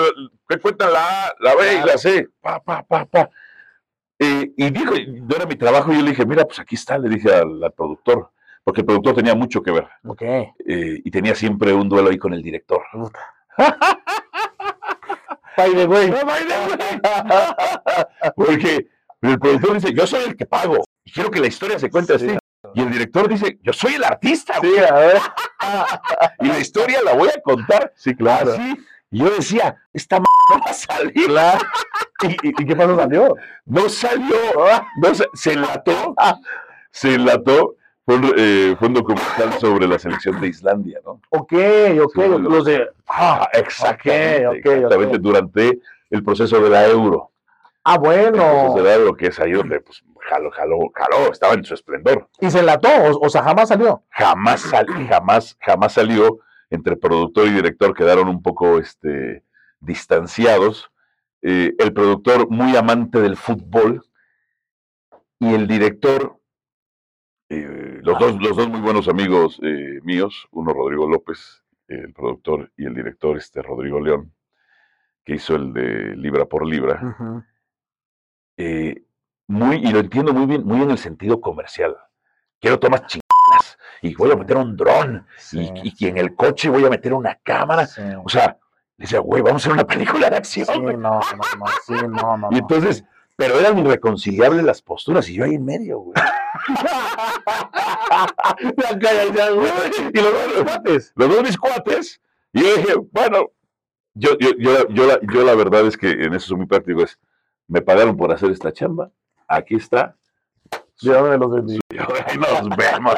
que 0.47 0.59
cuentan 0.59 0.91
la 0.93 1.27
A, 1.27 1.33
la 1.39 1.55
B 1.55 1.79
y 1.81 1.85
la 1.85 1.97
C. 1.97 2.27
Pa, 2.41 2.59
pa, 2.59 2.83
pa, 2.83 3.05
pa. 3.05 3.29
Eh, 4.19 4.53
y 4.55 4.69
dijo, 4.69 4.93
yo 4.95 5.35
era 5.35 5.45
mi 5.45 5.55
trabajo 5.55 5.91
y 5.91 5.95
yo 5.95 6.01
le 6.03 6.11
dije, 6.11 6.25
mira, 6.25 6.45
pues 6.45 6.59
aquí 6.59 6.75
está, 6.75 6.97
le 6.97 7.09
dije 7.09 7.33
al 7.33 7.73
productor 7.75 8.31
porque 8.65 8.81
el 8.81 8.87
productor 8.87 9.15
tenía 9.15 9.35
mucho 9.35 9.61
que 9.61 9.71
ver. 9.71 9.87
Ok. 10.05 10.23
Eh, 10.23 11.01
y 11.03 11.11
tenía 11.11 11.35
siempre 11.35 11.71
un 11.71 11.87
duelo 11.87 12.09
ahí 12.09 12.17
con 12.17 12.33
el 12.33 12.41
director. 12.41 12.81
By 15.55 15.73
the 15.73 15.85
way. 15.85 16.11
Porque 18.35 18.89
el 19.21 19.39
productor 19.39 19.75
dice, 19.75 19.93
yo 19.93 20.05
soy 20.05 20.25
el 20.25 20.35
que 20.35 20.45
pago 20.45 20.83
y 21.05 21.11
quiero 21.11 21.31
que 21.31 21.39
la 21.39 21.47
historia 21.47 21.79
se 21.79 21.89
cuente 21.89 22.15
así. 22.15 22.27
Y 22.73 22.81
el 22.81 22.91
director 22.91 23.29
dice, 23.29 23.57
yo 23.61 23.71
soy 23.71 23.93
el 23.93 24.03
artista. 24.03 24.55
Sí, 24.59 24.73
a 24.79 24.93
ver. 24.93 25.21
y 26.41 26.47
la 26.47 26.59
historia 26.59 27.01
la 27.03 27.13
voy 27.13 27.29
a 27.29 27.39
contar. 27.41 27.93
Sí, 27.95 28.13
claro. 28.15 28.51
Así. 28.53 28.75
Y 29.11 29.19
yo 29.19 29.29
decía, 29.29 29.77
esta 29.93 30.17
m 30.17 30.25
no 30.49 30.59
va 30.59 30.71
a 30.71 30.73
salir. 30.73 31.27
Claro. 31.27 31.65
¿Y, 32.43 32.65
qué 32.65 32.75
pasó? 32.75 32.97
¿Salió? 32.97 33.35
No 33.65 33.87
salió. 33.87 34.35
No, 34.97 35.13
se 35.33 35.53
enlató. 35.53 36.15
Se 36.91 37.13
enlató 37.13 37.77
Fue, 38.05 38.19
eh, 38.37 38.75
fue, 38.77 38.87
un 38.87 38.93
documental 38.93 39.53
sobre 39.59 39.87
la 39.87 39.97
selección 39.97 40.39
de 40.39 40.47
Islandia, 40.47 40.99
¿no? 41.03 41.19
Ok, 41.29 41.53
ok, 42.03 42.15
los, 42.39 42.65
de... 42.65 42.87
Ah, 43.07 43.49
exactamente, 43.53 44.59
exactamente 44.59 45.17
durante 45.17 45.79
el 46.11 46.23
proceso 46.23 46.59
de 46.61 46.69
la 46.69 46.87
euro. 46.87 47.31
Ah, 47.83 47.97
bueno. 47.97 48.43
El 48.43 48.51
proceso 48.65 48.77
de 48.77 48.83
la 48.83 48.95
euro, 48.95 49.15
que 49.15 49.27
es 49.27 49.39
ahí 49.39 49.53
donde, 49.53 49.79
pues, 49.79 50.03
jaló, 50.29 50.51
jaló, 50.51 50.91
jaló, 50.93 51.31
estaba 51.31 51.53
en 51.53 51.63
su 51.63 51.73
esplendor. 51.73 52.27
¿Y 52.39 52.49
se 52.49 52.59
enlató? 52.59 52.89
O, 53.21 53.29
sea, 53.29 53.43
jamás 53.43 53.69
salió. 53.69 54.03
Jamás, 54.09 54.61
salió, 54.61 55.07
jamás, 55.07 55.57
jamás 55.59 55.93
salió. 55.93 56.39
Entre 56.69 56.95
productor 56.95 57.47
y 57.47 57.51
director 57.51 57.95
quedaron 57.95 58.27
un 58.27 58.41
poco 58.41 58.79
este, 58.79 59.43
distanciados. 59.79 60.91
Eh, 61.41 61.75
el 61.77 61.93
productor 61.93 62.49
muy 62.49 62.75
amante 62.75 63.21
del 63.21 63.37
fútbol 63.37 64.03
y 65.39 65.53
el 65.53 65.67
director, 65.67 66.39
eh, 67.49 67.99
los, 68.01 68.19
dos, 68.19 68.41
los 68.41 68.57
dos 68.57 68.67
muy 68.69 68.81
buenos 68.81 69.07
amigos 69.07 69.59
eh, 69.63 69.99
míos, 70.03 70.47
uno 70.51 70.73
Rodrigo 70.73 71.09
López, 71.09 71.63
el 71.87 72.13
productor, 72.13 72.71
y 72.77 72.85
el 72.85 72.95
director 72.95 73.37
este 73.37 73.61
Rodrigo 73.61 73.99
León, 73.99 74.33
que 75.23 75.35
hizo 75.35 75.55
el 75.55 75.73
de 75.73 76.15
Libra 76.15 76.45
por 76.45 76.65
Libra 76.65 77.45
muy, 79.47 79.77
y 79.77 79.91
lo 79.91 79.99
entiendo 79.99 80.33
muy 80.33 80.45
bien, 80.45 80.65
muy 80.65 80.81
en 80.81 80.91
el 80.91 80.97
sentido 80.97 81.39
comercial. 81.39 81.95
Quiero 82.59 82.79
tomar 82.79 83.05
chingadas 83.05 83.77
y 84.01 84.15
voy 84.15 84.31
a 84.31 84.35
meter 84.35 84.57
un 84.57 84.75
dron 84.75 85.25
y, 85.51 86.07
en 86.07 86.17
el 86.17 86.35
coche 86.35 86.69
voy 86.69 86.85
a 86.85 86.89
meter 86.89 87.13
una 87.13 87.35
cámara. 87.43 87.87
O 88.23 88.29
sea, 88.29 88.57
decía, 88.97 89.19
güey, 89.19 89.41
vamos 89.41 89.61
a 89.61 89.63
hacer 89.63 89.73
una 89.73 89.85
película 89.85 90.29
de 90.29 90.37
acción. 90.37 90.65
Sí, 90.65 90.79
no, 90.81 90.91
no, 90.93 91.19
no, 91.19 91.65
sí, 91.85 91.93
no, 92.09 92.37
no. 92.37 92.49
Y 92.51 92.57
entonces, 92.57 93.03
pero 93.35 93.59
eran 93.59 93.77
irreconciliables 93.77 94.63
las 94.63 94.81
posturas 94.81 95.29
y 95.29 95.35
yo 95.35 95.43
ahí 95.43 95.55
en 95.55 95.65
medio, 95.65 95.99
güey. 95.99 96.15
Y 100.13 100.21
los 100.21 100.33
dos 100.33 100.47
mis 100.47 100.63
cuates, 100.63 101.13
los 101.15 101.29
dos 101.29 101.43
mis 101.43 101.57
cuates, 101.57 102.21
y 102.53 102.61
yo 102.61 102.75
dije, 102.75 102.93
bueno, 103.11 103.51
yo, 104.13 104.37
yo, 104.39 104.51
yo, 104.57 104.87
yo, 104.89 105.07
la, 105.07 105.19
yo 105.21 105.43
la 105.43 105.55
verdad 105.55 105.85
es 105.87 105.97
que 105.97 106.11
en 106.11 106.33
eso 106.33 106.47
soy 106.47 106.57
muy 106.57 106.67
práctico, 106.67 107.01
es, 107.03 107.19
me 107.67 107.81
pagaron 107.81 108.15
por 108.15 108.31
hacer 108.31 108.51
esta 108.51 108.71
chamba, 108.71 109.11
aquí 109.47 109.75
está. 109.75 110.15
Los. 111.01 111.39
Nos 111.39 112.77
vemos. 112.77 113.15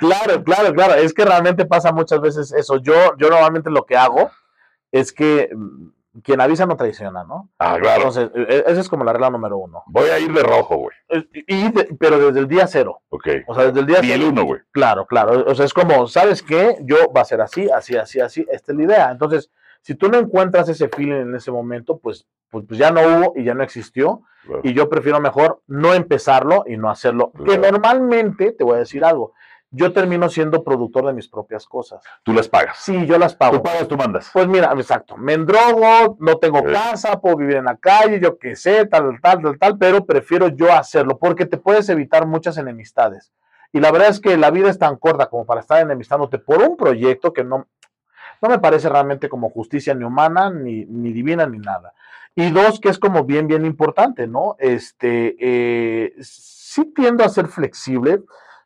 claro, 0.00 0.42
claro, 0.42 0.74
claro. 0.74 0.94
Es 0.94 1.14
que 1.14 1.24
realmente 1.24 1.64
pasa 1.66 1.92
muchas 1.92 2.20
veces 2.20 2.52
eso. 2.52 2.78
Yo, 2.78 3.16
yo 3.16 3.30
normalmente 3.30 3.70
lo 3.70 3.86
que 3.86 3.96
hago 3.96 4.28
es 4.90 5.12
que 5.12 5.50
quien 6.22 6.40
avisa 6.40 6.66
no 6.66 6.76
traiciona, 6.76 7.24
¿no? 7.24 7.50
Ah, 7.58 7.76
claro. 7.80 8.08
Entonces, 8.08 8.30
e, 8.34 8.56
e, 8.56 8.64
esa 8.66 8.80
es 8.80 8.88
como 8.88 9.04
la 9.04 9.12
regla 9.12 9.30
número 9.30 9.58
uno. 9.58 9.82
Voy 9.86 10.08
a 10.10 10.18
ir 10.18 10.32
de 10.32 10.42
rojo, 10.42 10.76
güey. 10.76 10.96
Y 11.46 11.70
pero 11.98 12.18
desde 12.18 12.40
el 12.40 12.48
día 12.48 12.66
cero. 12.66 13.02
Ok. 13.10 13.28
O 13.46 13.54
sea, 13.54 13.66
desde 13.66 13.80
el 13.80 13.86
día 13.86 13.98
y 14.02 14.12
el 14.12 14.24
uno, 14.24 14.44
güey. 14.44 14.60
Claro, 14.72 15.06
claro. 15.06 15.44
O 15.46 15.54
sea, 15.54 15.64
es 15.64 15.74
como, 15.74 16.06
¿sabes 16.08 16.42
qué? 16.42 16.78
Yo 16.82 17.12
va 17.16 17.20
a 17.20 17.24
ser 17.24 17.40
así, 17.40 17.70
así, 17.70 17.96
así, 17.96 18.20
así. 18.20 18.46
Esta 18.50 18.72
es 18.72 18.78
la 18.78 18.84
idea. 18.84 19.10
Entonces, 19.10 19.50
si 19.82 19.94
tú 19.94 20.08
no 20.08 20.18
encuentras 20.18 20.68
ese 20.68 20.88
feeling 20.88 21.22
en 21.22 21.34
ese 21.34 21.50
momento, 21.50 21.98
pues, 21.98 22.26
pues, 22.50 22.64
pues 22.66 22.78
ya 22.78 22.90
no 22.90 23.00
hubo 23.00 23.32
y 23.36 23.44
ya 23.44 23.54
no 23.54 23.62
existió. 23.62 24.22
Y 24.62 24.72
yo 24.72 24.88
prefiero 24.88 25.20
mejor 25.20 25.60
no 25.66 25.94
empezarlo 25.94 26.64
y 26.66 26.76
no 26.76 26.90
hacerlo. 26.90 27.30
Que 27.44 27.58
normalmente, 27.58 28.52
te 28.52 28.64
voy 28.64 28.76
a 28.76 28.78
decir 28.78 29.04
algo, 29.04 29.34
yo 29.70 29.92
termino 29.92 30.28
siendo 30.28 30.64
productor 30.64 31.06
de 31.06 31.12
mis 31.12 31.28
propias 31.28 31.66
cosas. 31.66 32.02
¿Tú 32.22 32.32
las 32.32 32.48
pagas? 32.48 32.78
Sí, 32.78 33.06
yo 33.06 33.18
las 33.18 33.34
pago. 33.34 33.58
¿Tú 33.58 33.62
pagas, 33.62 33.88
tú 33.88 33.96
mandas? 33.96 34.30
Pues 34.32 34.48
mira, 34.48 34.72
exacto. 34.72 35.16
Me 35.16 35.34
endrogo, 35.34 36.16
no 36.18 36.36
tengo 36.38 36.62
casa, 36.64 37.20
puedo 37.20 37.36
vivir 37.36 37.56
en 37.56 37.66
la 37.66 37.76
calle, 37.76 38.20
yo 38.20 38.38
qué 38.38 38.56
sé, 38.56 38.86
tal, 38.86 39.20
tal, 39.20 39.40
tal, 39.42 39.58
tal, 39.58 39.78
pero 39.78 40.04
prefiero 40.04 40.48
yo 40.48 40.72
hacerlo 40.72 41.18
porque 41.18 41.46
te 41.46 41.56
puedes 41.56 41.88
evitar 41.88 42.26
muchas 42.26 42.58
enemistades. 42.58 43.32
Y 43.72 43.80
la 43.80 43.92
verdad 43.92 44.08
es 44.08 44.20
que 44.20 44.36
la 44.36 44.50
vida 44.50 44.68
es 44.68 44.78
tan 44.78 44.96
corta 44.96 45.26
como 45.26 45.46
para 45.46 45.60
estar 45.60 45.80
enemistándote 45.80 46.38
por 46.38 46.60
un 46.62 46.76
proyecto 46.76 47.32
que 47.32 47.44
no, 47.44 47.68
no 48.42 48.48
me 48.48 48.58
parece 48.58 48.88
realmente 48.88 49.28
como 49.28 49.50
justicia 49.50 49.94
ni 49.94 50.04
humana, 50.04 50.50
ni, 50.50 50.84
ni 50.86 51.12
divina, 51.12 51.46
ni 51.46 51.58
nada. 51.58 51.92
Y 52.34 52.50
dos, 52.50 52.80
que 52.80 52.88
es 52.88 52.98
como 52.98 53.24
bien, 53.24 53.46
bien 53.46 53.64
importante, 53.64 54.26
¿no? 54.26 54.56
Este, 54.58 55.36
eh, 55.38 56.14
sí 56.20 56.92
tiendo 56.94 57.24
a 57.24 57.28
ser 57.28 57.48
flexible, 57.48 58.22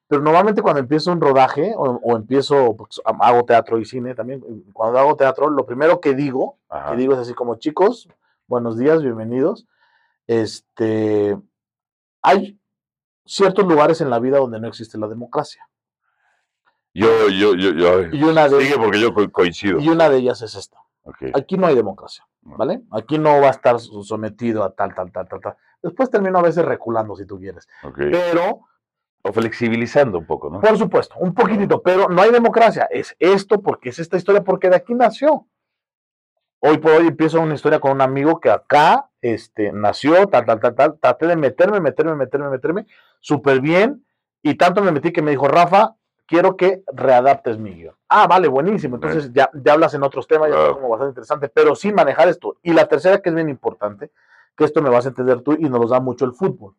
pero 0.06 0.22
normalmente 0.22 0.62
cuando 0.62 0.80
empiezo 0.80 1.12
un 1.12 1.20
rodaje 1.20 1.72
o, 1.76 2.16
empiezo, 2.16 2.76
pues, 2.76 3.00
hago 3.04 3.44
teatro 3.44 3.78
y 3.78 3.84
cine 3.84 4.14
también, 4.14 4.42
cuando 4.72 4.98
hago 4.98 5.16
teatro, 5.16 5.48
lo 5.48 5.64
primero 5.64 6.00
que 6.00 6.14
digo, 6.14 6.58
que 6.90 6.96
digo 6.96 7.14
es 7.14 7.20
así 7.20 7.32
como, 7.32 7.56
chicos, 7.56 8.08
buenos 8.46 8.76
días, 8.76 9.02
bienvenidos. 9.02 9.66
Este, 10.26 11.38
hay 12.22 12.58
ciertos 13.24 13.66
lugares 13.66 14.00
en 14.02 14.10
la 14.10 14.18
vida 14.18 14.38
donde 14.38 14.60
no 14.60 14.68
existe 14.68 14.98
la 14.98 15.08
democracia. 15.08 15.66
Yo, 16.92 17.28
yo, 17.28 17.54
yo, 17.54 17.72
yo. 17.72 18.02
Y 18.12 18.22
una 18.22 18.48
de, 18.48 18.60
sigue 18.60 18.76
porque 18.76 19.00
yo 19.00 19.12
coincido. 19.32 19.80
Y 19.80 19.88
una 19.88 20.08
de 20.08 20.18
ellas 20.18 20.42
es 20.42 20.54
esta. 20.54 20.78
Aquí 21.34 21.56
no 21.56 21.66
hay 21.66 21.74
democracia, 21.74 22.26
¿vale? 22.42 22.82
Aquí 22.90 23.18
no 23.18 23.40
va 23.40 23.48
a 23.48 23.50
estar 23.50 23.78
sometido 23.80 24.62
a 24.64 24.70
tal, 24.70 24.94
tal, 24.94 25.10
tal, 25.10 25.28
tal, 25.28 25.40
tal. 25.40 25.56
Después 25.82 26.10
termino 26.10 26.38
a 26.38 26.42
veces 26.42 26.64
reculando, 26.64 27.16
si 27.16 27.26
tú 27.26 27.38
quieres. 27.38 27.66
Pero... 27.96 28.66
O 29.26 29.32
flexibilizando 29.32 30.18
un 30.18 30.26
poco, 30.26 30.50
¿no? 30.50 30.60
Por 30.60 30.76
supuesto, 30.76 31.14
un 31.18 31.32
poquitito, 31.32 31.80
pero 31.82 32.08
no 32.10 32.20
hay 32.20 32.30
democracia. 32.30 32.86
Es 32.90 33.16
esto 33.18 33.62
porque 33.62 33.88
es 33.88 33.98
esta 33.98 34.18
historia, 34.18 34.44
porque 34.44 34.68
de 34.68 34.76
aquí 34.76 34.94
nació. 34.94 35.46
Hoy 36.60 36.76
por 36.76 36.92
hoy 36.92 37.06
empiezo 37.06 37.40
una 37.40 37.54
historia 37.54 37.80
con 37.80 37.92
un 37.92 38.02
amigo 38.02 38.38
que 38.38 38.50
acá 38.50 39.08
este, 39.22 39.72
nació, 39.72 40.26
tal, 40.26 40.44
tal, 40.44 40.60
tal, 40.60 40.74
tal. 40.74 40.98
Traté 40.98 41.26
de 41.26 41.36
meterme, 41.36 41.80
meterme, 41.80 42.14
meterme, 42.14 42.50
meterme, 42.50 42.86
súper 43.20 43.60
bien. 43.60 44.04
Y 44.42 44.56
tanto 44.56 44.82
me 44.82 44.92
metí 44.92 45.10
que 45.10 45.22
me 45.22 45.30
dijo, 45.30 45.48
Rafa, 45.48 45.96
quiero 46.26 46.56
que 46.56 46.82
readaptes 46.92 47.58
mi 47.58 47.74
guion. 47.74 47.94
Ah, 48.10 48.26
vale, 48.26 48.48
buenísimo. 48.48 48.96
Entonces 48.96 49.32
ya, 49.32 49.50
ya 49.54 49.72
hablas 49.72 49.94
en 49.94 50.02
otros 50.02 50.26
temas, 50.28 50.50
ya 50.50 50.66
es 50.66 50.72
como 50.74 50.90
bastante 50.90 51.12
interesante, 51.12 51.48
pero 51.48 51.74
sí 51.74 51.92
manejar 51.92 52.28
esto. 52.28 52.56
Y 52.62 52.74
la 52.74 52.86
tercera, 52.88 53.22
que 53.22 53.30
es 53.30 53.34
bien 53.34 53.48
importante, 53.48 54.10
que 54.54 54.64
esto 54.64 54.82
me 54.82 54.90
vas 54.90 55.06
a 55.06 55.08
entender 55.08 55.40
tú 55.40 55.54
y 55.58 55.68
nos 55.70 55.90
da 55.90 56.00
mucho 56.00 56.26
el 56.26 56.32
fútbol. 56.32 56.74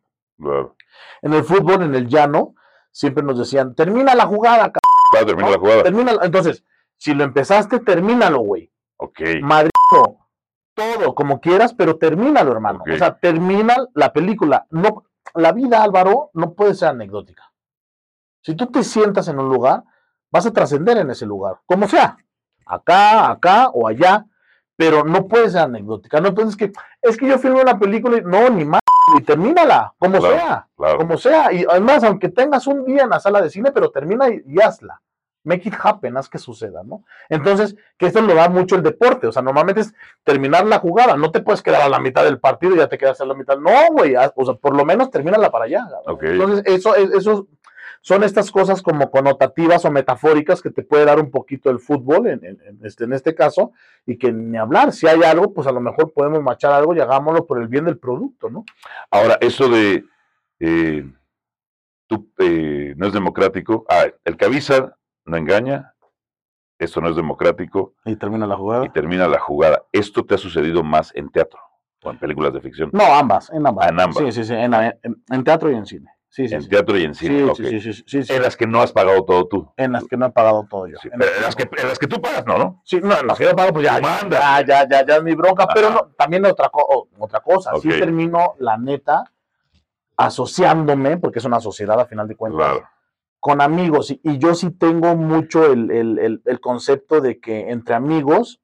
En 1.22 1.32
el 1.32 1.44
fútbol, 1.44 1.82
en 1.82 1.94
el 1.94 2.08
llano, 2.08 2.54
siempre 2.90 3.22
nos 3.22 3.38
decían, 3.38 3.74
termina 3.74 4.14
la 4.14 4.26
jugada, 4.26 4.72
Claro, 5.10 5.26
termina 5.26 5.50
la 5.50 5.58
jugada. 5.58 5.82
Termina, 5.82 6.12
entonces, 6.22 6.64
si 6.96 7.14
lo 7.14 7.24
empezaste, 7.24 7.80
termínalo, 7.80 8.40
güey. 8.40 8.72
Ok. 8.96 9.20
Madrid, 9.42 9.70
todo, 10.74 11.14
como 11.14 11.40
quieras, 11.40 11.74
pero 11.74 11.96
termínalo, 11.96 12.52
hermano. 12.52 12.82
O 12.92 12.96
sea, 12.96 13.16
termina 13.18 13.76
la 13.94 14.12
película. 14.12 14.66
No, 14.70 15.04
la 15.34 15.52
vida, 15.52 15.82
Álvaro, 15.82 16.30
no 16.34 16.54
puede 16.54 16.74
ser 16.74 16.88
anecdótica. 16.88 17.52
Si 18.42 18.54
tú 18.54 18.66
te 18.66 18.84
sientas 18.84 19.28
en 19.28 19.38
un 19.38 19.48
lugar, 19.48 19.84
vas 20.30 20.46
a 20.46 20.52
trascender 20.52 20.98
en 20.98 21.10
ese 21.10 21.26
lugar, 21.26 21.60
como 21.66 21.88
sea, 21.88 22.16
acá, 22.66 23.30
acá 23.30 23.70
o 23.70 23.88
allá, 23.88 24.26
pero 24.76 25.04
no 25.04 25.26
puede 25.26 25.50
ser 25.50 25.62
anecdótica. 25.62 26.20
No 26.20 26.28
entonces 26.28 26.56
que 26.56 26.72
es 27.02 27.16
que 27.16 27.26
yo 27.26 27.38
filmo 27.38 27.60
una 27.60 27.78
película 27.78 28.18
y 28.18 28.22
no, 28.22 28.50
ni 28.50 28.64
más, 28.64 28.80
y 29.16 29.22
termínala, 29.22 29.94
como 29.98 30.20
sea, 30.20 30.68
como 30.76 31.16
sea. 31.16 31.52
Y 31.52 31.64
además, 31.68 32.04
aunque 32.04 32.28
tengas 32.28 32.66
un 32.66 32.84
día 32.84 33.04
en 33.04 33.10
la 33.10 33.20
sala 33.20 33.40
de 33.40 33.50
cine, 33.50 33.72
pero 33.72 33.90
termina 33.90 34.28
y, 34.28 34.60
hazla. 34.60 35.00
Make 35.44 35.68
it 35.68 35.74
happen, 35.80 36.16
haz 36.16 36.28
que 36.28 36.38
suceda, 36.38 36.82
¿no? 36.82 37.04
Entonces, 37.28 37.76
que 37.96 38.06
esto 38.06 38.20
lo 38.20 38.34
da 38.34 38.48
mucho 38.48 38.74
el 38.74 38.82
deporte. 38.82 39.28
O 39.28 39.32
sea, 39.32 39.42
normalmente 39.42 39.80
es 39.80 39.94
terminar 40.24 40.66
la 40.66 40.80
jugada. 40.80 41.16
No 41.16 41.30
te 41.30 41.40
puedes 41.40 41.62
quedar 41.62 41.82
a 41.82 41.88
la 41.88 42.00
mitad 42.00 42.24
del 42.24 42.40
partido 42.40 42.74
y 42.74 42.78
ya 42.78 42.88
te 42.88 42.98
quedas 42.98 43.20
a 43.20 43.24
la 43.24 43.34
mitad. 43.34 43.56
No, 43.56 43.70
güey. 43.92 44.16
O 44.34 44.44
sea, 44.44 44.54
por 44.54 44.74
lo 44.74 44.84
menos 44.84 45.08
termínala 45.08 45.48
para 45.52 45.66
allá. 45.66 45.86
Entonces, 46.20 46.64
eso, 46.66 46.96
eso 46.96 47.46
son 48.06 48.22
estas 48.22 48.52
cosas 48.52 48.82
como 48.82 49.10
connotativas 49.10 49.84
o 49.84 49.90
metafóricas 49.90 50.62
que 50.62 50.70
te 50.70 50.84
puede 50.84 51.04
dar 51.04 51.18
un 51.18 51.32
poquito 51.32 51.70
el 51.70 51.80
fútbol 51.80 52.28
en, 52.28 52.60
este, 52.84 53.02
en 53.02 53.12
este 53.12 53.34
caso, 53.34 53.72
y 54.06 54.16
que 54.16 54.32
ni 54.32 54.56
hablar, 54.56 54.92
si 54.92 55.08
hay 55.08 55.24
algo, 55.24 55.52
pues 55.52 55.66
a 55.66 55.72
lo 55.72 55.80
mejor 55.80 56.12
podemos 56.12 56.40
machar 56.40 56.70
algo 56.70 56.94
y 56.94 57.00
hagámoslo 57.00 57.46
por 57.46 57.60
el 57.60 57.66
bien 57.66 57.84
del 57.84 57.98
producto, 57.98 58.48
¿no? 58.48 58.64
Ahora, 59.10 59.38
eso 59.40 59.68
de 59.68 60.04
eh, 60.60 61.04
tú, 62.06 62.30
eh, 62.38 62.94
no 62.96 63.08
es 63.08 63.12
democrático, 63.12 63.84
ah, 63.88 64.04
el 64.24 64.36
que 64.36 64.46
no 65.24 65.36
engaña, 65.36 65.92
esto 66.78 67.00
no 67.00 67.08
es 67.08 67.16
democrático. 67.16 67.94
Y 68.04 68.14
termina 68.14 68.46
la 68.46 68.56
jugada. 68.56 68.86
Y 68.86 68.90
termina 68.90 69.26
la 69.26 69.40
jugada. 69.40 69.82
¿Esto 69.90 70.24
te 70.24 70.36
ha 70.36 70.38
sucedido 70.38 70.84
más 70.84 71.10
en 71.16 71.28
teatro 71.28 71.58
o 72.04 72.10
en 72.12 72.20
películas 72.20 72.52
de 72.52 72.60
ficción? 72.60 72.90
No, 72.92 73.02
ambas, 73.02 73.50
en 73.50 73.66
ambas. 73.66 73.84
Ah, 73.84 73.88
en 73.88 73.98
ambas. 73.98 74.18
Sí, 74.18 74.30
sí, 74.30 74.44
sí, 74.44 74.54
en 74.54 75.42
teatro 75.44 75.72
y 75.72 75.74
en 75.74 75.86
cine 75.86 76.15
en 76.38 76.68
teatro 76.68 76.98
y 76.98 77.04
en 77.04 77.14
cine. 77.14 77.54
Sí, 77.54 77.80
sí, 77.80 78.22
sí, 78.22 78.32
En 78.32 78.42
las 78.42 78.56
que 78.56 78.66
no 78.66 78.80
has 78.80 78.92
pagado 78.92 79.24
todo 79.24 79.46
tú. 79.46 79.72
En 79.76 79.92
las 79.92 80.04
que 80.04 80.16
no 80.16 80.26
he 80.26 80.30
pagado 80.30 80.66
todo 80.68 80.86
yo. 80.86 80.96
En, 81.04 81.18
las 81.18 81.56
que, 81.56 81.62
en, 81.64 81.88
las 81.88 81.98
que, 81.98 82.06
tú 82.06 82.20
pagas, 82.20 82.46
¿no? 82.46 82.58
¿no? 82.58 82.82
Sí, 82.84 83.00
no, 83.02 83.18
en 83.18 83.26
las 83.26 83.38
que 83.38 83.44
yo 83.44 83.56
pago, 83.56 83.72
pues 83.72 83.84
ya, 83.84 84.00
ya, 84.00 84.64
ya, 84.64 84.88
ya, 84.88 85.06
ya, 85.06 85.16
es 85.16 85.22
mi 85.22 85.34
bronca. 85.34 85.66
Pero 85.72 85.90
no, 85.90 86.12
también 86.16 86.44
otra, 86.44 86.70
otra 87.18 87.40
cosa. 87.40 87.72
Sí 87.80 87.88
termino, 87.88 88.54
la 88.58 88.76
neta, 88.76 89.24
asociándome, 90.16 91.16
porque 91.16 91.38
es 91.38 91.44
una 91.44 91.60
sociedad 91.60 91.98
a 91.98 92.06
final 92.06 92.28
de 92.28 92.36
cuentas, 92.36 92.80
con 93.40 93.60
amigos. 93.60 94.10
Y, 94.10 94.38
yo 94.38 94.54
sí 94.54 94.70
tengo 94.70 95.16
mucho 95.16 95.72
el, 95.72 95.90
el, 95.90 96.42
el, 96.44 96.60
concepto 96.60 97.20
de 97.20 97.38
que 97.38 97.70
entre 97.70 97.94
amigos 97.94 98.60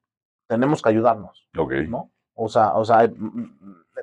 tenemos 0.46 0.82
que 0.82 0.90
ayudarnos. 0.90 1.48
Ok. 1.56 1.72
¿no? 1.88 2.10
O 2.34 2.48
sea, 2.48 2.74
o 2.74 2.84
sea, 2.84 3.10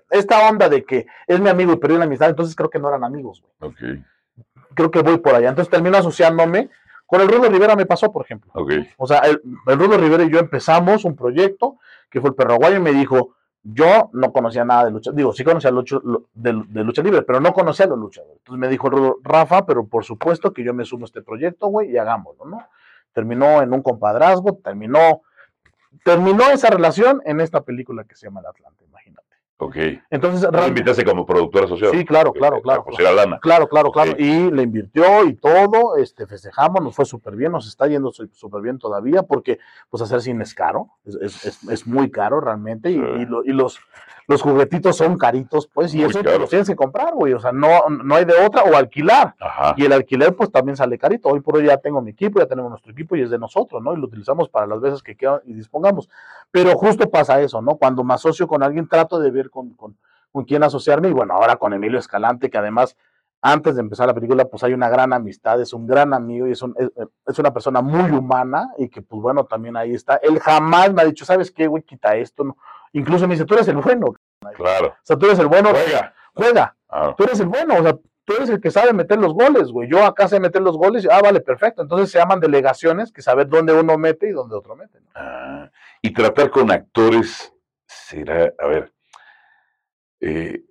esta 0.10 0.50
onda 0.50 0.70
de 0.70 0.84
que 0.84 1.08
es 1.28 1.40
mi 1.40 1.50
amigo 1.50 1.74
y 1.74 1.78
perdió 1.78 1.98
la 1.98 2.06
amistad, 2.06 2.30
entonces 2.30 2.56
creo 2.56 2.70
que 2.70 2.80
no 2.80 2.90
eran 2.90 3.04
amigos, 3.04 3.44
güey. 3.60 4.04
creo 4.74 4.92
que 4.92 5.02
voy 5.02 5.18
por 5.18 5.36
allá. 5.36 5.50
Entonces 5.50 5.72
termino 5.72 5.98
asociándome. 5.98 6.70
Con 7.06 7.22
el 7.22 7.28
Rudo 7.28 7.50
Rivera 7.50 7.76
me 7.76 7.88
pasó, 7.88 8.12
por 8.12 8.24
ejemplo. 8.24 8.52
O 8.98 9.08
sea, 9.08 9.20
el, 9.20 9.42
el 9.66 9.80
Rudo 9.80 9.98
Rivera 9.98 10.24
y 10.24 10.30
yo 10.30 10.38
empezamos 10.38 11.06
un 11.06 11.16
proyecto 11.16 11.78
que 12.10 12.22
fue 12.22 12.30
el 12.30 12.36
Perro 12.36 12.54
Aguayo 12.54 12.78
y 12.78 12.82
me 12.82 12.92
dijo, 12.92 13.36
yo 13.64 14.10
no 14.14 14.32
conocía 14.32 14.64
nada 14.64 14.86
de 14.86 14.92
lucha, 14.92 15.12
digo, 15.12 15.34
sí 15.34 15.44
conocía 15.44 15.72
de, 15.72 16.54
lucha 16.84 17.02
libre, 17.02 17.22
pero 17.24 17.40
no 17.40 17.54
conocía 17.54 17.86
a 17.86 17.90
los 17.90 18.00
luchadores. 18.00 18.38
Entonces 18.38 18.60
me 18.60 18.68
dijo 18.68 19.20
Rafa, 19.24 19.66
pero 19.66 19.86
por 19.86 20.06
supuesto 20.06 20.54
que 20.54 20.64
yo 20.64 20.74
me 20.74 20.86
sumo 20.86 21.06
a 21.06 21.08
este 21.08 21.22
proyecto, 21.22 21.68
güey, 21.68 21.92
y 21.92 21.98
hagámoslo, 21.98 22.46
¿no? 22.46 22.66
Terminó 23.14 23.62
en 23.62 23.74
un 23.74 23.82
compadrazgo, 23.82 24.60
terminó, 24.64 25.22
terminó 26.04 26.50
esa 26.50 26.70
relación 26.70 27.22
en 27.26 27.42
esta 27.42 27.62
película 27.62 28.04
que 28.06 28.16
se 28.16 28.28
llama 28.28 28.40
El 28.42 28.48
Atlante. 28.48 28.86
Ok. 29.62 29.76
Entonces, 30.10 30.50
¿Tú 30.50 30.68
invitaste 30.68 31.04
como 31.04 31.26
productor 31.26 31.66
asociado? 31.66 31.92
Sí, 31.92 32.06
claro, 32.06 32.32
claro, 32.32 32.62
claro. 32.62 32.86
Pues 32.86 32.98
era 32.98 33.12
lana. 33.12 33.40
Claro, 33.42 33.68
claro, 33.68 33.92
claro. 33.92 34.14
Y 34.18 34.50
le 34.50 34.64
invirtió 34.64 35.26
y 35.26 35.34
todo, 35.34 35.98
este, 35.98 36.26
festejamos, 36.26 36.82
nos 36.82 36.96
fue 36.96 37.04
súper 37.04 37.36
bien, 37.36 37.52
nos 37.52 37.68
está 37.68 37.86
yendo 37.88 38.10
súper 38.32 38.62
bien 38.62 38.80
todavía, 38.80 39.24
porque 39.24 39.60
pues 39.90 40.02
hacer 40.02 40.22
cine 40.22 40.44
es 40.46 40.54
caro, 40.54 40.88
es, 41.04 41.44
es, 41.44 41.64
es 41.70 41.86
muy 41.86 42.10
caro 42.10 42.40
realmente, 42.40 42.90
y, 42.90 42.96
y, 42.96 43.52
los, 43.52 43.80
los 44.30 44.44
juguetitos 44.44 44.96
son 44.96 45.18
caritos, 45.18 45.68
pues, 45.74 45.92
y 45.96 46.04
eso 46.04 46.22
los 46.22 46.52
tienes 46.52 46.68
que 46.68 46.76
comprar, 46.76 47.16
güey, 47.16 47.34
o 47.34 47.40
sea, 47.40 47.52
no, 47.52 47.90
no 47.90 48.14
hay 48.16 48.26
de 48.26 48.36
otra, 48.46 48.62
o 48.62 48.76
alquilar. 48.76 49.34
Y 49.76 49.86
el 49.86 49.92
alquiler, 49.92 50.36
pues, 50.36 50.52
también 50.52 50.78
sale 50.78 51.00
carito. 51.00 51.30
Hoy 51.30 51.40
por 51.40 51.58
hoy 51.58 51.66
ya 51.66 51.78
tengo 51.78 52.00
mi 52.00 52.12
equipo, 52.12 52.40
ya 52.40 52.46
tenemos 52.46 52.70
nuestro 52.70 52.92
equipo 52.92 53.16
y 53.16 53.24
es 53.24 53.32
de 53.32 53.40
nosotros, 53.40 53.82
¿no? 53.82 53.92
Y 53.92 53.98
lo 53.98 54.06
utilizamos 54.06 54.48
para 54.48 54.68
las 54.68 54.82
veces 54.82 55.02
que 55.02 55.16
quieran 55.16 55.42
y 55.46 55.54
dispongamos. 55.54 56.10
Pero 56.52 56.78
justo 56.78 57.10
pasa 57.10 57.42
eso, 57.42 57.60
¿no? 57.64 57.78
Cuando 57.78 58.04
me 58.04 58.14
asocio 58.14 58.48
con 58.48 58.62
alguien, 58.62 58.88
trato 58.88 59.20
de 59.20 59.32
ver 59.32 59.50
con, 59.50 59.72
con, 59.72 59.98
con 60.32 60.46
quién 60.46 60.62
asociarme, 60.62 61.10
y 61.10 61.14
bueno, 61.14 61.34
ahora 61.34 61.56
con 61.56 61.74
Emilio 61.74 61.98
Escalante, 61.98 62.52
que 62.52 62.58
además 62.60 62.96
antes 63.42 63.76
de 63.76 63.82
empezar 63.82 64.08
la 64.08 64.14
película, 64.14 64.46
pues 64.46 64.64
hay 64.64 64.74
una 64.74 64.90
gran 64.90 65.14
amistad, 65.14 65.62
es 65.62 65.74
un 65.74 65.88
gran 65.88 66.14
amigo 66.14 66.48
y 66.48 66.52
es, 66.52 66.64
es, 67.28 67.40
una 67.40 67.54
persona 67.54 67.82
muy 67.82 68.12
humana 68.12 68.70
y 68.78 68.90
que, 68.90 69.02
pues 69.02 69.22
bueno, 69.22 69.46
también 69.46 69.78
ahí 69.78 69.94
está. 69.94 70.18
Él 70.18 70.40
jamás 70.40 70.94
me 70.94 71.02
ha 71.02 71.06
dicho, 71.06 71.26
¿sabes 71.26 71.52
qué, 71.52 71.68
güey? 71.68 71.84
Quita 71.84 72.16
esto. 72.16 72.44
No. 72.44 72.58
Incluso 72.94 73.28
me 73.28 73.36
dice, 73.36 73.46
tú 73.46 73.54
eres 73.54 73.68
el 73.70 73.78
bueno. 73.78 74.14
Claro. 74.56 74.88
O 74.88 74.94
sea, 75.04 75.18
tú 75.18 75.26
eres 75.28 75.40
el 75.40 75.48
bueno. 75.48 75.70
Juega. 75.70 76.14
Juega. 76.34 76.76
Ah. 76.90 77.14
Tú 77.18 77.24
eres 77.24 77.40
el 77.40 77.48
bueno. 77.48 77.76
O 77.80 77.84
sea, 77.84 77.94
tú 78.26 78.34
eres 78.34 78.50
el 78.50 78.60
que 78.60 78.72
sabe 78.72 78.94
meter 78.94 79.18
los 79.20 79.34
goles, 79.34 79.72
güey. 79.72 79.90
Yo 79.90 80.04
acá 80.04 80.28
sé 80.28 80.40
meter 80.40 80.62
los 80.62 80.78
goles. 80.78 81.08
Ah, 81.10 81.22
vale, 81.22 81.40
perfecto. 81.40 81.82
Entonces 81.82 82.12
se 82.12 82.20
llaman 82.20 82.40
delegaciones 82.40 83.12
que 83.12 83.22
saber 83.22 83.48
dónde 83.48 83.74
uno 83.74 83.98
mete 83.98 84.28
y 84.28 84.32
dónde 84.32 84.56
otro 84.56 84.76
mete. 84.76 85.00
Ah. 85.16 85.70
y 86.02 86.14
tratar 86.14 86.50
con 86.50 86.72
actores 86.72 87.54
será, 87.86 88.54
a 88.58 88.68
ver, 88.68 88.94
eh, 90.22 90.64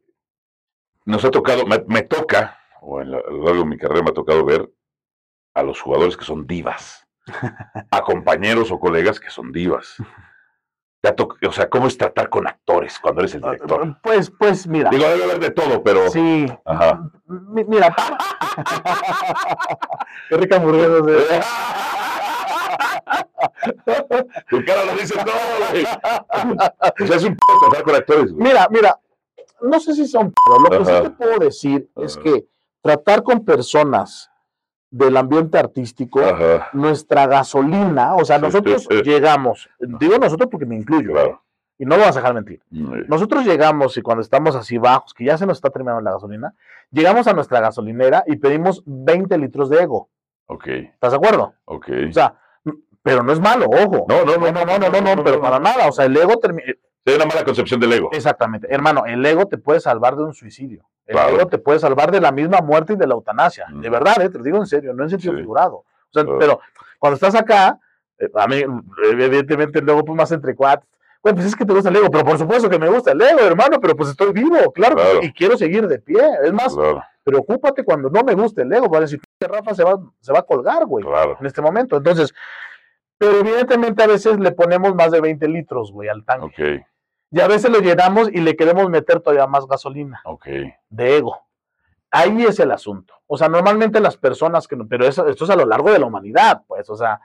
nos 1.04 1.24
ha 1.24 1.30
tocado, 1.30 1.64
me, 1.66 2.02
toca, 2.02 2.57
o 2.80 3.00
en 3.00 3.14
a 3.14 3.18
lo 3.18 3.44
largo 3.44 3.62
de 3.62 3.68
mi 3.68 3.78
carrera 3.78 4.02
me 4.02 4.10
ha 4.10 4.14
tocado 4.14 4.44
ver 4.44 4.70
a 5.54 5.62
los 5.62 5.80
jugadores 5.80 6.16
que 6.16 6.24
son 6.24 6.46
divas, 6.46 7.06
a 7.90 8.02
compañeros 8.02 8.70
o 8.70 8.78
colegas 8.78 9.20
que 9.20 9.30
son 9.30 9.52
divas 9.52 9.96
o 11.46 11.52
sea, 11.52 11.68
¿cómo 11.68 11.86
es 11.86 11.96
tratar 11.96 12.28
con 12.28 12.46
actores 12.46 12.98
cuando 12.98 13.20
eres 13.20 13.34
el 13.34 13.44
ah, 13.44 13.52
director? 13.52 13.96
Pues, 14.02 14.30
pues, 14.30 14.66
mira. 14.66 14.90
Digo, 14.90 15.04
debe 15.08 15.24
haber 15.24 15.38
de 15.38 15.50
todo, 15.50 15.82
pero. 15.82 16.10
Sí. 16.10 16.46
Ajá. 16.64 17.08
mira. 17.26 17.94
Qué 20.28 20.36
rica 20.36 20.56
hamburguesa. 20.56 21.36
¿eh? 21.36 21.40
Tu 24.50 24.64
cara 24.64 24.84
lo 24.84 24.92
dice 24.92 25.14
todo, 25.14 25.34
güey. 25.70 25.84
O 25.84 27.06
sea, 27.06 27.16
es 27.16 27.24
un 27.24 27.34
p 27.34 27.38
tratar 27.60 27.82
con 27.82 27.94
actores, 27.94 28.32
güey. 28.32 28.48
Mira, 28.48 28.68
mira. 28.70 28.98
No 29.60 29.80
sé 29.80 29.94
si 29.94 30.06
son 30.06 30.30
p, 30.30 30.36
lo 30.62 30.70
que 30.70 30.84
sí 30.84 31.02
te 31.02 31.10
puedo 31.10 31.38
decir 31.38 31.90
es 31.96 32.16
que 32.16 32.46
tratar 32.88 33.22
con 33.22 33.44
personas 33.44 34.30
del 34.90 35.14
ambiente 35.18 35.58
artístico, 35.58 36.22
nuestra 36.72 37.26
gasolina, 37.26 38.14
o 38.14 38.24
sea, 38.24 38.38
nosotros 38.38 38.88
llegamos, 39.04 39.68
digo 39.78 40.16
nosotros 40.16 40.48
porque 40.50 40.64
me 40.64 40.76
incluyo, 40.76 41.42
y 41.76 41.84
no 41.84 41.98
lo 41.98 42.04
vas 42.04 42.16
a 42.16 42.20
dejar 42.20 42.32
mentir. 42.32 42.62
Nosotros 42.70 43.44
llegamos 43.44 43.98
y 43.98 44.00
cuando 44.00 44.22
estamos 44.22 44.56
así 44.56 44.78
bajos, 44.78 45.12
que 45.12 45.26
ya 45.26 45.36
se 45.36 45.44
nos 45.44 45.58
está 45.58 45.68
terminando 45.68 46.00
la 46.00 46.12
gasolina, 46.12 46.54
llegamos 46.90 47.26
a 47.26 47.34
nuestra 47.34 47.60
gasolinera 47.60 48.24
y 48.26 48.36
pedimos 48.36 48.82
20 48.86 49.36
litros 49.36 49.68
de 49.68 49.82
ego. 49.82 50.08
Ok. 50.46 50.66
¿Estás 50.68 51.10
de 51.10 51.18
acuerdo? 51.18 51.52
Ok. 51.66 51.90
O 52.08 52.12
sea, 52.14 52.36
pero 53.02 53.22
no 53.22 53.34
es 53.34 53.40
malo, 53.40 53.66
ojo. 53.66 54.06
No, 54.08 54.24
no, 54.24 54.38
no, 54.38 54.50
no, 54.50 54.64
no, 54.64 54.78
no, 54.78 55.00
no, 55.00 55.16
no, 55.16 55.24
pero 55.24 55.42
para 55.42 55.58
nada. 55.58 55.88
O 55.88 55.92
sea, 55.92 56.06
el 56.06 56.16
ego 56.16 56.38
termina. 56.38 56.72
Hay 57.06 57.14
una 57.14 57.26
mala 57.26 57.44
concepción 57.44 57.80
del 57.80 57.92
ego. 57.92 58.10
Exactamente. 58.12 58.68
Hermano, 58.70 59.04
el 59.06 59.24
ego 59.24 59.46
te 59.46 59.56
puede 59.58 59.80
salvar 59.80 60.16
de 60.16 60.24
un 60.24 60.34
suicidio. 60.34 60.84
El 61.06 61.16
ego 61.16 61.46
te 61.46 61.58
puede 61.58 61.78
salvar 61.78 62.10
de 62.10 62.20
la 62.20 62.30
misma 62.32 62.60
muerte 62.60 62.92
y 62.92 62.96
de 62.96 63.06
la 63.06 63.14
eutanasia. 63.14 63.66
De 63.72 63.88
verdad, 63.88 64.20
eh, 64.20 64.28
te 64.28 64.38
lo 64.38 64.44
digo 64.44 64.58
en 64.58 64.66
serio, 64.66 64.92
no 64.92 65.04
en 65.04 65.10
sentido 65.10 65.34
figurado. 65.34 65.76
O 65.76 66.12
sea, 66.12 66.24
Pero 66.38 66.60
cuando 66.98 67.14
estás 67.14 67.34
acá, 67.34 67.78
eh, 68.18 68.28
a 68.34 68.46
mí, 68.46 68.62
evidentemente, 69.10 69.78
el 69.78 69.88
ego, 69.88 70.04
pues 70.04 70.16
más 70.16 70.32
entre 70.32 70.54
cuates. 70.54 70.86
Bueno, 71.22 71.36
pues 71.36 71.48
es 71.48 71.56
que 71.56 71.64
te 71.64 71.72
gusta 71.72 71.88
el 71.88 71.96
ego, 71.96 72.10
pero 72.10 72.24
por 72.24 72.38
supuesto 72.38 72.70
que 72.70 72.78
me 72.78 72.88
gusta 72.88 73.12
el 73.12 73.20
ego, 73.20 73.40
hermano, 73.40 73.80
pero 73.80 73.96
pues 73.96 74.10
estoy 74.10 74.32
vivo, 74.32 74.72
claro, 74.72 74.96
y 75.20 75.32
quiero 75.32 75.56
seguir 75.56 75.88
de 75.88 75.98
pie. 75.98 76.20
Es 76.44 76.52
más, 76.52 76.76
preocúpate 77.24 77.84
cuando 77.84 78.08
no 78.08 78.22
me 78.22 78.34
guste 78.34 78.62
el 78.62 78.72
ego, 78.72 78.88
para 78.88 79.00
decir, 79.00 79.20
Rafa 79.40 79.74
se 79.74 79.82
va, 79.82 79.98
se 80.20 80.32
va 80.32 80.38
a 80.40 80.42
colgar, 80.42 80.86
güey, 80.86 81.04
en 81.40 81.46
este 81.46 81.60
momento. 81.60 81.96
Entonces, 81.96 82.32
pero 83.18 83.38
evidentemente 83.38 84.02
a 84.02 84.06
veces 84.06 84.38
le 84.38 84.52
ponemos 84.52 84.94
más 84.94 85.10
de 85.10 85.20
20 85.20 85.48
litros, 85.48 85.92
güey, 85.92 86.08
al 86.08 86.24
tanque. 86.24 86.46
Okay. 86.46 86.80
Y 87.30 87.40
a 87.40 87.48
veces 87.48 87.70
lo 87.70 87.80
llenamos 87.80 88.30
y 88.32 88.40
le 88.40 88.56
queremos 88.56 88.88
meter 88.88 89.20
todavía 89.20 89.46
más 89.46 89.66
gasolina. 89.66 90.20
Ok. 90.24 90.46
De 90.88 91.16
ego. 91.16 91.42
Ahí 92.10 92.42
es 92.44 92.58
el 92.58 92.70
asunto. 92.70 93.14
O 93.26 93.36
sea, 93.36 93.48
normalmente 93.48 94.00
las 94.00 94.16
personas 94.16 94.66
que 94.66 94.76
no, 94.76 94.86
pero 94.88 95.06
eso, 95.06 95.26
esto 95.26 95.44
es 95.44 95.50
a 95.50 95.56
lo 95.56 95.66
largo 95.66 95.90
de 95.90 95.98
la 95.98 96.06
humanidad, 96.06 96.62
pues, 96.66 96.88
o 96.88 96.96
sea. 96.96 97.20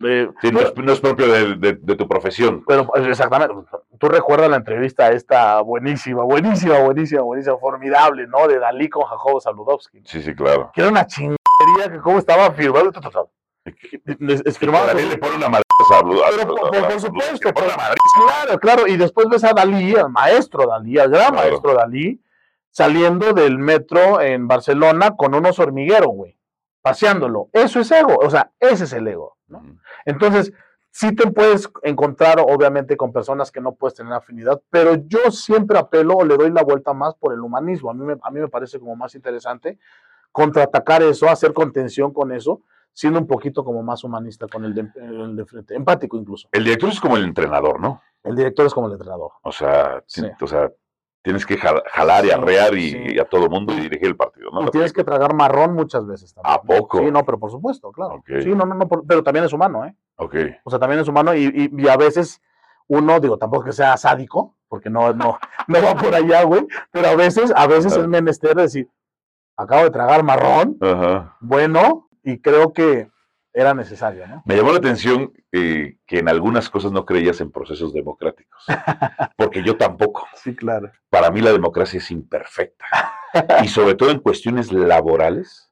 Eh, 0.00 0.28
sí, 0.40 0.50
no, 0.50 0.60
es, 0.60 1.00
propio 1.00 1.28
de, 1.28 1.74
tu 1.74 2.08
profesión. 2.08 2.64
Pero 2.66 2.86
pues, 2.86 3.06
exactamente, 3.06 3.54
tú 3.98 4.08
recuerdas 4.08 4.50
la 4.50 4.56
entrevista 4.56 5.12
esta 5.12 5.60
buenísima, 5.60 6.24
buenísima, 6.24 6.80
buenísima, 6.80 7.22
buenísima, 7.22 7.58
formidable, 7.58 8.26
¿no? 8.26 8.48
De 8.48 8.58
Dalí 8.58 8.88
con 8.88 9.04
Jacobo 9.04 9.40
Saludowski. 9.40 10.02
Sí, 10.04 10.22
sí, 10.22 10.34
claro. 10.34 10.70
Que 10.74 10.80
era 10.80 10.90
una 10.90 11.06
chingería 11.06 11.90
que 11.90 11.98
cómo 12.02 12.18
estaba 12.18 12.50
firmado. 12.52 12.90
Es 14.44 14.58
firmado. 14.58 14.92
le 14.94 15.18
pone 15.18 15.36
una 15.36 15.60
por, 15.88 17.00
supuesto, 17.00 17.52
claro, 17.52 18.58
claro. 18.60 18.86
Y 18.86 18.96
después 18.96 19.28
ves 19.28 19.44
a 19.44 19.52
Dalí, 19.52 19.94
al 19.94 20.10
maestro 20.10 20.66
Dalí, 20.66 20.98
al 20.98 21.10
gran 21.10 21.34
maestro 21.34 21.74
Dalí, 21.74 22.22
saliendo 22.70 23.32
del 23.32 23.58
metro 23.58 24.20
en 24.20 24.48
Barcelona 24.48 25.16
con 25.16 25.34
unos 25.34 25.58
hormigueros, 25.58 26.08
güey, 26.08 26.38
paseándolo. 26.80 27.48
Eso 27.52 27.80
es 27.80 27.90
ego, 27.90 28.16
o 28.16 28.30
sea, 28.30 28.52
ese 28.58 28.84
es 28.84 28.92
el 28.92 29.08
ego, 29.08 29.36
¿no? 29.48 29.62
Entonces, 30.04 30.52
sí 30.90 31.14
te 31.14 31.30
puedes 31.30 31.68
encontrar, 31.82 32.38
obviamente, 32.40 32.96
con 32.96 33.12
personas 33.12 33.50
que 33.50 33.60
no 33.60 33.74
puedes 33.74 33.94
tener 33.94 34.12
afinidad, 34.12 34.60
pero 34.70 34.94
yo 34.94 35.30
siempre 35.30 35.78
apelo 35.78 36.14
o 36.14 36.24
le 36.24 36.36
doy 36.36 36.50
la 36.50 36.62
vuelta 36.62 36.92
más 36.92 37.14
por 37.14 37.32
el 37.32 37.40
humanismo. 37.40 37.90
A 37.90 37.94
mí 37.94 38.04
me, 38.04 38.16
a 38.22 38.30
mí 38.30 38.40
me 38.40 38.48
parece 38.48 38.78
como 38.78 38.96
más 38.96 39.14
interesante 39.14 39.78
contraatacar 40.32 41.02
eso, 41.02 41.28
hacer 41.28 41.52
contención 41.52 42.12
con 42.12 42.32
eso, 42.32 42.62
siendo 42.94 43.18
un 43.18 43.26
poquito 43.26 43.62
como 43.64 43.82
más 43.82 44.02
humanista 44.04 44.46
con 44.48 44.64
el 44.64 44.74
de, 44.74 45.44
frente, 45.44 45.74
empático 45.74 46.16
incluso. 46.16 46.48
El 46.52 46.64
director 46.64 46.88
es 46.88 47.00
como 47.00 47.16
el 47.16 47.24
entrenador, 47.24 47.78
¿no? 47.78 48.00
El 48.22 48.36
director 48.36 48.64
es 48.64 48.72
como 48.72 48.86
el 48.86 48.94
entrenador. 48.94 49.32
O 49.42 49.52
sea, 49.52 50.02
o 50.40 50.46
sea 50.46 50.70
tienes 51.24 51.46
que 51.46 51.56
jalar 51.56 52.26
y 52.26 52.30
arrear 52.30 52.76
y, 52.76 53.18
a 53.18 53.24
todo 53.24 53.48
mundo 53.48 53.72
y 53.72 53.80
dirigir 53.80 54.08
el 54.08 54.16
partido, 54.16 54.50
¿no? 54.52 54.62
Y 54.66 54.70
tienes 54.70 54.92
que 54.92 55.02
tragar 55.02 55.32
marrón 55.34 55.72
muchas 55.72 56.06
veces 56.06 56.34
también. 56.34 56.54
¿A 56.54 56.60
poco? 56.60 56.98
Sí, 56.98 57.10
no, 57.10 57.24
pero 57.24 57.38
por 57.38 57.50
supuesto, 57.50 57.90
claro. 57.92 58.22
Sí, 58.26 58.50
no, 58.50 58.66
no, 58.66 58.74
no, 58.74 58.86
pero 58.86 59.22
también 59.22 59.46
es 59.46 59.52
humano, 59.54 59.86
¿eh? 59.86 59.96
Ok. 60.16 60.34
O 60.64 60.70
sea, 60.70 60.78
también 60.78 61.00
es 61.00 61.08
humano 61.08 61.34
y, 61.34 61.72
y, 61.74 61.88
a 61.88 61.96
veces 61.96 62.42
uno, 62.88 63.20
digo, 63.20 63.38
tampoco 63.38 63.64
que 63.64 63.72
sea 63.72 63.96
sádico, 63.96 64.54
porque 64.68 64.90
no, 64.90 65.14
no, 65.14 65.38
no 65.66 65.82
va 65.82 65.94
por 65.94 66.14
allá, 66.14 66.44
güey, 66.44 66.66
pero 66.90 67.08
a 67.08 67.16
veces, 67.16 67.50
a 67.56 67.66
veces 67.66 67.96
es 67.96 68.06
menester 68.06 68.54
decir, 68.54 68.90
acabo 69.56 69.84
de 69.84 69.90
tragar 69.90 70.24
marrón, 70.24 70.76
Ajá. 70.82 71.38
bueno, 71.40 72.03
y 72.24 72.40
creo 72.40 72.72
que 72.72 73.08
era 73.52 73.72
necesario. 73.72 74.26
¿no? 74.26 74.42
Me 74.46 74.56
llamó 74.56 74.72
la 74.72 74.78
atención 74.78 75.32
eh, 75.52 75.98
que 76.06 76.18
en 76.18 76.28
algunas 76.28 76.68
cosas 76.68 76.90
no 76.90 77.06
creías 77.06 77.40
en 77.40 77.52
procesos 77.52 77.92
democráticos, 77.92 78.64
porque 79.36 79.62
yo 79.62 79.76
tampoco. 79.76 80.26
Sí, 80.34 80.56
claro. 80.56 80.90
Para 81.08 81.30
mí 81.30 81.40
la 81.40 81.52
democracia 81.52 81.98
es 81.98 82.10
imperfecta. 82.10 82.84
Y 83.62 83.68
sobre 83.68 83.94
todo 83.94 84.10
en 84.10 84.18
cuestiones 84.18 84.72
laborales, 84.72 85.70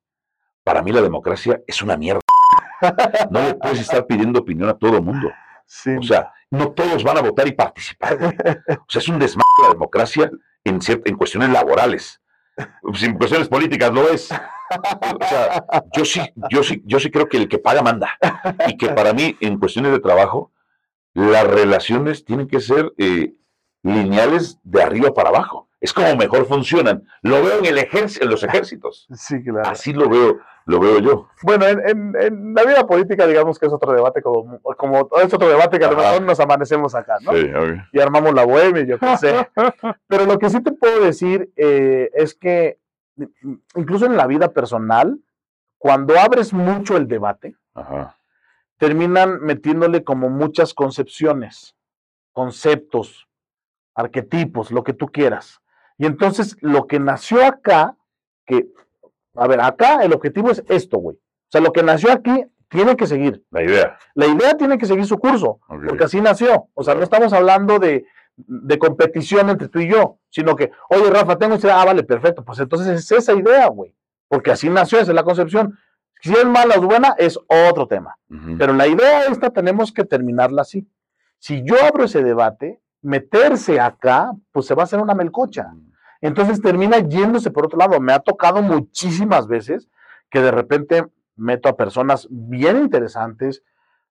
para 0.64 0.82
mí 0.82 0.92
la 0.92 1.02
democracia 1.02 1.60
es 1.66 1.82
una 1.82 1.96
mierda. 1.96 2.20
No 3.30 3.40
le 3.42 3.54
puedes 3.54 3.80
estar 3.80 4.06
pidiendo 4.06 4.40
opinión 4.40 4.68
a 4.68 4.74
todo 4.74 4.96
el 4.96 5.02
mundo. 5.02 5.30
Sí. 5.66 5.96
O 5.96 6.02
sea, 6.02 6.32
no 6.50 6.72
todos 6.72 7.02
van 7.04 7.18
a 7.18 7.22
votar 7.22 7.46
y 7.46 7.52
participar. 7.52 8.14
O 8.14 8.84
sea, 8.88 9.00
es 9.00 9.08
un 9.08 9.18
desmadre 9.18 9.46
la 9.62 9.68
democracia 9.70 10.30
en, 10.64 10.80
en 10.86 11.16
cuestiones 11.16 11.50
laborales. 11.50 12.20
Sin 12.94 13.14
cuestiones 13.14 13.48
políticas 13.48 13.92
lo 13.92 14.08
es. 14.08 14.28
O 14.78 15.24
sea, 15.24 15.64
yo 15.92 16.04
sí, 16.04 16.20
yo 16.50 16.62
sí, 16.62 16.82
yo 16.84 17.00
sí 17.00 17.10
creo 17.10 17.28
que 17.28 17.36
el 17.36 17.48
que 17.48 17.58
paga 17.58 17.82
manda. 17.82 18.18
Y 18.66 18.76
que 18.76 18.88
para 18.88 19.12
mí, 19.12 19.36
en 19.40 19.58
cuestiones 19.58 19.92
de 19.92 20.00
trabajo, 20.00 20.52
las 21.14 21.46
relaciones 21.46 22.24
tienen 22.24 22.48
que 22.48 22.60
ser 22.60 22.92
eh, 22.98 23.34
lineales 23.82 24.58
de 24.62 24.82
arriba 24.82 25.12
para 25.12 25.30
abajo. 25.30 25.68
es 25.80 25.92
como 25.92 26.14
mejor 26.16 26.46
funcionan. 26.46 27.02
Lo 27.22 27.42
veo 27.42 27.58
en, 27.58 27.66
el 27.66 27.78
ejército, 27.78 28.24
en 28.24 28.30
los 28.30 28.42
ejércitos. 28.44 29.08
Sí, 29.14 29.42
claro. 29.42 29.68
Así 29.68 29.92
lo 29.92 30.08
veo, 30.08 30.38
lo 30.66 30.78
veo 30.78 30.98
yo. 31.00 31.28
Bueno, 31.42 31.66
en, 31.66 32.54
la 32.54 32.64
vida 32.64 32.86
política, 32.86 33.26
digamos 33.26 33.58
que 33.58 33.66
es 33.66 33.72
otro 33.72 33.92
debate, 33.92 34.22
como, 34.22 34.60
como 34.76 35.08
es 35.20 35.34
otro 35.34 35.48
debate 35.48 35.78
que 35.78 35.84
a 35.84 35.90
lo 35.90 35.96
mejor 35.96 36.22
nos 36.22 36.38
amanecemos 36.38 36.94
acá, 36.94 37.16
¿no? 37.20 37.32
Sí, 37.32 37.50
Y 37.92 38.00
armamos 38.00 38.32
la 38.32 38.44
bohemia, 38.44 38.84
yo 38.84 38.98
qué 38.98 39.16
sé. 39.16 39.48
Pero 40.06 40.26
lo 40.26 40.38
que 40.38 40.50
sí 40.50 40.62
te 40.62 40.72
puedo 40.72 41.04
decir 41.04 41.50
eh, 41.56 42.10
es 42.14 42.34
que 42.34 42.78
incluso 43.74 44.06
en 44.06 44.16
la 44.16 44.26
vida 44.26 44.52
personal, 44.52 45.18
cuando 45.78 46.18
abres 46.18 46.52
mucho 46.52 46.96
el 46.96 47.08
debate, 47.08 47.56
terminan 48.78 49.40
metiéndole 49.40 50.04
como 50.04 50.28
muchas 50.28 50.74
concepciones, 50.74 51.76
conceptos, 52.32 53.28
arquetipos, 53.94 54.70
lo 54.70 54.82
que 54.84 54.92
tú 54.92 55.08
quieras. 55.08 55.60
Y 55.98 56.06
entonces 56.06 56.56
lo 56.60 56.86
que 56.86 56.98
nació 56.98 57.46
acá, 57.46 57.96
que, 58.46 58.68
a 59.34 59.46
ver, 59.46 59.60
acá 59.60 60.02
el 60.02 60.12
objetivo 60.12 60.50
es 60.50 60.64
esto, 60.68 60.98
güey. 60.98 61.16
O 61.16 61.50
sea, 61.50 61.60
lo 61.60 61.72
que 61.72 61.82
nació 61.82 62.12
aquí 62.12 62.46
tiene 62.68 62.96
que 62.96 63.06
seguir. 63.06 63.44
La 63.50 63.62
idea. 63.62 63.98
La 64.14 64.26
idea 64.26 64.56
tiene 64.56 64.78
que 64.78 64.86
seguir 64.86 65.04
su 65.04 65.18
curso, 65.18 65.60
porque 65.68 66.04
así 66.04 66.20
nació. 66.20 66.68
O 66.74 66.82
sea, 66.82 66.94
no 66.94 67.02
estamos 67.02 67.32
hablando 67.32 67.78
de, 67.78 68.06
de, 68.36 68.78
competición 68.78 69.50
entre 69.50 69.68
tú 69.68 69.80
y 69.80 69.88
yo, 69.88 70.18
sino 70.28 70.56
que, 70.56 70.70
oye, 70.88 71.10
Rafa, 71.10 71.38
tengo 71.38 71.54
esta 71.54 71.68
idea, 71.68 71.82
ah, 71.82 71.84
vale, 71.84 72.02
perfecto. 72.02 72.44
Pues 72.44 72.58
entonces 72.58 72.88
es 72.88 73.12
esa 73.12 73.32
idea, 73.34 73.68
güey. 73.68 73.94
Porque 74.28 74.50
así 74.50 74.68
nació, 74.68 74.98
esa 74.98 75.10
es 75.10 75.14
la 75.14 75.24
concepción. 75.24 75.78
Si 76.20 76.32
es 76.32 76.44
mala 76.44 76.76
o 76.76 76.82
buena, 76.82 77.14
es 77.18 77.38
otro 77.46 77.86
tema. 77.86 78.16
Pero 78.56 78.72
la 78.72 78.86
idea 78.86 79.24
esta 79.24 79.50
tenemos 79.50 79.92
que 79.92 80.04
terminarla 80.04 80.62
así. 80.62 80.88
Si 81.38 81.62
yo 81.64 81.74
abro 81.84 82.04
ese 82.04 82.22
debate, 82.22 82.80
meterse 83.02 83.80
acá, 83.80 84.32
pues 84.52 84.66
se 84.66 84.74
va 84.74 84.82
a 84.82 84.84
hacer 84.84 85.00
una 85.00 85.14
melcocha. 85.14 85.74
Entonces 86.20 86.62
termina 86.62 87.00
yéndose 87.00 87.50
por 87.50 87.66
otro 87.66 87.78
lado. 87.78 88.00
Me 88.00 88.12
ha 88.12 88.20
tocado 88.20 88.62
muchísimas 88.62 89.48
veces 89.48 89.88
que 90.30 90.40
de 90.40 90.52
repente 90.52 91.04
meto 91.36 91.68
a 91.68 91.76
personas 91.76 92.28
bien 92.30 92.78
interesantes, 92.78 93.62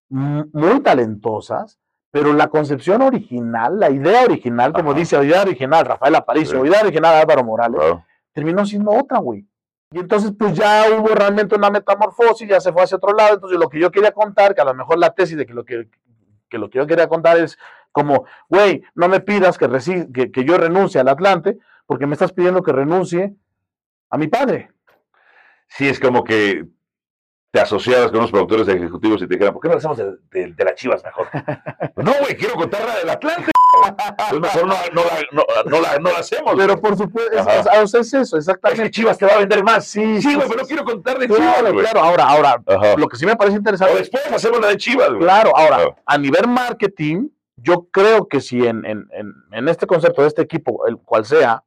muy 0.09 0.81
talentosas, 0.81 1.79
pero 2.11 2.33
la 2.33 2.47
concepción 2.47 3.01
original, 3.01 3.79
la 3.79 3.89
idea 3.89 4.23
original, 4.23 4.73
como 4.73 4.93
dice, 4.93 5.17
la 5.17 5.23
idea 5.23 5.41
original 5.41 5.85
Rafael 5.85 6.15
Aparicio, 6.15 6.61
la 6.61 6.69
idea 6.69 6.81
original 6.81 7.15
Álvaro 7.15 7.43
Morales, 7.43 7.81
terminó 8.33 8.65
siendo 8.65 8.91
otra, 8.91 9.19
güey. 9.19 9.47
Y 9.91 9.99
entonces, 9.99 10.33
pues 10.37 10.53
ya 10.53 10.85
hubo 10.97 11.07
realmente 11.09 11.55
una 11.55 11.69
metamorfosis, 11.69 12.47
ya 12.47 12.59
se 12.59 12.71
fue 12.71 12.83
hacia 12.83 12.97
otro 12.97 13.13
lado. 13.13 13.35
Entonces, 13.35 13.59
lo 13.59 13.69
que 13.69 13.79
yo 13.79 13.91
quería 13.91 14.11
contar, 14.11 14.55
que 14.55 14.61
a 14.61 14.65
lo 14.65 14.73
mejor 14.73 14.97
la 14.97 15.13
tesis 15.13 15.37
de 15.37 15.45
que 15.45 15.53
lo 15.53 15.65
que, 15.65 15.89
que 16.49 16.57
lo 16.57 16.69
que 16.69 16.79
yo 16.79 16.87
quería 16.87 17.07
contar 17.07 17.37
es 17.37 17.57
como, 17.91 18.25
güey, 18.47 18.83
no 18.95 19.09
me 19.09 19.19
pidas 19.19 19.57
que, 19.57 19.67
que, 20.13 20.31
que 20.31 20.45
yo 20.45 20.57
renuncie 20.57 21.01
al 21.01 21.09
Atlante, 21.09 21.57
porque 21.85 22.07
me 22.07 22.13
estás 22.13 22.31
pidiendo 22.31 22.63
que 22.63 22.71
renuncie 22.71 23.35
a 24.09 24.17
mi 24.17 24.27
padre. 24.27 24.71
Sí, 25.67 25.87
es 25.87 25.99
como 25.99 26.23
que 26.23 26.65
te 27.51 27.59
asociabas 27.59 28.11
con 28.11 28.21
los 28.21 28.31
productores 28.31 28.67
ejecutivos 28.69 29.21
y 29.21 29.27
te 29.27 29.33
dijeran, 29.35 29.53
¿por 29.53 29.61
qué 29.61 29.67
no 29.67 29.75
hacemos 29.75 29.97
de, 29.97 30.53
de, 30.53 30.63
las 30.63 30.75
chivas 30.75 31.03
mejor? 31.03 31.27
no, 31.97 32.13
güey, 32.21 32.37
quiero 32.37 32.55
contar 32.55 32.85
la 32.87 32.95
del 32.97 33.09
Atlante. 33.09 33.51
Pues 34.29 34.41
mejor 34.41 34.67
no, 34.67 34.75
no, 34.93 35.01
no, 35.31 35.43
no, 35.65 35.81
la, 35.81 35.97
no 35.97 36.11
la 36.11 36.19
hacemos. 36.19 36.53
Pero 36.57 36.79
por 36.79 36.97
supuesto, 36.97 37.31
es, 37.31 37.93
es, 37.93 38.13
eso, 38.13 38.37
exactamente. 38.37 38.83
Es 38.83 38.89
que 38.89 38.91
Chivas 38.91 39.17
te 39.17 39.25
va 39.25 39.33
a 39.33 39.37
vender 39.39 39.63
más. 39.63 39.85
Sí, 39.85 40.21
sí, 40.21 40.35
güey, 40.35 40.47
pero 40.47 40.61
no 40.61 40.67
quiero 40.67 40.83
contar 40.83 41.17
de 41.17 41.27
Chivas. 41.27 41.59
Claro, 41.59 41.77
claro, 41.77 41.99
ahora, 42.01 42.23
ahora, 42.25 42.95
lo 42.97 43.07
que 43.07 43.15
sí 43.15 43.25
me 43.25 43.35
parece 43.37 43.57
interesante. 43.57 43.93
O 43.93 43.97
después 43.97 44.23
hacemos 44.31 44.59
la 44.59 44.67
de 44.67 44.77
Chivas, 44.77 45.09
güey. 45.09 45.21
Claro, 45.21 45.55
ahora, 45.55 45.95
a 46.05 46.17
nivel 46.17 46.47
marketing, 46.49 47.29
yo 47.55 47.87
creo 47.91 48.27
que 48.27 48.41
si 48.41 48.65
en, 48.67 48.85
en, 48.85 49.07
en, 49.13 49.33
en 49.51 49.67
este 49.69 49.87
concepto 49.87 50.21
de 50.21 50.27
este 50.27 50.41
equipo, 50.41 50.85
el 50.85 50.97
cual 50.97 51.25
sea, 51.25 51.63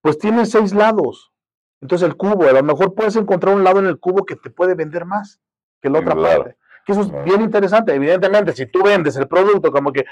pues 0.00 0.16
tiene 0.16 0.46
seis 0.46 0.72
lados. 0.72 1.32
Entonces 1.80 2.08
el 2.08 2.16
cubo, 2.16 2.48
a 2.48 2.52
lo 2.52 2.62
mejor 2.62 2.94
puedes 2.94 3.16
encontrar 3.16 3.54
un 3.54 3.64
lado 3.64 3.78
en 3.78 3.86
el 3.86 3.98
cubo 3.98 4.24
que 4.24 4.36
te 4.36 4.50
puede 4.50 4.74
vender 4.74 5.04
más 5.04 5.40
que 5.80 5.88
la 5.88 6.00
otra 6.00 6.14
parte. 6.14 6.56
Que 6.84 6.92
eso 6.92 7.02
es 7.02 7.24
bien 7.24 7.42
interesante. 7.42 7.94
Evidentemente, 7.94 8.52
si 8.52 8.66
tú 8.66 8.82
vendes 8.82 9.16
el 9.16 9.28
producto 9.28 9.70
como 9.70 9.92
que, 9.92 10.04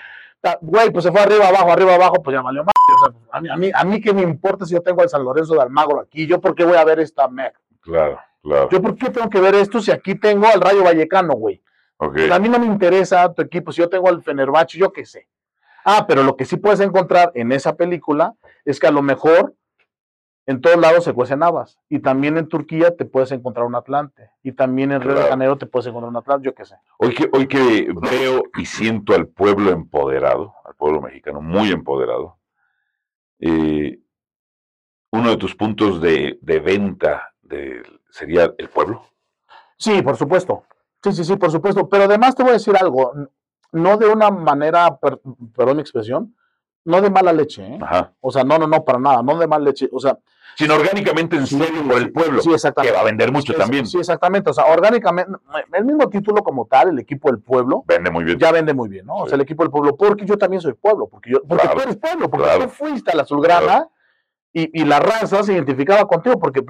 güey, 0.61 0.91
pues 0.91 1.05
se 1.05 1.11
fue 1.11 1.21
arriba, 1.21 1.49
abajo, 1.49 1.73
arriba, 1.73 1.95
abajo, 1.95 2.23
pues 2.23 2.35
ya 2.35 2.43
valió 2.43 2.65
más. 2.65 2.75
a, 3.33 3.41
mí, 3.41 3.49
a, 3.49 3.57
mí, 3.57 3.71
a 3.75 3.85
mí 3.85 4.01
qué 4.01 4.13
me 4.13 4.23
importa 4.23 4.65
si 4.65 4.75
yo 4.75 4.83
tengo 4.83 5.03
al 5.03 5.09
San 5.09 5.25
Lorenzo 5.25 5.55
de 5.55 5.63
Almagro 5.63 6.01
aquí, 6.01 6.27
yo 6.27 6.41
por 6.41 6.55
qué 6.55 6.65
voy 6.65 6.77
a 6.77 6.85
ver 6.85 7.01
esta 7.01 7.27
MEC. 7.29 7.59
Claro, 7.81 8.21
claro. 8.43 8.69
Yo 8.71 8.81
por 8.81 8.95
qué 8.97 9.11
tengo 9.11 9.29
que 9.29 9.41
ver 9.41 9.55
esto 9.55 9.81
si 9.81 9.91
aquí 9.91 10.15
tengo 10.15 10.47
al 10.47 10.61
Rayo 10.61 10.85
Vallecano, 10.85 11.35
güey. 11.35 11.63
Okay. 11.99 12.31
a 12.31 12.39
mí 12.39 12.51
no 12.51 12.59
me 12.59 12.67
interesa 12.67 13.33
tu 13.33 13.41
equipo, 13.41 13.73
si 13.73 13.81
yo 13.81 13.89
tengo 13.89 14.11
al 14.11 14.23
Fenerbahce, 14.23 14.77
yo 14.79 14.93
qué 14.93 15.07
sé. 15.07 15.29
Ah, 15.83 16.05
pero 16.07 16.23
lo 16.25 16.37
que 16.37 16.45
sí 16.45 16.59
puedes 16.59 16.81
encontrar 16.81 17.33
en 17.35 17.53
esa 17.53 17.75
película 17.75 18.35
es 18.65 18.79
que 18.79 18.87
a 18.87 18.91
lo 18.91 19.01
mejor 19.01 19.55
en 20.47 20.61
todos 20.61 20.79
lados 20.79 21.05
se 21.05 21.13
cuecen 21.13 21.43
habas. 21.43 21.79
Y 21.89 21.99
también 21.99 22.39
en 22.39 22.49
Turquía 22.49 22.97
te 22.97 23.05
puedes 23.05 23.33
encontrar 23.33 23.67
un 23.67 23.75
Atlante. 23.75 24.31
Y 24.45 24.53
también 24.53 24.93
en 24.93 25.01
Río 25.01 25.15
de 25.15 25.23
Janeiro 25.23 25.59
te 25.59 25.67
puedes 25.67 25.89
encontrar 25.89 26.11
un 26.11 26.17
Atlante, 26.17 26.47
yo 26.47 26.55
qué 26.55 26.65
sé. 26.65 26.77
Hoy 26.99 27.15
que, 27.15 27.29
hoy 27.33 27.49
que 27.49 27.93
veo 28.11 28.45
y 28.57 28.65
siento 28.65 29.15
al 29.15 29.27
pueblo 29.27 29.71
empoderado, 29.71 30.55
al 30.65 30.75
pueblo 30.77 31.03
mexicano 31.03 31.43
muy 31.43 31.71
empoderado, 31.71 32.39
eh, 33.41 33.99
uno 35.11 35.31
de 35.31 35.37
tus 35.37 35.57
puntos 35.57 36.01
de, 36.01 36.39
venta 36.43 37.35
de, 37.43 37.83
sería 38.11 38.55
el 38.57 38.69
pueblo. 38.69 39.03
Sí, 39.77 40.01
por 40.03 40.17
supuesto. 40.17 40.63
Sí, 41.03 41.13
sí, 41.13 41.25
sí, 41.25 41.37
por 41.37 41.51
supuesto. 41.51 41.89
Pero 41.89 42.05
además 42.05 42.37
te 42.37 42.45
voy 42.45 42.51
a 42.51 42.55
decir 42.55 42.77
algo, 42.77 43.13
no 43.73 43.97
de 43.97 44.09
una 44.09 44.31
manera, 44.31 44.97
perdón 44.99 45.77
mi 45.77 45.83
expresión, 45.83 46.37
no 46.87 47.01
de 47.01 47.11
mala 47.11 47.33
leche, 47.33 47.67
¿eh? 47.67 47.79
O 48.21 48.31
sea, 48.31 48.45
no, 48.45 48.59
no, 48.59 48.67
no, 48.67 48.85
para 48.85 48.99
nada, 48.99 49.23
no 49.23 49.37
de 49.39 49.47
mala 49.47 49.67
leche. 49.67 49.89
O 49.93 50.01
sea, 50.01 50.19
sino 50.57 50.75
orgánicamente 50.75 51.37
en 51.37 51.47
serio 51.47 51.87
por 51.87 51.99
el 51.99 52.13
pueblo. 52.13 52.41
Sí, 52.41 52.53
exactamente. 52.53 52.93
Que 52.93 52.97
va 52.97 53.03
a 53.03 53.07
vender 53.07 53.31
mucho 53.31 53.53
también. 53.53 53.87
Sí, 53.87 53.99
exactamente. 53.99 54.49
O 54.51 54.53
sea, 54.55 54.65
orgánicamente, 54.67 55.31
el 55.73 55.85
mismo 55.85 56.09
título 56.09 56.43
como 56.43 56.67
tal, 56.67 56.91
el 56.91 56.99
equipo 57.01 57.31
del 57.31 57.41
pueblo. 57.41 57.85
Vende 57.87 58.11
muy 58.11 58.25
bien. 58.25 58.39
Ya 58.39 58.53
vende 58.53 58.73
muy 58.73 58.89
bien, 58.89 59.05
¿no? 59.05 59.17
O 59.17 59.27
sea, 59.27 59.35
el 59.35 59.43
equipo 59.43 59.65
del 59.65 59.71
pueblo, 59.71 59.97
porque 59.97 60.25
yo 60.25 60.39
también 60.39 60.63
soy 60.63 60.73
pueblo, 60.73 61.09
porque, 61.09 61.31
yo, 61.31 61.43
porque 61.43 61.69
tú 61.69 61.81
eres 61.81 61.97
pueblo, 61.97 62.31
porque 62.31 62.49
tú 62.63 62.69
fuiste 62.71 63.11
a 63.11 63.17
la 63.17 63.23
Azulgrana 63.23 63.89
y, 64.53 64.81
y, 64.81 64.85
la 64.87 64.99
raza 64.99 65.43
se 65.43 65.53
identificaba 65.53 66.09
contigo, 66.09 66.39
porque 66.39 66.65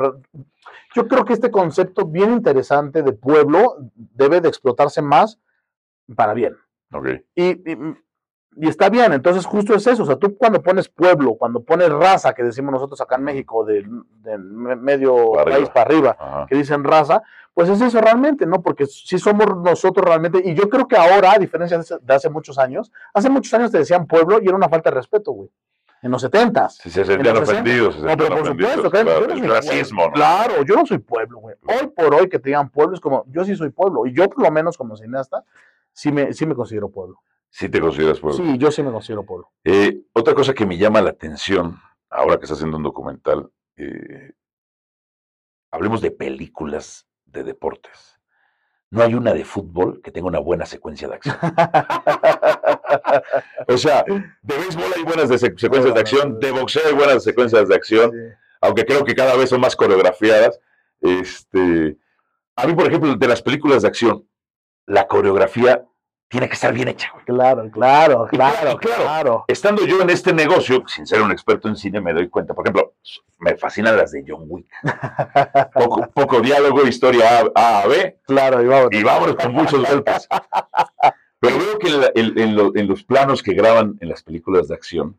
yo 0.94 1.06
creo 1.06 1.24
que 1.24 1.34
este 1.34 1.52
concepto 1.52 2.06
bien 2.06 2.32
interesante 2.32 3.02
de 3.02 3.12
pueblo 3.12 3.76
debe 3.94 4.40
de 4.40 4.48
explotarse 4.48 5.00
más 5.00 5.38
para 6.16 6.34
bien. 6.34 6.56
Okay. 6.92 7.20
y, 7.34 7.72
y 7.72 7.76
está 8.62 8.88
bien, 8.88 9.12
entonces 9.12 9.44
justo 9.44 9.74
es 9.74 9.86
eso, 9.86 10.02
o 10.02 10.06
sea, 10.06 10.16
tú 10.16 10.36
cuando 10.36 10.62
pones 10.62 10.88
pueblo, 10.88 11.34
cuando 11.34 11.60
pones 11.60 11.90
raza, 11.90 12.32
que 12.32 12.42
decimos 12.42 12.72
nosotros 12.72 13.00
acá 13.00 13.16
en 13.16 13.24
México, 13.24 13.64
de, 13.64 13.86
medio 14.36 15.32
país 15.32 15.68
para 15.68 15.82
arriba, 15.82 16.46
que 16.48 16.56
dicen 16.56 16.82
raza, 16.82 17.22
pues 17.52 17.68
es 17.68 17.80
eso 17.80 18.00
realmente, 18.00 18.44
¿no? 18.44 18.62
Porque 18.62 18.86
si 18.86 19.18
somos 19.18 19.46
nosotros 19.62 20.04
realmente, 20.06 20.42
y 20.44 20.54
yo 20.54 20.68
creo 20.68 20.86
que 20.86 20.96
ahora, 20.96 21.32
a 21.32 21.38
diferencia 21.38 21.78
de 21.78 22.14
hace 22.14 22.28
muchos 22.28 22.58
años, 22.58 22.92
hace 23.14 23.30
muchos 23.30 23.52
años 23.54 23.70
te 23.70 23.78
decían 23.78 24.06
pueblo 24.06 24.40
y 24.42 24.46
era 24.46 24.56
una 24.56 24.68
falta 24.68 24.90
de 24.90 24.96
respeto, 24.96 25.32
güey. 25.32 25.50
En 26.02 26.10
los 26.10 26.20
setentas. 26.20 26.76
Sí, 26.76 26.90
se 26.90 27.04
sentían 27.04 27.38
ofendidos. 27.38 27.98
no, 27.98 28.14
pero 28.14 28.36
por 28.36 28.46
supuesto, 28.46 28.90
claro, 28.90 29.26
yo 29.26 29.36
no 29.36 29.54
racismo, 29.54 30.12
Claro, 30.12 30.62
yo 30.64 30.74
no 30.74 30.84
soy 30.84 30.98
pueblo, 30.98 31.38
güey. 31.38 31.56
Hoy 31.66 31.86
por 31.88 32.14
hoy 32.14 32.28
que 32.28 32.38
te 32.38 32.50
digan 32.50 32.68
pueblo 32.68 32.94
es 32.94 33.00
como, 33.00 33.24
yo 33.28 33.44
sí 33.44 33.56
soy 33.56 33.70
pueblo, 33.70 34.06
y 34.06 34.12
yo 34.12 34.28
por 34.28 34.42
lo 34.42 34.50
menos 34.50 34.76
como 34.76 34.94
cineasta, 34.94 35.42
sí 35.92 36.12
me, 36.12 36.34
sí 36.34 36.44
me 36.44 36.54
considero 36.54 36.90
pueblo. 36.90 37.22
Sí 37.56 37.70
te 37.70 37.80
consideras 37.80 38.20
pueblo. 38.20 38.36
Sí, 38.36 38.58
yo 38.58 38.70
sí 38.70 38.82
me 38.82 38.92
considero 38.92 39.24
pueblo. 39.24 39.50
Eh, 39.64 40.02
otra 40.12 40.34
cosa 40.34 40.52
que 40.52 40.66
me 40.66 40.76
llama 40.76 41.00
la 41.00 41.08
atención, 41.08 41.80
ahora 42.10 42.36
que 42.36 42.44
estás 42.44 42.58
haciendo 42.58 42.76
un 42.76 42.82
documental, 42.82 43.50
eh, 43.78 44.32
hablemos 45.70 46.02
de 46.02 46.10
películas 46.10 47.06
de 47.24 47.44
deportes. 47.44 48.20
No 48.90 49.02
hay 49.02 49.14
una 49.14 49.32
de 49.32 49.46
fútbol 49.46 50.02
que 50.02 50.10
tenga 50.10 50.26
una 50.26 50.38
buena 50.38 50.66
secuencia 50.66 51.08
de 51.08 51.14
acción. 51.14 51.34
o 53.68 53.78
sea, 53.78 54.04
de 54.04 54.54
béisbol 54.54 54.92
hay 54.94 55.04
buenas 55.04 55.40
secuencias 55.40 55.94
de 55.94 56.00
acción, 56.00 56.38
de 56.38 56.50
boxeo 56.50 56.82
hay 56.86 56.94
buenas 56.94 57.24
secuencias 57.24 57.68
de 57.68 57.74
acción, 57.74 58.12
aunque 58.60 58.84
creo 58.84 59.02
que 59.02 59.14
cada 59.14 59.34
vez 59.34 59.48
son 59.48 59.62
más 59.62 59.74
coreografiadas. 59.74 60.60
Este, 61.00 61.96
a 62.54 62.66
mí, 62.66 62.74
por 62.74 62.86
ejemplo, 62.86 63.14
de 63.14 63.28
las 63.28 63.40
películas 63.40 63.80
de 63.80 63.88
acción, 63.88 64.28
la 64.84 65.06
coreografía 65.06 65.86
tiene 66.28 66.48
que 66.48 66.54
estar 66.54 66.72
bien 66.72 66.88
hecha. 66.88 67.12
Claro, 67.24 67.70
claro, 67.70 68.26
claro, 68.28 68.78
claro, 68.78 69.44
Estando 69.48 69.86
yo 69.86 70.00
en 70.02 70.10
este 70.10 70.32
negocio, 70.32 70.82
sin 70.86 71.06
ser 71.06 71.22
un 71.22 71.30
experto 71.30 71.68
en 71.68 71.76
cine, 71.76 72.00
me 72.00 72.12
doy 72.12 72.28
cuenta. 72.28 72.54
Por 72.54 72.66
ejemplo, 72.66 72.94
me 73.38 73.56
fascinan 73.56 73.96
las 73.96 74.12
de 74.12 74.24
John 74.26 74.44
Wick. 74.48 74.66
poco, 76.14 76.40
diálogo, 76.40 76.86
historia 76.86 77.50
A, 77.54 77.80
a, 77.80 77.86
B. 77.86 78.20
Claro, 78.26 78.62
y 78.62 78.66
vámonos. 78.66 78.92
Y 78.92 79.02
vámonos 79.02 79.36
con 79.36 79.52
muchos 79.52 79.88
golpes. 79.88 80.28
Pero 81.38 81.58
veo 81.58 81.78
que 81.78 82.12
en 82.14 82.86
los 82.88 83.04
planos 83.04 83.42
que 83.42 83.52
graban 83.54 83.96
en 84.00 84.08
las 84.08 84.22
películas 84.22 84.68
de 84.68 84.74
acción, 84.74 85.16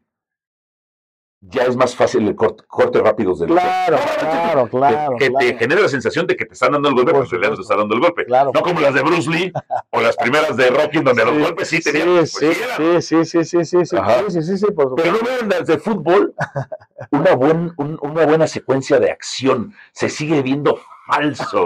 ya 1.41 1.63
es 1.63 1.75
más 1.75 1.95
fácil 1.95 2.27
el 2.27 2.35
corte, 2.35 2.63
corte 2.67 2.99
rápidos 2.99 3.39
del 3.39 3.49
Claro, 3.49 3.97
claro, 4.19 4.67
claro. 4.71 5.15
Que, 5.17 5.29
te 5.29 5.57
genera 5.57 5.81
la 5.81 5.89
sensación 5.89 6.25
de 6.25 6.35
que 6.35 6.45
te 6.45 6.53
están 6.53 6.71
dando 6.71 6.89
el 6.89 6.95
golpe, 6.95 7.13
porque 7.13 7.37
te 7.37 7.61
están 7.61 7.77
dando 7.77 7.95
el 7.95 8.01
golpe. 8.01 8.25
Claro, 8.25 8.51
no 8.53 8.61
como 8.61 8.79
las 8.81 8.93
de 8.93 9.01
Bruce 9.03 9.29
Lee 9.29 9.51
o 9.91 10.01
las 10.01 10.15
primeras 10.17 10.57
de 10.57 10.69
Rocky, 10.69 10.99
donde 11.01 11.25
los 11.25 11.37
golpes 11.37 11.67
sí 11.67 11.79
tenían. 11.79 12.25
Sí, 12.25 12.53
sí, 12.53 13.01
sí, 13.01 13.25
sí, 13.25 13.43
sí, 13.45 13.65
sí, 13.65 13.85
sí, 13.85 13.97
sí, 14.29 14.41
sí, 14.41 14.57
sí, 14.57 14.65
por 14.71 14.95
Pero 14.95 15.13
no 15.13 15.19
veo 15.19 15.47
las 15.47 15.67
de 15.67 15.77
fútbol, 15.77 16.33
una, 17.11 17.35
buen, 17.35 17.73
una 17.77 18.25
buena 18.25 18.47
secuencia 18.47 18.99
de 18.99 19.11
acción 19.11 19.73
se 19.91 20.09
sigue 20.09 20.41
viendo 20.41 20.79
falso. 21.07 21.65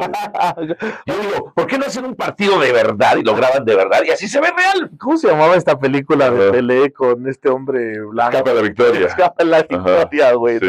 Yo 1.05 1.19
digo, 1.19 1.51
¿por 1.53 1.67
qué 1.67 1.77
no 1.77 1.85
hacen 1.85 2.05
un 2.05 2.15
partido 2.15 2.59
de 2.59 2.71
verdad 2.71 3.17
y 3.17 3.23
lo 3.23 3.35
graban 3.35 3.65
de 3.65 3.75
verdad 3.75 4.01
y 4.05 4.11
así 4.11 4.27
se 4.27 4.39
ve 4.39 4.47
real? 4.55 4.91
¿Cómo 4.97 5.17
se 5.17 5.27
llamaba 5.27 5.55
esta 5.55 5.77
película 5.77 6.29
de 6.29 6.51
Pelé 6.51 6.93
con 6.93 7.27
este 7.27 7.49
hombre 7.49 7.99
blanco? 8.01 8.37
Escapa 8.37 8.53
la 8.53 8.61
victoria. 8.61 9.07
Escapa 9.07 9.43
la 9.43 9.63
victoria, 9.63 10.33
güey. 10.33 10.59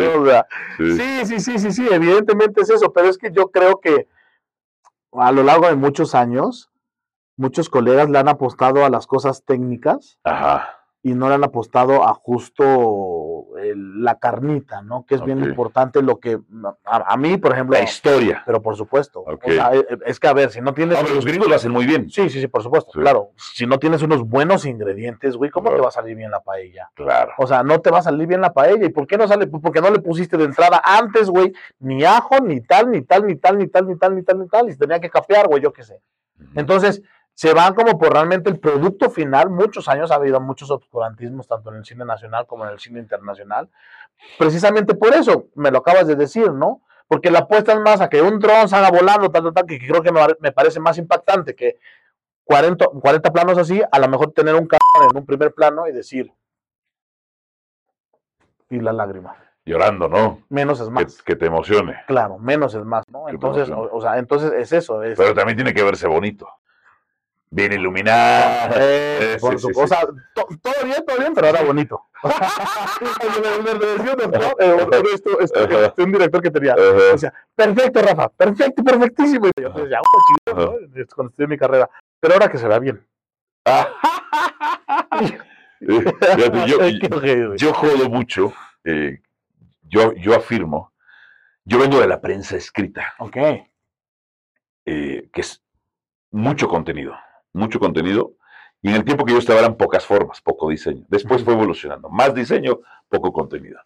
sí. 0.78 1.24
sí, 1.24 1.40
sí, 1.40 1.58
sí, 1.58 1.72
sí, 1.72 1.88
evidentemente 1.90 2.62
es 2.62 2.70
eso, 2.70 2.92
pero 2.92 3.08
es 3.08 3.18
que 3.18 3.30
yo 3.30 3.50
creo 3.50 3.80
que 3.80 4.08
a 5.12 5.30
lo 5.30 5.42
largo 5.42 5.68
de 5.68 5.76
muchos 5.76 6.14
años, 6.14 6.70
muchos 7.36 7.68
colegas 7.68 8.08
le 8.08 8.18
han 8.18 8.28
apostado 8.28 8.84
a 8.84 8.90
las 8.90 9.06
cosas 9.06 9.44
técnicas. 9.44 10.18
Ajá 10.24 10.81
y 11.02 11.14
no 11.14 11.28
le 11.28 11.34
han 11.34 11.44
apostado 11.44 12.04
a 12.06 12.14
justo 12.14 13.46
la 13.74 14.18
carnita, 14.18 14.82
¿no? 14.82 15.04
Que 15.04 15.16
es 15.16 15.24
bien 15.24 15.42
importante 15.42 16.00
lo 16.00 16.18
que 16.20 16.38
a, 16.84 17.16
mí, 17.16 17.38
por 17.38 17.52
ejemplo. 17.52 17.76
La 17.76 17.82
historia. 17.82 18.42
Pero 18.46 18.62
por 18.62 18.76
supuesto. 18.76 19.20
O 19.20 19.38
sea, 19.44 19.74
e, 19.74 19.78
e, 19.80 19.98
es 20.06 20.20
que 20.20 20.28
a 20.28 20.32
ver, 20.32 20.50
si 20.50 20.60
no 20.60 20.74
tienes. 20.74 20.98
Los 21.10 21.24
gringos 21.24 21.48
lo 21.48 21.56
hacen 21.56 21.72
muy 21.72 21.86
bien. 21.86 22.08
Sí, 22.08 22.28
sí, 22.30 22.40
sí, 22.40 22.46
por 22.46 22.62
supuesto. 22.62 22.92
Claro. 22.92 23.30
Si 23.36 23.66
no 23.66 23.78
tienes 23.78 24.02
unos 24.02 24.22
buenos 24.22 24.64
ingredientes, 24.64 25.36
güey, 25.36 25.50
¿cómo 25.50 25.70
te 25.70 25.80
va 25.80 25.88
a 25.88 25.92
salir 25.92 26.16
bien 26.16 26.30
la 26.30 26.40
paella? 26.40 26.90
Claro. 26.94 27.32
O 27.38 27.46
sea, 27.46 27.62
no 27.62 27.80
te 27.80 27.90
va 27.90 27.98
a 27.98 28.02
salir 28.02 28.26
bien 28.26 28.40
la 28.40 28.52
paella. 28.52 28.86
¿Y 28.86 28.90
por 28.90 29.06
qué 29.06 29.18
no 29.18 29.26
sale? 29.26 29.46
Pues 29.46 29.62
porque 29.62 29.80
no 29.80 29.90
le 29.90 30.00
pusiste 30.00 30.36
de 30.36 30.44
entrada 30.44 30.80
antes, 30.84 31.28
güey, 31.28 31.52
ni 31.80 32.04
ajo, 32.04 32.38
ni 32.40 32.60
tal, 32.60 32.90
ni 32.90 33.02
tal, 33.02 33.26
ni 33.26 33.36
tal, 33.36 33.58
ni 33.58 33.66
tal, 33.66 33.86
ni 33.86 33.96
tal, 33.96 34.14
ni 34.14 34.22
tal, 34.22 34.38
ni 34.38 34.48
tal. 34.48 34.68
Y 34.68 34.72
se 34.72 34.78
tenía 34.78 35.00
que 35.00 35.10
capear, 35.10 35.48
güey, 35.48 35.62
yo 35.62 35.72
qué 35.72 35.82
sé. 35.82 36.00
Entonces, 36.54 37.02
se 37.34 37.54
van 37.54 37.74
como 37.74 37.98
por 37.98 38.12
realmente 38.12 38.50
el 38.50 38.58
producto 38.58 39.10
final. 39.10 39.50
Muchos 39.50 39.88
años 39.88 40.10
ha 40.10 40.16
habido 40.16 40.40
muchos 40.40 40.70
obscurantismos, 40.70 41.48
tanto 41.48 41.70
en 41.70 41.76
el 41.76 41.84
cine 41.84 42.04
nacional 42.04 42.46
como 42.46 42.64
en 42.64 42.72
el 42.72 42.78
cine 42.78 43.00
internacional. 43.00 43.68
Precisamente 44.38 44.94
por 44.94 45.14
eso, 45.14 45.46
me 45.54 45.70
lo 45.70 45.78
acabas 45.78 46.06
de 46.06 46.16
decir, 46.16 46.52
¿no? 46.52 46.82
Porque 47.08 47.30
la 47.30 47.40
apuesta 47.40 47.72
es 47.72 47.80
más 47.80 48.00
a 48.00 48.08
que 48.08 48.22
un 48.22 48.38
dron 48.38 48.68
salga 48.68 48.90
volando, 48.90 49.30
tal, 49.30 49.44
tal, 49.44 49.54
tal, 49.54 49.66
que 49.66 49.78
creo 49.78 50.02
que 50.02 50.12
me, 50.12 50.52
parece 50.52 50.80
más 50.80 50.98
impactante 50.98 51.54
que 51.54 51.78
40, 52.44 52.86
40 52.86 53.32
planos 53.32 53.58
así, 53.58 53.82
a 53.90 53.98
lo 53.98 54.08
mejor 54.08 54.32
tener 54.32 54.54
un 54.54 54.66
cabrón 54.66 55.10
en 55.10 55.16
un 55.16 55.26
primer 55.26 55.52
plano 55.52 55.86
y 55.86 55.92
decir. 55.92 56.32
Y 58.70 58.80
la 58.80 58.92
lágrima. 58.92 59.36
Llorando, 59.64 60.08
¿no? 60.08 60.42
Menos 60.48 60.80
es 60.80 60.90
más. 60.90 61.22
Que, 61.22 61.36
te 61.36 61.46
emocione. 61.46 62.02
Claro, 62.06 62.38
menos 62.38 62.74
es 62.74 62.84
más, 62.84 63.04
¿no? 63.08 63.28
Entonces, 63.28 63.70
o, 63.70 64.00
sea, 64.00 64.18
entonces 64.18 64.52
es 64.52 64.72
eso. 64.72 65.00
Pero 65.00 65.34
también 65.34 65.56
tiene 65.56 65.74
que 65.74 65.82
verse 65.82 66.08
bonito 66.08 66.48
bien 67.52 67.72
iluminado. 67.72 68.74
Eh, 68.76 69.36
por 69.40 69.58
su 69.60 69.70
cosa, 69.70 70.00
todo 70.34 70.46
bien, 70.84 71.04
todo 71.06 71.18
bien, 71.18 71.32
pero 71.34 71.46
ahora 71.48 71.62
bonito. 71.62 72.06
un 75.98 76.12
director 76.12 76.42
que 76.42 76.50
tenía, 76.50 76.74
decía, 76.74 77.32
perfecto, 77.54 78.00
Rafa, 78.02 78.28
perfecto, 78.30 78.82
perfectísimo. 78.82 79.48
Y 79.48 79.52
yo 79.60 79.70
decía, 79.70 80.00
oh, 80.00 80.06
chido, 80.46 80.78
cuando 81.14 81.30
estudié 81.30 81.46
mi 81.46 81.58
carrera, 81.58 81.90
pero 82.18 82.34
ahora 82.34 82.50
que 82.50 82.58
se 82.58 82.66
vea 82.66 82.78
bien. 82.78 83.06
yo, 85.80 86.00
yo, 87.56 87.74
jodo 87.74 88.08
mucho, 88.08 88.54
eh, 88.84 89.20
yo, 89.82 90.14
yo 90.14 90.34
afirmo, 90.34 90.92
yo 91.64 91.78
vengo 91.78 92.00
de 92.00 92.08
la 92.08 92.20
prensa 92.20 92.56
escrita. 92.56 93.14
Ok. 93.18 93.36
Eh, 94.84 95.28
que 95.32 95.42
es 95.42 95.62
mucho 96.32 96.66
contenido 96.66 97.14
mucho 97.52 97.78
contenido, 97.78 98.34
y 98.80 98.88
en 98.88 98.96
el 98.96 99.04
tiempo 99.04 99.24
que 99.24 99.32
yo 99.32 99.38
estaba 99.38 99.60
eran 99.60 99.76
pocas 99.76 100.04
formas, 100.04 100.40
poco 100.40 100.68
diseño. 100.68 101.04
Después 101.08 101.44
fue 101.44 101.54
evolucionando, 101.54 102.08
más 102.08 102.34
diseño, 102.34 102.80
poco 103.08 103.32
contenido. 103.32 103.78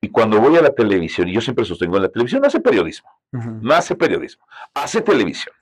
Y 0.00 0.10
cuando 0.10 0.38
voy 0.38 0.56
a 0.56 0.62
la 0.62 0.70
televisión, 0.70 1.28
y 1.28 1.32
yo 1.32 1.40
siempre 1.40 1.64
sostengo, 1.64 1.96
en 1.96 2.02
la 2.02 2.08
televisión 2.10 2.42
no 2.42 2.48
hace 2.48 2.60
periodismo, 2.60 3.10
no 3.32 3.72
hace 3.72 3.94
periodismo, 3.96 4.46
hace 4.74 5.00
televisión. 5.00 5.54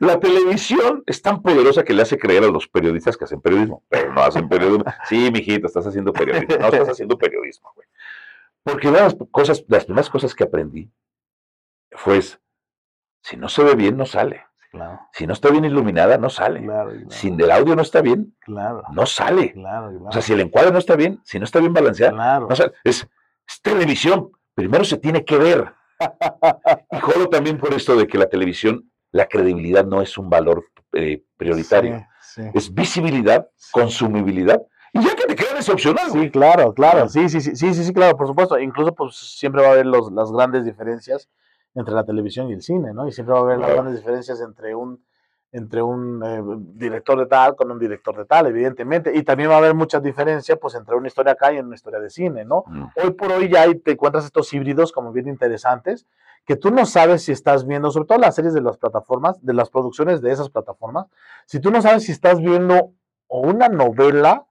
La 0.00 0.18
televisión 0.18 1.04
es 1.06 1.22
tan 1.22 1.42
poderosa 1.42 1.84
que 1.84 1.94
le 1.94 2.02
hace 2.02 2.18
creer 2.18 2.44
a 2.44 2.48
los 2.48 2.66
periodistas 2.66 3.16
que 3.16 3.24
hacen 3.24 3.40
periodismo, 3.40 3.84
pero 3.88 4.12
no 4.12 4.22
hacen 4.22 4.48
periodismo. 4.48 4.84
Sí, 5.08 5.30
mijito, 5.30 5.66
estás 5.66 5.86
haciendo 5.86 6.12
periodismo. 6.12 6.56
No 6.58 6.66
estás 6.66 6.88
haciendo 6.88 7.16
periodismo, 7.16 7.72
güey. 7.74 7.86
Porque 8.62 8.90
las, 8.90 9.14
cosas, 9.30 9.64
las 9.68 9.84
primeras 9.84 10.08
cosas 10.08 10.34
que 10.34 10.44
aprendí 10.44 10.90
fue, 11.92 12.20
si 12.22 13.36
no 13.36 13.48
se 13.48 13.62
ve 13.62 13.74
bien, 13.74 13.96
no 13.96 14.06
sale. 14.06 14.44
Si 15.12 15.26
no 15.26 15.32
está 15.32 15.50
bien 15.50 15.64
iluminada, 15.64 16.18
no 16.18 16.28
sale. 16.30 16.66
Si 17.08 17.28
el 17.28 17.50
audio 17.50 17.76
no 17.76 17.82
está 17.82 18.00
bien, 18.00 18.36
no 18.46 19.06
sale. 19.06 19.54
O 20.06 20.12
sea, 20.12 20.22
si 20.22 20.32
el 20.32 20.40
encuadre 20.40 20.72
no 20.72 20.78
está 20.78 20.96
bien, 20.96 21.20
si 21.24 21.38
no 21.38 21.44
está 21.44 21.60
bien 21.60 21.72
balanceado, 21.72 22.16
no 22.48 22.56
sale. 22.56 22.72
Es, 22.82 23.08
televisión. 23.62 24.30
Primero 24.54 24.84
se 24.84 24.98
tiene 24.98 25.24
que 25.24 25.36
ver. 25.36 25.72
y 26.92 26.98
jodo 26.98 27.28
también 27.28 27.58
por 27.58 27.72
esto 27.74 27.96
de 27.96 28.06
que 28.06 28.18
la 28.18 28.26
televisión, 28.26 28.90
la 29.10 29.26
credibilidad 29.26 29.84
no 29.84 30.00
es 30.00 30.16
un 30.16 30.30
valor 30.30 30.64
eh, 30.92 31.24
prioritario. 31.36 32.06
Es 32.52 32.72
visibilidad, 32.72 33.48
consumibilidad. 33.70 34.60
Y 34.92 35.02
ya 35.02 35.14
que 35.16 35.26
te 35.26 35.34
quedan 35.34 35.56
es 35.56 35.68
opcional. 35.68 36.10
Sí, 36.10 36.30
claro, 36.30 36.72
claro. 36.72 37.08
Sí, 37.08 37.28
sí, 37.28 37.40
sí, 37.40 37.56
sí, 37.56 37.74
sí, 37.74 37.92
claro, 37.92 38.16
por 38.16 38.28
supuesto. 38.28 38.58
Incluso 38.58 38.94
pues 38.94 39.16
siempre 39.16 39.62
va 39.62 39.68
a 39.68 39.72
haber 39.72 39.86
los, 39.86 40.12
las 40.12 40.30
grandes 40.30 40.64
diferencias 40.64 41.28
entre 41.74 41.94
la 41.94 42.04
televisión 42.04 42.48
y 42.48 42.54
el 42.54 42.62
cine, 42.62 42.92
¿no? 42.92 43.08
Y 43.08 43.12
siempre 43.12 43.34
va 43.34 43.40
a 43.40 43.42
haber 43.42 43.58
las 43.58 43.70
grandes 43.70 43.96
diferencias 43.96 44.40
entre 44.40 44.74
un, 44.74 45.04
entre 45.52 45.82
un 45.82 46.22
eh, 46.24 46.42
director 46.74 47.18
de 47.18 47.26
tal 47.26 47.56
con 47.56 47.70
un 47.70 47.78
director 47.78 48.16
de 48.16 48.24
tal, 48.24 48.46
evidentemente. 48.46 49.12
Y 49.14 49.22
también 49.22 49.50
va 49.50 49.54
a 49.54 49.58
haber 49.58 49.74
muchas 49.74 50.02
diferencias, 50.02 50.58
pues, 50.60 50.74
entre 50.74 50.94
una 50.94 51.08
historia 51.08 51.32
acá 51.32 51.52
y 51.52 51.58
una 51.58 51.74
historia 51.74 51.98
de 51.98 52.10
cine, 52.10 52.44
¿no? 52.44 52.64
Mm. 52.66 52.86
Hoy 53.02 53.10
por 53.12 53.32
hoy 53.32 53.48
ya 53.48 53.66
te 53.74 53.92
encuentras 53.92 54.24
estos 54.24 54.52
híbridos 54.52 54.92
como 54.92 55.12
bien 55.12 55.28
interesantes, 55.28 56.06
que 56.46 56.56
tú 56.56 56.70
no 56.70 56.86
sabes 56.86 57.24
si 57.24 57.32
estás 57.32 57.66
viendo, 57.66 57.90
sobre 57.90 58.06
todo 58.06 58.18
las 58.18 58.34
series 58.34 58.54
de 58.54 58.60
las 58.60 58.76
plataformas, 58.76 59.44
de 59.44 59.54
las 59.54 59.70
producciones 59.70 60.20
de 60.20 60.30
esas 60.30 60.50
plataformas, 60.50 61.06
si 61.46 61.58
tú 61.58 61.70
no 61.70 61.80
sabes 61.82 62.04
si 62.04 62.12
estás 62.12 62.38
viendo 62.40 62.92
o 63.26 63.40
una 63.40 63.68
novela, 63.68 64.46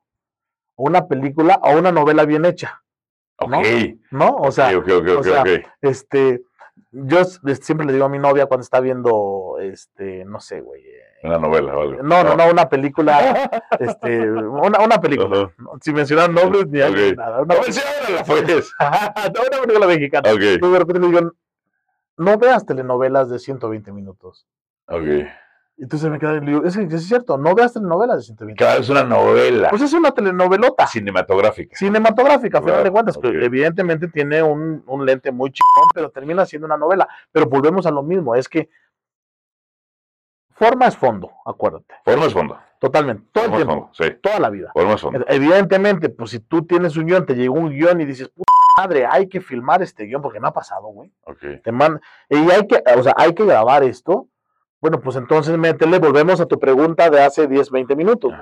o 0.75 0.83
una 0.87 1.07
película, 1.07 1.59
o 1.63 1.77
una 1.77 1.91
novela 1.91 2.25
bien 2.25 2.45
hecha. 2.45 2.83
¿no? 3.47 3.61
¿No? 4.11 4.35
O 4.37 4.51
sea, 4.51 4.77
o 4.77 5.23
sea 5.23 5.43
este 5.81 6.43
yo 6.93 7.25
siempre 7.25 7.87
le 7.87 7.93
digo 7.93 8.05
a 8.05 8.09
mi 8.09 8.19
novia 8.19 8.45
cuando 8.45 8.63
está 8.63 8.79
viendo, 8.79 9.57
este, 9.59 10.23
no 10.25 10.39
sé, 10.39 10.61
güey. 10.61 10.81
Eh, 10.85 11.01
una 11.23 11.39
novela 11.39 11.75
o 11.75 11.81
algo. 11.81 12.03
No, 12.03 12.23
no, 12.23 12.35
no, 12.35 12.49
una 12.51 12.69
película, 12.69 13.49
este, 13.79 14.29
una, 14.29 14.79
una 14.79 15.01
película. 15.01 15.51
Sin 15.81 15.95
mencionar 15.95 16.29
nombres 16.29 16.67
ni 16.67 16.79
nada. 16.79 17.41
Una, 17.41 17.55
pues. 17.55 17.75
no, 18.79 19.41
una 19.47 19.61
película 19.61 19.87
mexicana. 19.87 20.31
Okay. 20.31 20.57
de 20.57 20.79
repente 20.79 20.99
le 20.99 21.07
digo, 21.07 21.31
no 22.17 22.37
veas 22.37 22.65
telenovelas 22.65 23.29
de 23.29 23.39
120 23.39 23.91
minutos. 23.91 24.45
Ok. 24.87 25.25
Entonces 25.77 26.09
me 26.09 26.19
queda, 26.19 26.39
digo, 26.39 26.63
es, 26.63 26.75
es 26.77 27.07
cierto, 27.07 27.37
no 27.37 27.55
veas 27.55 27.73
telenovelas 27.73 28.17
de 28.17 28.23
120 28.23 28.57
Claro, 28.57 28.81
es 28.81 28.89
una 28.89 29.03
novela. 29.03 29.69
Pues 29.69 29.81
es 29.81 29.93
una 29.93 30.11
telenovelota. 30.11 30.85
Cinematográfica. 30.85 31.75
Cinematográfica, 31.75 32.59
a 32.59 32.61
final 32.61 32.83
de 32.83 32.91
cuentas, 32.91 33.17
que 33.17 33.27
evidentemente 33.27 34.07
tiene 34.07 34.43
un, 34.43 34.83
un 34.85 35.05
lente 35.05 35.31
muy 35.31 35.51
chingón, 35.51 35.89
pero 35.93 36.11
termina 36.11 36.45
siendo 36.45 36.67
una 36.67 36.77
novela. 36.77 37.07
Pero 37.31 37.47
volvemos 37.47 37.87
a 37.87 37.91
lo 37.91 38.03
mismo, 38.03 38.35
es 38.35 38.47
que 38.47 38.69
forma 40.51 40.87
es 40.87 40.95
fondo, 40.95 41.31
acuérdate. 41.45 41.95
Forma 42.05 42.25
es 42.25 42.33
fondo. 42.33 42.57
Totalmente, 42.79 43.29
todo 43.31 43.45
el 43.45 43.51
tiempo, 43.53 43.89
sí. 43.93 44.03
toda 44.21 44.39
la 44.39 44.49
vida. 44.49 44.69
Forma 44.73 44.93
es 44.93 45.01
fondo. 45.01 45.25
Evidentemente, 45.27 46.09
pues 46.09 46.31
si 46.31 46.39
tú 46.39 46.65
tienes 46.65 46.95
un 46.97 47.07
guion, 47.07 47.25
te 47.25 47.33
llegó 47.33 47.55
un 47.55 47.71
guion 47.71 47.99
y 47.99 48.05
dices, 48.05 48.29
puta 48.29 48.51
madre, 48.77 49.07
hay 49.09 49.27
que 49.27 49.41
filmar 49.41 49.81
este 49.81 50.05
guion, 50.05 50.21
porque 50.21 50.39
me 50.39 50.49
ha 50.49 50.51
pasado, 50.51 50.87
güey. 50.87 51.11
Okay. 51.23 51.61
Te 51.61 51.71
man... 51.71 51.99
Y 52.29 52.35
hay 52.51 52.67
que, 52.67 52.83
o 52.95 53.03
sea, 53.03 53.13
hay 53.17 53.33
que 53.33 53.45
grabar 53.45 53.83
esto 53.83 54.27
bueno, 54.83 54.99
pues 54.99 55.15
entonces 55.15 55.57
métele, 55.57 55.97
volvemos 55.97 56.41
a 56.41 56.45
tu 56.45 56.59
pregunta 56.59 57.09
de 57.09 57.23
hace 57.23 57.47
10, 57.47 57.71
20 57.71 57.95
minutos. 57.95 58.33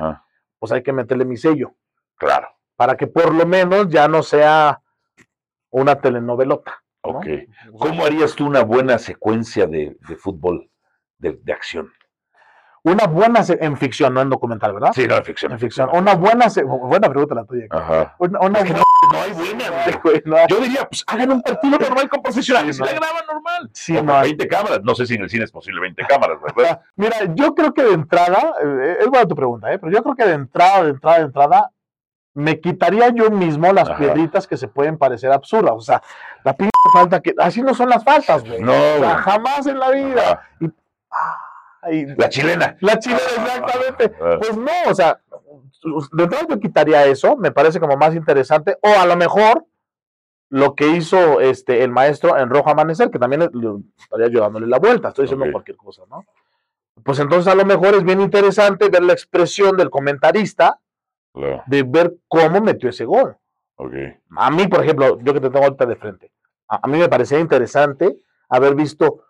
Pues 0.57 0.71
hay 0.71 0.81
que 0.81 0.91
meterle 0.91 1.23
mi 1.23 1.37
sello. 1.37 1.75
Claro. 2.15 2.47
Para 2.75 2.97
que 2.97 3.05
por 3.05 3.31
lo 3.31 3.45
menos 3.45 3.89
ya 3.89 4.07
no 4.07 4.23
sea 4.23 4.81
una 5.69 6.01
telenovelota. 6.01 6.81
Ok. 7.01 7.27
¿Cómo 7.77 8.03
harías 8.03 8.33
tú 8.33 8.47
una 8.47 8.63
buena 8.63 8.97
secuencia 8.97 9.67
de, 9.67 9.95
fútbol, 10.17 10.67
de, 11.19 11.39
de 11.43 11.53
acción? 11.53 11.91
Una 12.81 13.05
buena 13.05 13.41
en 13.47 13.77
ficción, 13.77 14.15
no 14.15 14.21
en 14.21 14.31
documental, 14.31 14.73
¿verdad? 14.73 14.93
Sí, 14.95 15.05
no 15.05 15.17
en 15.17 15.23
ficción. 15.23 15.51
En 15.51 15.59
ficción. 15.59 15.89
Una 15.93 16.15
buena 16.15 16.47
buena 16.65 17.07
pregunta 17.07 17.35
la 17.35 17.45
tuya. 17.45 17.67
Ajá. 17.69 18.15
Una, 18.17 18.63
no, 19.11 19.21
hay 19.21 19.31
buena. 19.31 20.47
Yo 20.47 20.59
diría, 20.59 20.87
pues 20.87 21.03
hagan 21.07 21.31
un 21.31 21.41
partido 21.41 21.77
normal 21.77 22.07
con 22.07 22.21
profesionales 22.21 22.77
sí, 22.77 22.83
la 22.83 22.93
graban 22.93 23.25
normal. 23.25 23.69
Sí, 23.73 23.93
no 23.93 24.21
20 24.21 24.47
cámaras. 24.47 24.81
No 24.83 24.93
sé 24.93 25.05
si 25.07 25.15
en 25.15 25.23
el 25.23 25.29
cine 25.29 25.45
es 25.45 25.51
posible 25.51 25.81
20 25.81 26.03
cámaras, 26.05 26.37
¿verdad? 26.55 26.81
Mira, 26.95 27.17
yo 27.33 27.55
creo 27.55 27.73
que 27.73 27.83
de 27.83 27.93
entrada, 27.93 28.53
eh, 28.63 28.97
es 29.01 29.07
buena 29.07 29.27
tu 29.27 29.35
pregunta, 29.35 29.73
¿eh? 29.73 29.79
pero 29.79 29.91
yo 29.91 30.03
creo 30.03 30.15
que 30.15 30.25
de 30.25 30.33
entrada, 30.33 30.83
de 30.83 30.89
entrada, 30.91 31.17
de 31.17 31.25
entrada, 31.25 31.71
me 32.33 32.59
quitaría 32.59 33.09
yo 33.09 33.29
mismo 33.31 33.73
las 33.73 33.89
piedritas 33.91 34.47
que 34.47 34.55
se 34.55 34.67
pueden 34.67 34.97
parecer 34.97 35.31
absurdas. 35.31 35.73
O 35.75 35.81
sea, 35.81 36.01
la 36.43 36.55
p 36.55 36.69
falta 36.93 37.21
que. 37.21 37.33
Así 37.37 37.61
no 37.61 37.73
son 37.73 37.89
las 37.89 38.03
faltas, 38.03 38.43
güey. 38.43 38.61
No. 38.61 38.73
O 38.73 38.99
sea, 38.99 39.17
jamás 39.17 39.65
en 39.67 39.79
la 39.79 39.91
vida. 39.91 40.41
Y, 40.59 40.67
ah, 41.11 41.37
la 42.17 42.29
chilena. 42.29 42.77
La 42.79 42.99
chilena, 42.99 43.21
exactamente. 43.21 44.15
Ah. 44.21 44.37
Pues 44.39 44.55
no, 44.55 44.71
o 44.87 44.95
sea, 44.95 45.19
de 45.83 46.23
entrada 46.23 46.47
yo 46.49 46.59
quitaría 46.59 47.05
eso, 47.05 47.37
me 47.37 47.51
parece 47.51 47.79
como 47.79 47.97
más 47.97 48.15
interesante, 48.15 48.77
o 48.81 48.99
a 48.99 49.05
lo 49.05 49.15
mejor 49.15 49.65
lo 50.49 50.75
que 50.75 50.87
hizo 50.87 51.39
este, 51.39 51.83
el 51.83 51.91
maestro 51.91 52.37
en 52.37 52.49
Rojo 52.49 52.69
Amanecer, 52.69 53.09
que 53.09 53.19
también 53.19 53.49
estaría 53.97 54.27
llevándole 54.27 54.67
la 54.67 54.79
vuelta, 54.79 55.09
estoy 55.09 55.23
diciendo 55.23 55.45
cualquier 55.51 55.77
cosa, 55.77 56.03
¿no? 56.09 56.25
Pues 57.03 57.19
entonces 57.19 57.51
a 57.51 57.55
lo 57.55 57.65
mejor 57.65 57.95
es 57.95 58.03
bien 58.03 58.21
interesante 58.21 58.89
ver 58.89 59.03
la 59.03 59.13
expresión 59.13 59.77
del 59.77 59.89
comentarista 59.89 60.79
de 61.65 61.83
ver 61.83 62.15
cómo 62.27 62.61
metió 62.61 62.89
ese 62.89 63.05
gol. 63.05 63.37
A 64.35 64.51
mí, 64.51 64.67
por 64.67 64.83
ejemplo, 64.83 65.19
yo 65.21 65.33
que 65.33 65.39
te 65.39 65.49
tengo 65.49 65.63
ahorita 65.63 65.85
de 65.85 65.95
frente, 65.95 66.31
a, 66.67 66.87
mí 66.87 66.97
me 66.97 67.09
parecía 67.09 67.39
interesante 67.39 68.17
haber 68.49 68.75
visto 68.75 69.23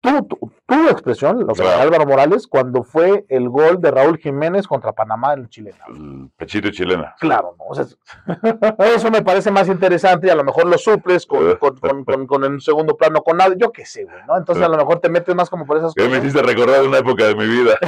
tu, 0.00 0.28
tu, 0.66 0.88
expresión, 0.88 1.46
lo 1.46 1.54
que 1.54 1.62
Álvaro 1.62 2.06
Morales, 2.06 2.46
cuando 2.46 2.82
fue 2.84 3.24
el 3.28 3.48
gol 3.48 3.80
de 3.80 3.90
Raúl 3.90 4.18
Jiménez 4.18 4.66
contra 4.66 4.92
Panamá 4.92 5.34
en 5.34 5.48
chilena. 5.48 5.84
El 5.88 6.30
pechito 6.36 6.70
chilena. 6.70 7.14
Claro, 7.18 7.56
¿no? 7.58 7.72
eso 8.84 9.10
me 9.10 9.22
parece 9.22 9.50
más 9.50 9.68
interesante 9.68 10.28
y 10.28 10.30
a 10.30 10.34
lo 10.34 10.44
mejor 10.44 10.66
lo 10.66 10.78
suples 10.78 11.26
con, 11.26 11.56
con, 11.56 12.04
con, 12.04 12.26
con 12.26 12.44
el 12.44 12.60
segundo 12.60 12.96
plano 12.96 13.22
con 13.22 13.36
nada, 13.36 13.54
yo 13.56 13.72
qué 13.72 13.84
sé, 13.84 14.04
güey, 14.04 14.24
¿no? 14.26 14.36
Entonces 14.36 14.64
a 14.64 14.68
lo 14.68 14.76
mejor 14.76 15.00
te 15.00 15.08
metes 15.08 15.34
más 15.34 15.50
como 15.50 15.66
por 15.66 15.78
esas 15.78 15.94
cosas. 15.94 16.10
me 16.10 16.18
hiciste 16.18 16.42
recordar 16.42 16.82
una 16.84 16.98
época 16.98 17.24
de 17.24 17.34
mi 17.34 17.46
vida. 17.46 17.76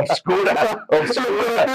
obscura, 0.00 0.86
obscura. 0.88 1.66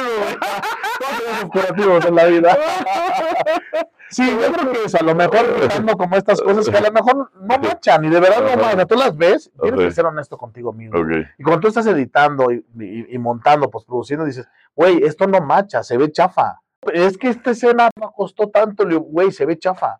Todos 1.75 2.05
en 2.05 2.15
la 2.15 2.25
vida. 2.25 2.57
Sí, 4.09 4.25
yo 4.29 4.51
creo 4.51 4.71
que 4.71 4.83
es 4.85 4.95
a 4.95 5.03
lo 5.03 5.15
mejor 5.15 5.45
pensando 5.59 5.97
como 5.97 6.15
estas 6.15 6.41
cosas 6.41 6.69
que 6.69 6.77
a 6.77 6.81
lo 6.81 6.91
mejor 6.91 7.31
no 7.41 7.57
machan 7.57 8.05
y 8.05 8.09
de 8.09 8.19
verdad 8.19 8.41
no 8.41 8.61
machan. 8.61 8.87
Tú 8.87 8.95
las 8.95 9.15
ves, 9.17 9.51
tienes 9.61 9.81
que 9.81 9.91
ser 9.91 10.05
honesto 10.05 10.37
contigo 10.37 10.73
mismo. 10.73 10.99
Y 11.37 11.43
cuando 11.43 11.61
tú 11.61 11.67
estás 11.67 11.87
editando 11.87 12.51
y, 12.51 12.63
y, 13.09 13.17
montando, 13.17 13.69
pues 13.69 13.85
produciendo, 13.85 14.25
dices, 14.25 14.47
güey, 14.75 15.03
esto 15.03 15.27
no 15.27 15.41
macha, 15.41 15.83
se 15.83 15.97
ve 15.97 16.11
chafa. 16.11 16.61
Es 16.93 17.17
que 17.17 17.29
esta 17.29 17.51
escena 17.51 17.89
no 17.99 18.11
costó 18.11 18.49
tanto, 18.49 18.85
güey, 19.01 19.31
se 19.31 19.45
ve 19.45 19.57
chafa. 19.57 19.99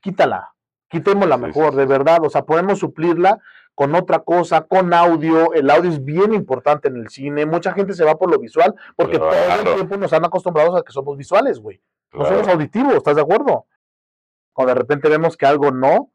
Quítala, 0.00 0.54
quitémosla 0.88 1.36
mejor, 1.36 1.74
de 1.74 1.86
verdad. 1.86 2.18
O 2.22 2.30
sea, 2.30 2.44
podemos 2.44 2.78
suplirla 2.78 3.40
con 3.74 3.94
otra 3.94 4.20
cosa, 4.20 4.62
con 4.62 4.94
audio. 4.94 5.52
El 5.52 5.70
audio 5.70 5.90
es 5.90 6.02
bien 6.02 6.32
importante 6.32 6.88
en 6.88 6.96
el 6.96 7.08
cine. 7.08 7.44
Mucha 7.44 7.72
gente 7.72 7.92
se 7.92 8.04
va 8.04 8.16
por 8.16 8.30
lo 8.30 8.38
visual 8.38 8.74
porque 8.96 9.18
todo 9.18 9.32
el 9.32 9.74
tiempo 9.74 9.96
nos 9.98 10.12
han 10.12 10.24
acostumbrado 10.24 10.76
a 10.76 10.84
que 10.84 10.92
somos 10.92 11.16
visuales, 11.18 11.60
güey. 11.60 11.82
No 12.16 12.24
somos 12.24 12.48
auditivos, 12.48 12.94
¿estás 12.94 13.16
de 13.16 13.22
acuerdo? 13.22 13.66
Cuando 14.52 14.74
de 14.74 14.80
repente 14.80 15.08
vemos 15.08 15.36
que 15.36 15.46
algo 15.46 15.70
no, 15.70 16.10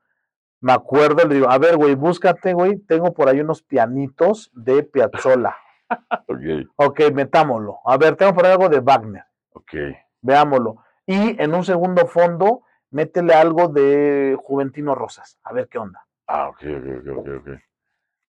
me 0.61 0.73
acuerdo, 0.73 1.27
le 1.27 1.35
digo, 1.35 1.49
a 1.49 1.57
ver, 1.57 1.77
güey, 1.77 1.95
búscate, 1.95 2.53
güey, 2.53 2.77
tengo 2.79 3.13
por 3.13 3.29
ahí 3.29 3.39
unos 3.39 3.61
pianitos 3.61 4.51
de 4.53 4.83
Piazzolla. 4.83 5.57
ok. 6.27 6.69
Ok, 6.75 6.99
metámoslo. 7.13 7.79
A 7.85 7.97
ver, 7.97 8.15
tengo 8.15 8.33
por 8.33 8.45
ahí 8.45 8.51
algo 8.51 8.69
de 8.69 8.79
Wagner. 8.79 9.23
Ok. 9.53 9.73
Veámoslo. 10.21 10.77
Y 11.05 11.41
en 11.41 11.53
un 11.53 11.63
segundo 11.63 12.07
fondo, 12.07 12.63
métele 12.91 13.33
algo 13.33 13.67
de 13.67 14.37
Juventino 14.43 14.95
Rosas. 14.95 15.39
A 15.43 15.53
ver 15.53 15.67
qué 15.67 15.77
onda. 15.77 16.05
Ah, 16.27 16.49
ok, 16.49 16.63
ok, 16.63 17.17
ok, 17.17 17.27
ok. 17.39 17.49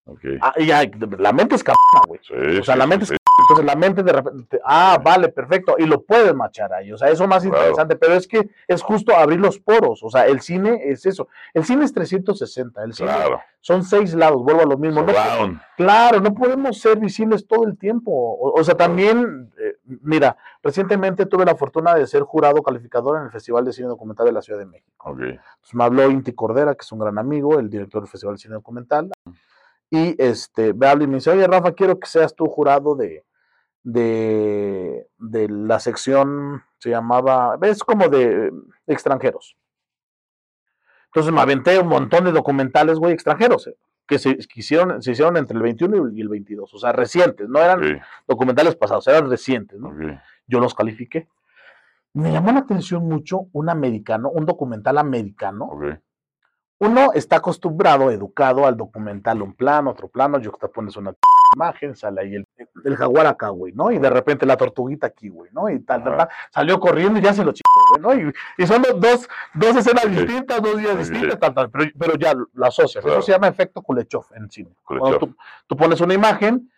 okay. 0.06 0.38
Ah, 0.40 0.54
y 0.56 0.66
ya, 0.66 0.82
la 1.18 1.32
mente 1.32 1.54
es 1.54 1.64
cabrona, 1.64 2.06
güey. 2.06 2.20
Sí, 2.22 2.58
o 2.58 2.64
sea, 2.64 2.76
la 2.76 2.86
mente 2.86 3.04
es 3.04 3.12
entonces 3.52 3.66
la 3.66 3.76
mente 3.76 4.02
de 4.02 4.12
repente, 4.12 4.60
ah, 4.64 5.00
vale, 5.02 5.28
perfecto, 5.28 5.76
y 5.78 5.86
lo 5.86 6.02
puedes 6.02 6.34
machar 6.34 6.72
ahí, 6.72 6.92
o 6.92 6.98
sea, 6.98 7.08
eso 7.08 7.26
más 7.26 7.44
interesante, 7.44 7.96
pero 7.96 8.14
es 8.14 8.26
que 8.26 8.50
es 8.66 8.82
justo 8.82 9.14
abrir 9.14 9.40
los 9.40 9.58
poros, 9.58 10.02
o 10.02 10.10
sea, 10.10 10.26
el 10.26 10.40
cine 10.40 10.80
es 10.84 11.04
eso, 11.06 11.28
el 11.52 11.64
cine 11.64 11.84
es 11.84 11.92
360, 11.92 12.82
el 12.82 12.94
cine 12.94 13.12
son 13.60 13.84
seis 13.84 14.14
lados, 14.14 14.42
vuelvo 14.42 14.62
a 14.62 14.66
lo 14.66 14.78
mismo, 14.78 15.04
claro, 15.76 16.20
no 16.20 16.34
podemos 16.34 16.80
ser 16.80 16.98
visibles 16.98 17.46
todo 17.46 17.64
el 17.64 17.78
tiempo, 17.78 18.10
o, 18.40 18.64
sea, 18.64 18.76
también, 18.76 19.52
eh, 19.58 19.76
mira, 20.02 20.36
recientemente 20.62 21.26
tuve 21.26 21.44
la 21.44 21.54
fortuna 21.54 21.94
de 21.94 22.06
ser 22.06 22.22
jurado 22.22 22.62
calificador 22.62 23.18
en 23.18 23.24
el 23.24 23.30
Festival 23.30 23.64
de 23.64 23.72
Cine 23.72 23.88
Documental 23.88 24.26
de 24.26 24.32
la 24.32 24.42
Ciudad 24.42 24.58
de 24.58 24.66
México. 24.66 25.10
Okay. 25.10 25.38
me 25.72 25.84
habló 25.84 26.10
Inti 26.10 26.32
Cordera, 26.32 26.74
que 26.74 26.82
es 26.82 26.92
un 26.92 27.00
gran 27.00 27.18
amigo, 27.18 27.58
el 27.58 27.68
director 27.68 28.02
del 28.02 28.10
Festival 28.10 28.36
de 28.36 28.40
Cine 28.40 28.54
Documental, 28.54 29.10
y 29.92 30.16
este, 30.16 30.72
me 30.72 30.86
habla 30.86 31.04
y 31.04 31.06
me 31.06 31.16
dice, 31.16 31.30
oye, 31.30 31.46
Rafa, 31.46 31.72
quiero 31.72 32.00
que 32.00 32.06
seas 32.06 32.34
tú 32.34 32.46
jurado 32.46 32.94
de 32.94 33.26
de, 33.82 35.08
de 35.18 35.48
la 35.48 35.80
sección, 35.80 36.62
se 36.78 36.90
llamaba, 36.90 37.58
es 37.62 37.82
como 37.82 38.08
de 38.08 38.52
extranjeros. 38.86 39.56
Entonces 41.06 41.32
me 41.32 41.40
aventé 41.40 41.78
un 41.78 41.88
montón 41.88 42.24
de 42.24 42.32
documentales, 42.32 42.98
güey, 42.98 43.12
extranjeros, 43.12 43.66
eh, 43.66 43.76
que 44.06 44.18
se, 44.18 44.38
hicieron, 44.54 45.02
se 45.02 45.12
hicieron 45.12 45.36
entre 45.36 45.56
el 45.56 45.62
21 45.62 46.10
y 46.14 46.20
el 46.20 46.28
22, 46.28 46.72
o 46.72 46.78
sea, 46.78 46.92
recientes, 46.92 47.48
no 47.48 47.60
eran 47.60 48.00
documentales 48.26 48.76
pasados, 48.76 49.06
eran 49.08 49.28
recientes, 49.28 49.78
¿no? 49.78 49.94
Yo 50.46 50.58
los 50.58 50.74
califiqué. 50.74 51.28
Me 52.14 52.32
llamó 52.32 52.52
la 52.52 52.60
atención 52.60 53.06
mucho 53.06 53.46
un 53.52 53.68
americano, 53.70 54.30
un 54.30 54.44
documental 54.46 54.98
americano. 54.98 55.70
Uno 56.78 57.12
está 57.12 57.36
acostumbrado, 57.36 58.10
educado 58.10 58.66
al 58.66 58.76
documental 58.76 59.40
un 59.42 59.54
plano, 59.54 59.90
otro 59.90 60.08
plano, 60.08 60.38
yo 60.38 60.50
te 60.52 60.68
pones 60.68 60.96
una 60.96 61.14
imagen, 61.54 61.94
sale 61.94 62.20
ahí 62.20 62.34
el, 62.34 62.46
el, 62.84 62.96
jaguar 62.96 63.26
acá, 63.26 63.48
güey, 63.48 63.72
¿no? 63.72 63.90
Y 63.90 63.98
de 63.98 64.10
repente 64.10 64.46
la 64.46 64.56
tortuguita 64.56 65.06
aquí, 65.06 65.28
güey, 65.28 65.50
¿no? 65.52 65.68
Y 65.68 65.80
tal, 65.80 66.02
tal, 66.02 66.16
tal, 66.16 66.28
salió 66.50 66.80
corriendo 66.80 67.18
y 67.18 67.22
ya 67.22 67.32
se 67.32 67.44
lo 67.44 67.52
chingó, 67.52 67.70
güey, 67.90 68.02
¿no? 68.02 68.30
Y, 68.30 68.62
y, 68.62 68.66
son 68.66 68.82
dos, 68.82 69.28
dos 69.54 69.76
escenas 69.76 70.10
distintas, 70.10 70.62
dos 70.62 70.76
días 70.78 70.98
distintas, 70.98 71.38
tal, 71.38 71.54
tal, 71.54 71.70
pero, 71.70 71.90
pero 71.98 72.14
ya 72.16 72.34
lo 72.34 72.66
asocias. 72.66 73.04
Eso 73.04 73.22
se 73.22 73.32
llama 73.32 73.48
efecto 73.48 73.82
Kulechov 73.82 74.26
en 74.34 74.50
cine. 74.50 74.74
Tú, 75.18 75.34
tú 75.66 75.76
pones 75.76 76.00
una 76.00 76.14
imagen, 76.14 76.70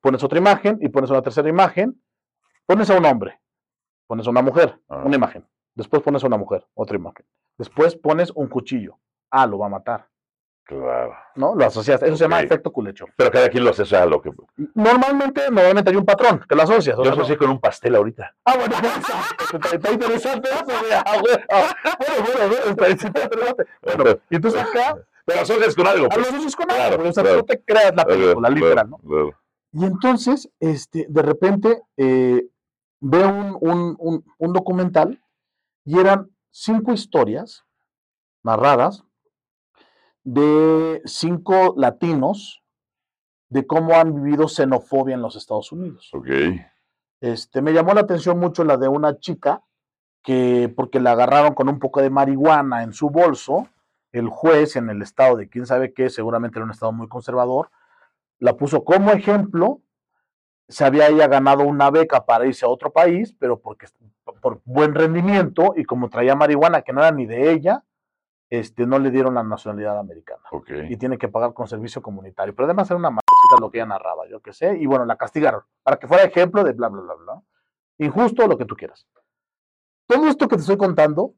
pones 0.00 0.22
otra 0.22 0.38
imagen 0.38 0.78
y 0.80 0.88
pones 0.88 1.10
una 1.10 1.22
tercera 1.22 1.48
imagen, 1.48 2.00
pones 2.66 2.88
a 2.90 2.96
un 2.96 3.04
hombre, 3.04 3.40
pones 4.06 4.26
a 4.26 4.30
una 4.30 4.42
mujer, 4.42 4.78
ah. 4.88 5.02
una 5.04 5.16
imagen. 5.16 5.46
Después 5.74 6.02
pones 6.02 6.22
a 6.24 6.26
una 6.26 6.36
mujer, 6.36 6.66
otra 6.74 6.96
imagen. 6.96 7.24
Después 7.56 7.96
pones 7.96 8.30
un 8.30 8.48
cuchillo. 8.48 8.98
Ah, 9.30 9.46
lo 9.46 9.58
va 9.58 9.66
a 9.66 9.70
matar. 9.70 10.08
Claro. 10.70 11.16
¿No? 11.34 11.56
Lo 11.56 11.66
asocias. 11.66 12.00
Eso 12.00 12.16
se 12.16 12.22
llama 12.22 12.40
efecto 12.40 12.70
culecho. 12.72 13.06
Pero 13.16 13.28
cada 13.32 13.48
quien 13.48 13.64
lo 13.64 13.70
asocia 13.70 14.04
a 14.04 14.06
lo 14.06 14.22
que. 14.22 14.30
Normalmente, 14.74 15.42
normalmente 15.50 15.90
hay 15.90 15.96
un 15.96 16.04
patrón 16.04 16.44
que 16.48 16.54
lo 16.54 16.62
asocias. 16.62 16.96
Yo 16.96 17.10
asocié 17.10 17.36
con 17.36 17.50
un 17.50 17.58
pastel 17.58 17.96
ahorita. 17.96 18.36
Ah, 18.44 18.54
bueno, 18.56 18.76
está, 19.52 19.74
está 19.74 19.90
interesante 19.90 20.48
eso, 20.48 20.64
ah, 21.04 21.20
bueno, 21.20 21.44
bueno, 21.98 22.48
bueno, 22.48 22.64
está 22.70 22.88
interesante. 22.88 23.66
Bueno, 23.82 24.20
y 24.30 24.36
entonces 24.36 24.60
acá. 24.60 24.96
Pero 25.24 25.40
asocias 25.40 25.74
con 25.74 25.86
algo. 25.88 26.08
Pues. 26.08 26.18
Lo 26.20 26.28
asocias 26.28 26.54
con 26.54 26.70
algo. 26.70 27.08
o 27.08 27.12
sea, 27.12 27.24
no 27.24 27.44
te 27.44 27.60
creas 27.64 27.94
la 27.96 28.04
película, 28.04 28.48
literal, 28.48 28.90
¿no? 28.90 29.00
Y 29.72 29.84
entonces, 29.84 30.48
este, 30.60 31.06
de 31.08 31.22
repente, 31.22 31.82
eh, 31.96 32.46
veo 33.00 33.28
un, 33.28 33.56
un, 33.60 33.96
un, 33.98 34.24
un 34.38 34.52
documental 34.52 35.20
y 35.84 35.98
eran 35.98 36.30
cinco 36.50 36.92
historias 36.92 37.64
narradas 38.44 39.04
de 40.24 41.02
cinco 41.04 41.74
latinos 41.76 42.62
de 43.48 43.66
cómo 43.66 43.94
han 43.94 44.14
vivido 44.14 44.48
xenofobia 44.48 45.14
en 45.14 45.22
los 45.22 45.36
Estados 45.36 45.72
Unidos. 45.72 46.10
Ok. 46.12 46.28
Este, 47.20 47.60
me 47.60 47.72
llamó 47.72 47.92
la 47.94 48.02
atención 48.02 48.38
mucho 48.38 48.64
la 48.64 48.76
de 48.76 48.88
una 48.88 49.18
chica 49.18 49.62
que, 50.22 50.72
porque 50.74 51.00
la 51.00 51.12
agarraron 51.12 51.54
con 51.54 51.68
un 51.68 51.78
poco 51.78 52.00
de 52.00 52.10
marihuana 52.10 52.82
en 52.82 52.92
su 52.92 53.10
bolso, 53.10 53.68
el 54.12 54.28
juez 54.28 54.76
en 54.76 54.88
el 54.90 55.02
estado 55.02 55.36
de 55.36 55.48
quién 55.48 55.66
sabe 55.66 55.92
qué, 55.92 56.10
seguramente 56.10 56.58
era 56.58 56.64
un 56.64 56.70
estado 56.70 56.92
muy 56.92 57.08
conservador, 57.08 57.70
la 58.38 58.56
puso 58.56 58.84
como 58.84 59.10
ejemplo. 59.10 59.80
Se 60.68 60.84
había 60.84 61.08
ella 61.08 61.26
ganado 61.26 61.64
una 61.64 61.90
beca 61.90 62.24
para 62.24 62.46
irse 62.46 62.64
a 62.64 62.68
otro 62.68 62.92
país, 62.92 63.34
pero 63.38 63.58
porque 63.58 63.86
por 64.40 64.62
buen 64.64 64.94
rendimiento 64.94 65.74
y 65.76 65.84
como 65.84 66.08
traía 66.08 66.36
marihuana 66.36 66.82
que 66.82 66.92
no 66.92 67.00
era 67.00 67.10
ni 67.10 67.26
de 67.26 67.50
ella, 67.50 67.82
este, 68.50 68.84
no 68.84 68.98
le 68.98 69.12
dieron 69.12 69.34
la 69.34 69.44
nacionalidad 69.44 69.98
americana. 69.98 70.42
Y 70.88 70.96
tiene 70.96 71.16
que 71.16 71.28
pagar 71.28 71.54
con 71.54 71.68
servicio 71.68 72.02
comunitario. 72.02 72.54
Pero 72.54 72.66
además 72.66 72.90
era 72.90 72.98
una 72.98 73.10
maceta 73.10 73.60
lo 73.60 73.70
que 73.70 73.78
ella 73.78 73.86
narraba, 73.86 74.28
yo 74.28 74.40
qué 74.40 74.52
sé. 74.52 74.76
Y 74.76 74.86
bueno, 74.86 75.04
la 75.04 75.16
castigaron 75.16 75.62
para 75.84 75.98
que 75.98 76.08
fuera 76.08 76.24
ejemplo 76.24 76.64
de 76.64 76.72
bla, 76.72 76.88
bla, 76.88 77.00
bla, 77.00 77.14
bla. 77.14 77.42
Injusto, 77.98 78.48
lo 78.48 78.58
que 78.58 78.64
tú 78.64 78.74
quieras. 78.74 79.06
Todo 80.06 80.26
esto 80.26 80.48
que 80.48 80.56
te 80.56 80.62
estoy 80.62 80.76
contando, 80.76 81.34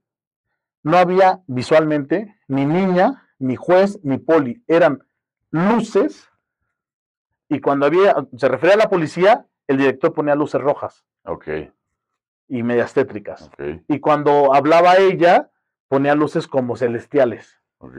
no 0.82 0.96
había 0.96 1.42
visualmente 1.46 2.34
ni 2.48 2.64
niña, 2.64 3.28
ni 3.38 3.56
juez, 3.56 4.00
ni 4.02 4.16
poli. 4.16 4.64
Eran 4.66 5.04
luces. 5.50 6.30
Y 7.48 7.60
cuando 7.60 7.84
había, 7.84 8.16
se 8.38 8.48
refería 8.48 8.74
a 8.74 8.78
la 8.78 8.88
policía, 8.88 9.46
el 9.66 9.76
director 9.76 10.14
ponía 10.14 10.34
luces 10.34 10.62
rojas. 10.62 11.04
Ok. 11.24 11.48
Y 12.48 12.62
medias 12.62 12.94
tétricas. 12.94 13.50
Y 13.88 14.00
cuando 14.00 14.54
hablaba 14.54 14.96
ella, 14.96 15.51
ponía 15.92 16.14
luces 16.14 16.48
como 16.48 16.74
celestiales. 16.74 17.60
Ok. 17.76 17.92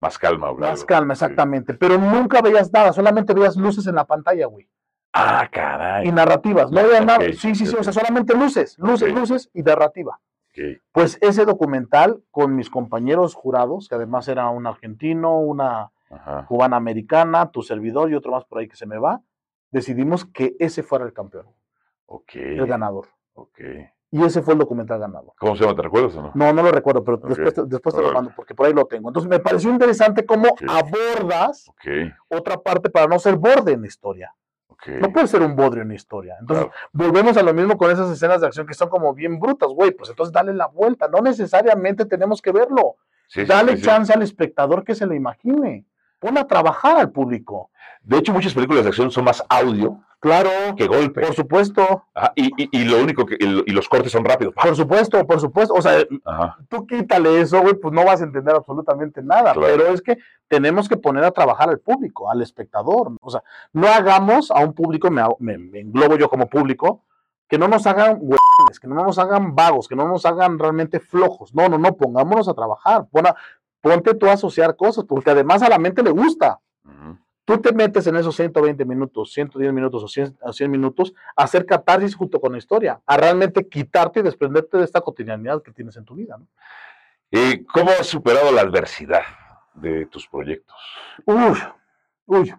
Más 0.00 0.16
calma, 0.18 0.48
güey. 0.48 0.62
Más 0.62 0.82
calma, 0.82 1.12
exactamente. 1.12 1.74
Pero 1.74 1.98
nunca 1.98 2.40
veías 2.40 2.72
nada, 2.72 2.94
solamente 2.94 3.34
veías 3.34 3.54
luces 3.54 3.86
en 3.86 3.96
la 3.96 4.06
pantalla, 4.06 4.46
güey. 4.46 4.66
Ah, 5.12 5.46
caray. 5.52 6.08
Y 6.08 6.10
narrativas, 6.10 6.70
no 6.70 6.80
había 6.80 7.02
nada. 7.02 7.20
Sí, 7.34 7.54
sí, 7.54 7.66
sí, 7.66 7.76
o 7.78 7.82
sea, 7.82 7.92
solamente 7.92 8.34
luces, 8.34 8.78
luces, 8.78 9.12
luces 9.12 9.50
y 9.52 9.62
narrativa. 9.62 10.20
Pues 10.90 11.18
ese 11.20 11.44
documental 11.44 12.22
con 12.30 12.56
mis 12.56 12.70
compañeros 12.70 13.34
jurados, 13.34 13.90
que 13.90 13.96
además 13.96 14.26
era 14.28 14.48
un 14.48 14.66
argentino, 14.66 15.38
una 15.38 15.90
cubana 16.48 16.78
americana, 16.78 17.50
tu 17.50 17.60
servidor 17.60 18.10
y 18.10 18.14
otro 18.14 18.32
más 18.32 18.46
por 18.46 18.60
ahí 18.60 18.68
que 18.68 18.76
se 18.76 18.86
me 18.86 18.96
va, 18.96 19.20
decidimos 19.70 20.24
que 20.24 20.56
ese 20.58 20.82
fuera 20.82 21.04
el 21.04 21.12
campeón. 21.12 21.44
Ok. 22.06 22.36
El 22.36 22.66
ganador. 22.66 23.08
Ok. 23.34 23.60
Y 24.12 24.22
ese 24.22 24.42
fue 24.42 24.52
el 24.52 24.60
documental 24.60 25.00
ganado. 25.00 25.34
¿Cómo 25.38 25.56
se 25.56 25.62
llama? 25.62 25.74
¿Te 25.74 25.80
recuerdas 25.80 26.14
o 26.16 26.22
no? 26.22 26.32
No, 26.34 26.52
no 26.52 26.62
lo 26.62 26.70
recuerdo, 26.70 27.02
pero 27.02 27.16
después, 27.16 27.54
después 27.66 27.94
te 27.94 28.02
lo 28.02 28.12
mando 28.12 28.30
porque 28.36 28.54
por 28.54 28.66
ahí 28.66 28.74
lo 28.74 28.84
tengo. 28.84 29.08
Entonces 29.08 29.28
me 29.28 29.38
pareció 29.38 29.70
interesante 29.70 30.26
cómo 30.26 30.48
abordas 30.68 31.70
otra 32.28 32.60
parte 32.60 32.90
para 32.90 33.06
no 33.06 33.18
ser 33.18 33.36
borde 33.36 33.72
en 33.72 33.80
la 33.80 33.86
historia. 33.86 34.34
No 35.00 35.12
puede 35.12 35.28
ser 35.28 35.40
un 35.40 35.56
bodrio 35.56 35.82
en 35.82 35.88
la 35.88 35.94
historia. 35.94 36.36
Entonces, 36.40 36.66
volvemos 36.92 37.36
a 37.36 37.42
lo 37.42 37.54
mismo 37.54 37.78
con 37.78 37.90
esas 37.90 38.10
escenas 38.10 38.40
de 38.40 38.48
acción 38.48 38.66
que 38.66 38.74
son 38.74 38.90
como 38.90 39.14
bien 39.14 39.38
brutas, 39.38 39.70
güey. 39.70 39.92
Pues 39.92 40.10
entonces 40.10 40.32
dale 40.32 40.52
la 40.52 40.66
vuelta. 40.66 41.08
No 41.08 41.22
necesariamente 41.22 42.04
tenemos 42.04 42.42
que 42.42 42.52
verlo. 42.52 42.96
dale 43.46 43.80
chance 43.80 44.12
al 44.12 44.22
espectador 44.22 44.84
que 44.84 44.94
se 44.94 45.06
lo 45.06 45.14
imagine. 45.14 45.86
Pon 46.18 46.36
a 46.36 46.46
trabajar 46.46 46.98
al 46.98 47.10
público. 47.10 47.70
De 48.02 48.18
hecho, 48.18 48.32
muchas 48.32 48.52
películas 48.52 48.82
de 48.82 48.90
acción 48.90 49.10
son 49.10 49.24
más 49.24 49.42
audio 49.48 50.00
Claro. 50.22 50.50
Que 50.76 50.86
golpe. 50.86 51.20
Por 51.20 51.34
supuesto. 51.34 52.04
y, 52.36 52.84
lo 52.84 53.02
único 53.02 53.26
que. 53.26 53.36
y 53.40 53.72
los 53.72 53.88
cortes 53.88 54.12
son 54.12 54.24
rápidos. 54.24 54.54
Por 54.54 54.76
supuesto, 54.76 55.26
por 55.26 55.40
supuesto. 55.40 55.74
O 55.74 55.82
sea, 55.82 55.98
tú 56.68 56.86
quítale 56.86 57.40
eso, 57.40 57.60
güey, 57.60 57.74
pues 57.74 57.92
no 57.92 58.04
vas 58.04 58.20
a 58.20 58.24
entender 58.24 58.54
absolutamente 58.54 59.20
nada. 59.20 59.52
Pero 59.52 59.88
es 59.88 60.00
que 60.00 60.18
tenemos 60.46 60.88
que 60.88 60.96
poner 60.96 61.24
a 61.24 61.32
trabajar 61.32 61.70
al 61.70 61.80
público, 61.80 62.30
al 62.30 62.40
espectador. 62.40 63.16
O 63.20 63.30
sea, 63.30 63.42
no 63.72 63.88
hagamos 63.88 64.52
a 64.52 64.60
un 64.60 64.74
público, 64.74 65.10
me, 65.10 65.24
me, 65.40 65.80
englobo 65.80 66.16
yo 66.16 66.28
como 66.28 66.48
público, 66.48 67.02
que 67.48 67.58
no 67.58 67.66
nos 67.66 67.84
hagan 67.88 68.20
güeyes, 68.20 68.78
que 68.80 68.86
no 68.86 68.94
nos 68.94 69.18
hagan 69.18 69.56
vagos, 69.56 69.88
que 69.88 69.96
no 69.96 70.06
nos 70.06 70.24
hagan 70.24 70.56
realmente 70.56 71.00
flojos. 71.00 71.52
No, 71.52 71.68
no, 71.68 71.78
no, 71.78 71.96
pongámonos 71.96 72.46
a 72.46 72.54
trabajar. 72.54 73.08
ponte 73.80 74.14
tú 74.14 74.26
a 74.26 74.34
asociar 74.34 74.76
cosas, 74.76 75.04
porque 75.04 75.30
además 75.30 75.62
a 75.62 75.68
la 75.68 75.80
mente 75.80 76.00
le 76.00 76.10
gusta 76.10 76.60
tú 77.44 77.58
te 77.58 77.72
metes 77.72 78.06
en 78.06 78.16
esos 78.16 78.34
120 78.36 78.84
minutos, 78.84 79.32
110 79.32 79.72
minutos 79.72 80.02
o 80.40 80.52
100, 80.52 80.70
minutos 80.70 81.12
a 81.36 81.44
hacer 81.44 81.66
catarsis 81.66 82.14
junto 82.14 82.40
con 82.40 82.52
la 82.52 82.58
historia, 82.58 83.00
a 83.06 83.16
realmente 83.16 83.68
quitarte 83.68 84.20
y 84.20 84.22
desprenderte 84.22 84.78
de 84.78 84.84
esta 84.84 85.00
cotidianidad 85.00 85.62
que 85.62 85.72
tienes 85.72 85.96
en 85.96 86.04
tu 86.04 86.14
vida. 86.14 86.36
¿no? 86.38 86.46
¿Y 87.30 87.64
cómo 87.64 87.90
has 87.90 88.06
superado 88.06 88.52
la 88.52 88.62
adversidad 88.62 89.22
de 89.74 90.06
tus 90.06 90.28
proyectos? 90.28 90.76
Uy, 91.24 91.58
uy. 92.26 92.54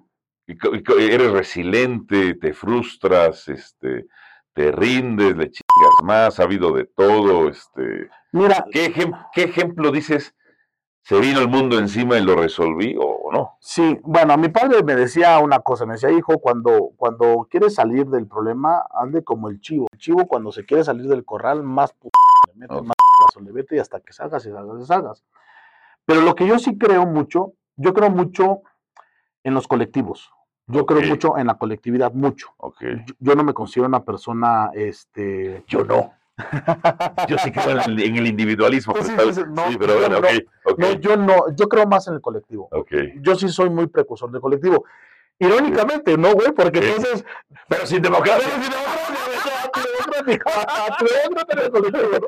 eres 0.99 1.31
resiliente, 1.31 2.33
te 2.35 2.53
frustras, 2.53 3.47
este, 3.47 4.07
te 4.53 4.71
rindes, 4.71 5.35
le 5.35 5.49
chingas 5.51 6.03
más, 6.03 6.39
ha 6.39 6.43
habido 6.43 6.71
de 6.71 6.85
todo, 6.85 7.49
este. 7.49 8.09
Mira, 8.31 8.65
¿qué, 8.71 8.91
qué 9.33 9.43
ejemplo 9.43 9.91
dices? 9.91 10.35
¿Se 11.03 11.19
vino 11.19 11.41
el 11.41 11.49
mundo 11.49 11.77
encima 11.77 12.17
y 12.17 12.23
lo 12.23 12.35
resolví 12.35 12.95
o 12.97 13.29
no? 13.29 13.57
Sí, 13.59 13.99
bueno, 14.03 14.37
mi 14.37 14.47
padre 14.47 14.83
me 14.83 14.95
decía 14.95 15.37
una 15.39 15.59
cosa, 15.59 15.85
me 15.85 15.93
decía, 15.93 16.09
hijo, 16.11 16.39
cuando, 16.39 16.91
cuando 16.95 17.45
quieres 17.51 17.75
salir 17.75 18.07
del 18.07 18.25
problema, 18.25 18.85
ande 18.89 19.21
como 19.21 19.49
el 19.49 19.59
chivo. 19.59 19.87
El 19.91 19.99
chivo 19.99 20.25
cuando 20.27 20.53
se 20.53 20.65
quiere 20.65 20.85
salir 20.85 21.07
del 21.09 21.25
corral, 21.25 21.61
más 21.61 21.91
p 21.91 22.07
le 22.47 22.53
mete, 22.55 22.81
más 22.81 22.95
le 23.41 23.51
vete 23.51 23.75
y 23.75 23.79
hasta 23.79 23.99
que 23.99 24.13
salgas 24.13 24.45
y 24.45 24.51
salgas 24.51 24.81
y 24.81 24.85
salgas. 24.85 25.23
Pero 26.05 26.21
lo 26.21 26.35
que 26.35 26.47
yo 26.47 26.57
sí 26.57 26.77
creo 26.77 27.05
mucho, 27.05 27.53
yo 27.75 27.93
creo 27.93 28.09
mucho 28.09 28.61
en 29.43 29.53
los 29.53 29.67
colectivos. 29.67 30.31
Yo 30.67 30.85
creo 30.85 31.01
mucho 31.01 31.37
en 31.37 31.47
la 31.47 31.57
colectividad, 31.57 32.13
mucho. 32.13 32.53
Okay. 32.55 33.03
Yo, 33.05 33.15
yo, 33.19 33.35
no 33.35 33.43
me 33.43 33.53
considero 33.53 33.89
una 33.89 34.05
persona, 34.05 34.71
este... 34.73 35.65
Yo 35.67 35.83
no. 35.83 36.13
Yo 37.29 37.37
sí 37.37 37.51
creo 37.51 37.81
en 37.81 38.17
el, 38.17 38.27
individualismo. 38.27 38.95
sí, 39.01 39.11
pero 39.79 39.99
bueno, 39.99 40.19
no, 40.77 40.93
yo 40.93 41.15
no, 41.15 41.55
yo 41.55 41.67
creo 41.69 41.85
más 41.85 42.07
en 42.07 42.15
el 42.15 42.21
colectivo. 42.21 42.69
Yo 43.21 43.35
sí 43.35 43.49
soy 43.49 43.69
muy 43.69 43.87
precursor 43.87 44.31
del 44.31 44.41
colectivo. 44.41 44.85
Irónicamente, 45.39 46.17
no, 46.17 46.33
güey, 46.33 46.51
porque 46.51 46.79
entonces. 46.79 47.25
Pero 47.67 47.85
sin 47.85 48.01
democracia. 48.01 48.47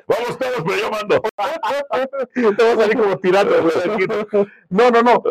Vamos 0.08 0.38
todos, 0.38 0.64
pero 0.66 0.76
yo 0.76 0.92
mando. 0.92 1.22
Te 2.34 2.42
vas 2.44 2.60
a 2.60 2.76
salir 2.76 2.98
como 2.98 3.18
tirando. 3.18 3.54
No, 4.70 4.92
no, 4.92 5.02
no. 5.02 5.24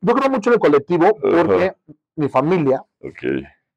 Yo 0.00 0.14
creo 0.14 0.30
mucho 0.30 0.50
en 0.50 0.54
el 0.54 0.60
colectivo 0.60 1.18
porque 1.20 1.74
mi 2.16 2.28
familia, 2.28 2.82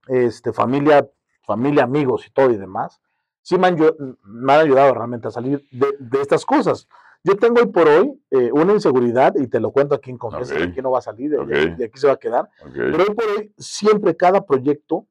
este, 0.07 0.53
familia, 0.53 1.07
familia, 1.45 1.83
amigos 1.83 2.25
y 2.27 2.29
todo 2.31 2.51
y 2.51 2.57
demás, 2.57 3.01
sí 3.47 3.57
me 3.57 3.67
han, 3.67 4.49
ayudado 4.49 4.93
realmente 4.93 5.29
a 5.29 5.31
salir 5.31 5.65
de, 5.71 6.21
estas 6.21 6.45
cosas. 6.45 6.85
Yo 7.23 7.37
tengo 7.37 7.61
hoy 7.61 7.67
por 7.67 7.87
hoy 7.87 8.21
eh, 8.29 8.51
una 8.51 8.73
inseguridad, 8.73 9.35
y 9.37 9.47
te 9.47 9.61
lo 9.61 9.71
cuento 9.71 9.95
aquí 9.95 10.09
en 10.11 10.17
confianza, 10.17 10.57
que 10.57 10.63
aquí 10.63 10.81
no 10.81 10.91
va 10.91 10.99
a 10.99 11.01
salir, 11.01 11.31
de, 11.31 11.85
aquí 11.85 11.97
se 11.97 12.07
va 12.07 12.13
a 12.13 12.19
quedar. 12.19 12.49
Pero 12.73 12.97
hoy 12.97 13.15
por 13.15 13.25
hoy, 13.25 13.53
siempre 13.57 14.17
cada 14.17 14.45
proyecto 14.45 15.07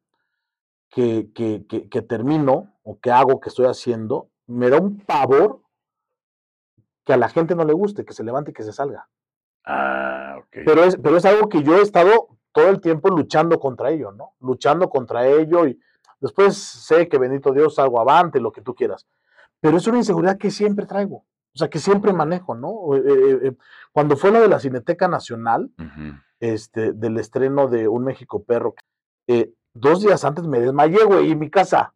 que, 0.91 1.31
que, 1.33 2.03
termino 2.03 2.75
o 2.83 3.01
que 3.01 3.11
hago, 3.11 3.41
que 3.41 3.49
estoy 3.49 3.67
haciendo, 3.67 4.29
me 4.47 4.69
da 4.69 4.81
un 4.81 5.01
pavor 5.01 5.63
que 7.07 7.15
a 7.15 7.17
la 7.17 7.31
gente 7.31 7.55
no 7.55 7.65
le 7.65 7.73
guste, 7.73 8.05
que 8.05 8.13
se 8.13 8.23
levante 8.23 8.51
y 8.51 8.55
que 8.55 8.65
se 8.65 8.73
salga. 8.75 9.09
Ah, 9.65 10.37
ok. 10.41 10.59
Pero 10.67 10.85
es, 10.85 10.99
pero 10.99 11.17
es 11.17 11.25
algo 11.25 11.49
que 11.49 11.63
yo 11.63 11.79
he 11.79 11.81
estado 11.81 12.29
todo 12.53 12.69
el 12.69 12.83
tiempo 12.83 13.09
luchando 13.09 13.59
contra 13.59 13.91
ello, 13.91 14.13
¿no? 14.13 14.35
Luchando 14.41 14.91
contra 14.91 15.27
ello 15.27 15.67
y 15.67 15.81
Después 16.21 16.57
sé 16.57 17.09
que 17.09 17.19
bendito 17.19 17.53
Dios 17.53 17.75
salgo 17.75 18.01
avante, 18.01 18.41
lo 18.41 18.53
que 18.53 18.63
tú 18.63 18.75
quieras. 18.75 19.07
Pero 19.61 19.77
es 19.77 19.87
una 19.87 19.99
inseguridad 19.99 20.39
que 20.39 20.51
siempre 20.51 20.87
traigo, 20.87 21.17
o 21.17 21.59
sea, 21.59 21.69
que 21.69 21.79
siempre 21.79 22.13
manejo, 22.13 22.55
¿no? 22.55 22.95
Eh, 22.95 23.03
eh, 23.07 23.39
eh, 23.43 23.53
cuando 23.93 24.17
fue 24.17 24.31
lo 24.31 24.41
de 24.41 24.49
la 24.49 24.61
Cineteca 24.61 25.09
Nacional, 25.09 25.71
este, 26.39 26.93
del 26.93 27.19
estreno 27.19 27.69
de 27.69 27.89
Un 27.89 28.05
México 28.05 28.45
Perro, 28.45 28.75
dos 29.73 30.03
días 30.03 30.25
antes 30.25 30.47
me 30.47 30.61
desmayé, 30.61 31.05
güey, 31.05 31.33
en 31.33 31.39
mi 31.39 31.51
casa. 31.51 31.95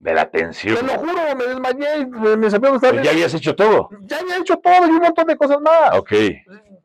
De 0.00 0.14
la 0.14 0.30
tensión. 0.30 0.76
Te 0.76 0.82
lo 0.82 0.94
juro, 0.94 1.36
me 1.36 1.46
desmayé, 1.46 2.06
me, 2.06 2.50
sabía 2.50 3.02
¿Ya 3.02 3.10
habías 3.10 3.34
hecho 3.34 3.54
todo? 3.54 3.90
Ya 4.02 4.18
había 4.18 4.38
hecho 4.38 4.56
todo 4.56 4.86
y 4.86 4.90
un 4.90 4.98
montón 4.98 5.26
de 5.26 5.36
cosas 5.36 5.60
más. 5.60 5.96
Ok 5.96 6.12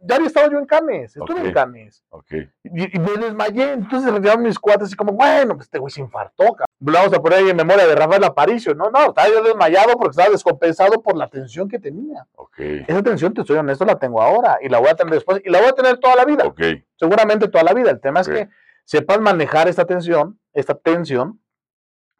ya 0.07 0.15
había 0.15 0.27
estado 0.27 0.51
yo 0.51 0.59
en 0.59 0.65
Canes, 0.65 1.15
estuve 1.15 1.39
en 1.39 1.51
Canes. 1.51 2.03
Okay. 2.09 2.49
Y, 2.63 2.99
me 2.99 3.17
desmayé, 3.17 3.73
entonces 3.73 4.11
retiraron 4.11 4.43
mis 4.43 4.59
cuates 4.59 4.91
y 4.91 4.95
como, 4.95 5.13
bueno, 5.13 5.55
pues 5.55 5.67
este 5.67 5.79
güey 5.79 5.91
se 5.91 6.01
infartó, 6.01 6.55
Vamos 6.79 7.13
a 7.13 7.21
poner 7.21 7.39
ahí 7.39 7.49
en 7.49 7.55
memoria 7.55 7.87
de 7.87 7.95
Rafael 7.95 8.23
Aparicio. 8.23 8.75
No, 8.75 8.91
no, 8.91 9.07
estaba 9.07 9.27
yo 9.27 9.41
desmayado 9.41 9.93
porque 9.93 10.11
estaba 10.11 10.29
descompensado 10.29 11.01
por 11.01 11.17
la 11.17 11.27
tensión 11.27 11.67
que 11.67 11.79
tenía. 11.79 12.27
Okay. 12.35 12.85
Esa 12.87 13.01
tensión, 13.01 13.33
te 13.33 13.41
estoy 13.41 13.57
honesto, 13.57 13.85
la 13.85 13.97
tengo 13.97 14.21
ahora 14.21 14.57
y 14.61 14.69
la 14.69 14.79
voy 14.79 14.89
a 14.89 14.95
tener 14.95 15.13
después 15.13 15.41
y 15.43 15.49
la 15.49 15.59
voy 15.59 15.69
a 15.69 15.71
tener 15.71 15.97
toda 15.97 16.15
la 16.15 16.25
vida. 16.25 16.45
Okay. 16.45 16.85
Seguramente 16.95 17.47
toda 17.47 17.63
la 17.63 17.73
vida. 17.73 17.89
El 17.89 17.99
tema 17.99 18.19
es 18.19 18.29
que 18.29 18.49
sepas 18.83 19.19
manejar 19.19 19.67
esta 19.67 19.85
tensión, 19.85 20.39
esta 20.53 20.75
tensión, 20.75 21.39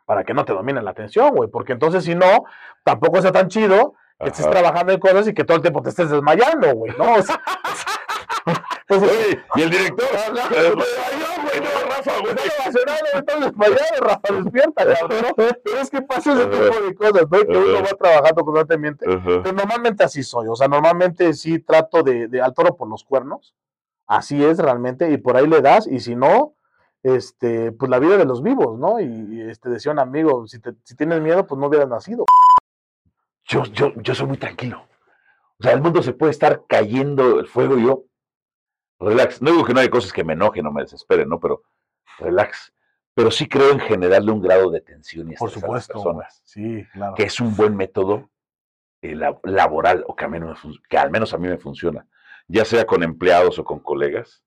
para 0.06 0.24
que 0.24 0.34
no 0.34 0.45
te 0.45 0.53
domine 0.53 0.82
la 0.82 0.93
tensión, 0.93 1.36
güey, 1.36 1.49
porque 1.49 1.74
entonces 1.74 2.03
si 2.03 2.16
no, 2.16 2.45
tampoco 2.84 3.22
sea 3.22 3.32
tan 3.32 3.47
chido 3.47 3.95
que 4.20 4.30
estés 4.30 4.49
trabajando 4.49 4.93
en 4.93 4.99
cosas 4.99 5.28
y 5.28 5.34
que 5.34 5.43
todo 5.43 5.58
el 5.58 5.62
tiempo 5.62 5.82
te 5.82 5.89
estés 5.89 6.10
desmayando, 6.10 6.74
güey, 6.74 6.93
¿no? 6.97 7.16
pues, 8.88 9.01
y 9.56 9.62
el 9.62 9.70
director, 9.70 10.08
desmayó, 10.32 10.76
güey, 11.41 11.60
no, 11.60 11.89
Rafa, 11.89 12.20
güey, 12.22 12.36
estás 13.14 13.39
desmayado, 13.41 14.01
Rafa, 14.01 14.34
despierta, 14.34 14.86
¿no? 14.86 15.36
Pero 15.36 15.82
es 15.82 15.89
que 15.89 16.01
pasa 16.01 16.34
ese 16.34 16.45
tipo 16.45 16.82
de 16.82 16.95
cosas, 16.95 17.28
¿no? 17.30 17.39
Que 17.39 17.58
uno 17.58 17.84
va 17.84 17.97
trabajando 17.99 18.45
constantemente, 18.45 19.06
pero 19.06 19.51
normalmente 19.51 20.03
así 20.03 20.24
soy, 20.24 20.47
o 20.47 20.56
sea, 20.56 20.68
normalmente 20.68 21.34
sí 21.34 21.60
trato 21.60 22.03
de, 22.03 22.28
de 22.28 22.41
al 22.41 22.53
toro 22.53 22.78
por 22.78 22.88
los 22.88 23.03
cuernos, 23.03 23.53
así 24.08 24.43
es 24.45 24.60
realmente, 24.60 25.12
y 25.12 25.18
por 25.18 25.36
ahí 25.36 25.47
le 25.47 25.62
das, 25.62 25.88
y 25.88 25.99
si 25.99 26.16
no, 26.16 26.55
este, 27.06 27.72
pues 27.72 27.89
la 27.89 27.99
vida 27.99 28.18
de 28.18 28.26
los 28.26 28.41
vivos, 28.41 28.78
¿no? 28.80 28.99
Y, 28.99 29.41
este, 29.41 29.70
decía 29.70 29.91
un 29.91 29.99
amigo, 29.99 30.47
si, 30.47 30.60
te, 30.60 30.74
si 30.84 30.95
tienes 30.95 31.22
miedo, 31.22 31.45
pues 31.45 31.60
no 31.60 31.68
hubieras 31.68 31.88
nacido 31.88 32.26
yo, 33.45 33.64
yo, 33.66 33.93
yo 33.95 34.16
soy 34.16 34.28
muy 34.28 34.38
tranquilo. 34.38 34.88
O 35.60 35.64
sea, 35.64 35.74
el 35.74 35.82
mundo 35.82 36.03
se 36.03 36.14
puede 36.14 36.32
estar 36.32 36.64
cayendo 36.68 37.39
el 37.39 37.47
fuego 37.47 37.78
y 37.78 37.86
yo, 37.86 38.06
relax. 38.99 39.41
No 39.41 39.51
digo 39.51 39.64
que 39.64 39.74
no 39.74 39.80
hay 39.80 39.89
cosas 39.89 40.12
que 40.12 40.24
me 40.24 40.34
enojen 40.34 40.66
o 40.66 40.72
me 40.72 40.82
desesperen, 40.82 41.30
¿no? 41.30 41.39
Pero 41.39 41.64
relax. 42.18 42.74
Pero 43.14 43.32
sí 43.32 43.47
creo 43.47 43.72
en 43.72 43.80
general 43.80 44.26
de 44.26 44.32
un 44.32 44.41
grado 44.41 44.70
de 44.70 44.82
tensión 44.82 45.32
y 45.32 45.36
Por 45.36 45.49
supuesto, 45.49 45.93
personas. 45.93 46.41
Sí, 46.43 46.86
claro. 46.91 47.16
Que 47.16 47.24
es 47.24 47.39
un 47.39 47.56
buen 47.56 47.76
método 47.76 48.30
eh, 49.01 49.16
laboral, 49.43 50.03
o 50.08 50.16
que, 50.16 50.28
que 50.89 50.97
al 50.97 51.12
menos 51.12 51.34
a 51.34 51.38
mí 51.38 51.47
me 51.47 51.58
funciona. 51.58 52.06
Ya 52.47 52.66
sea 52.66 52.86
con 52.86 53.03
empleados 53.03 53.58
o 53.58 53.64
con 53.64 53.80
colegas. 53.80 54.43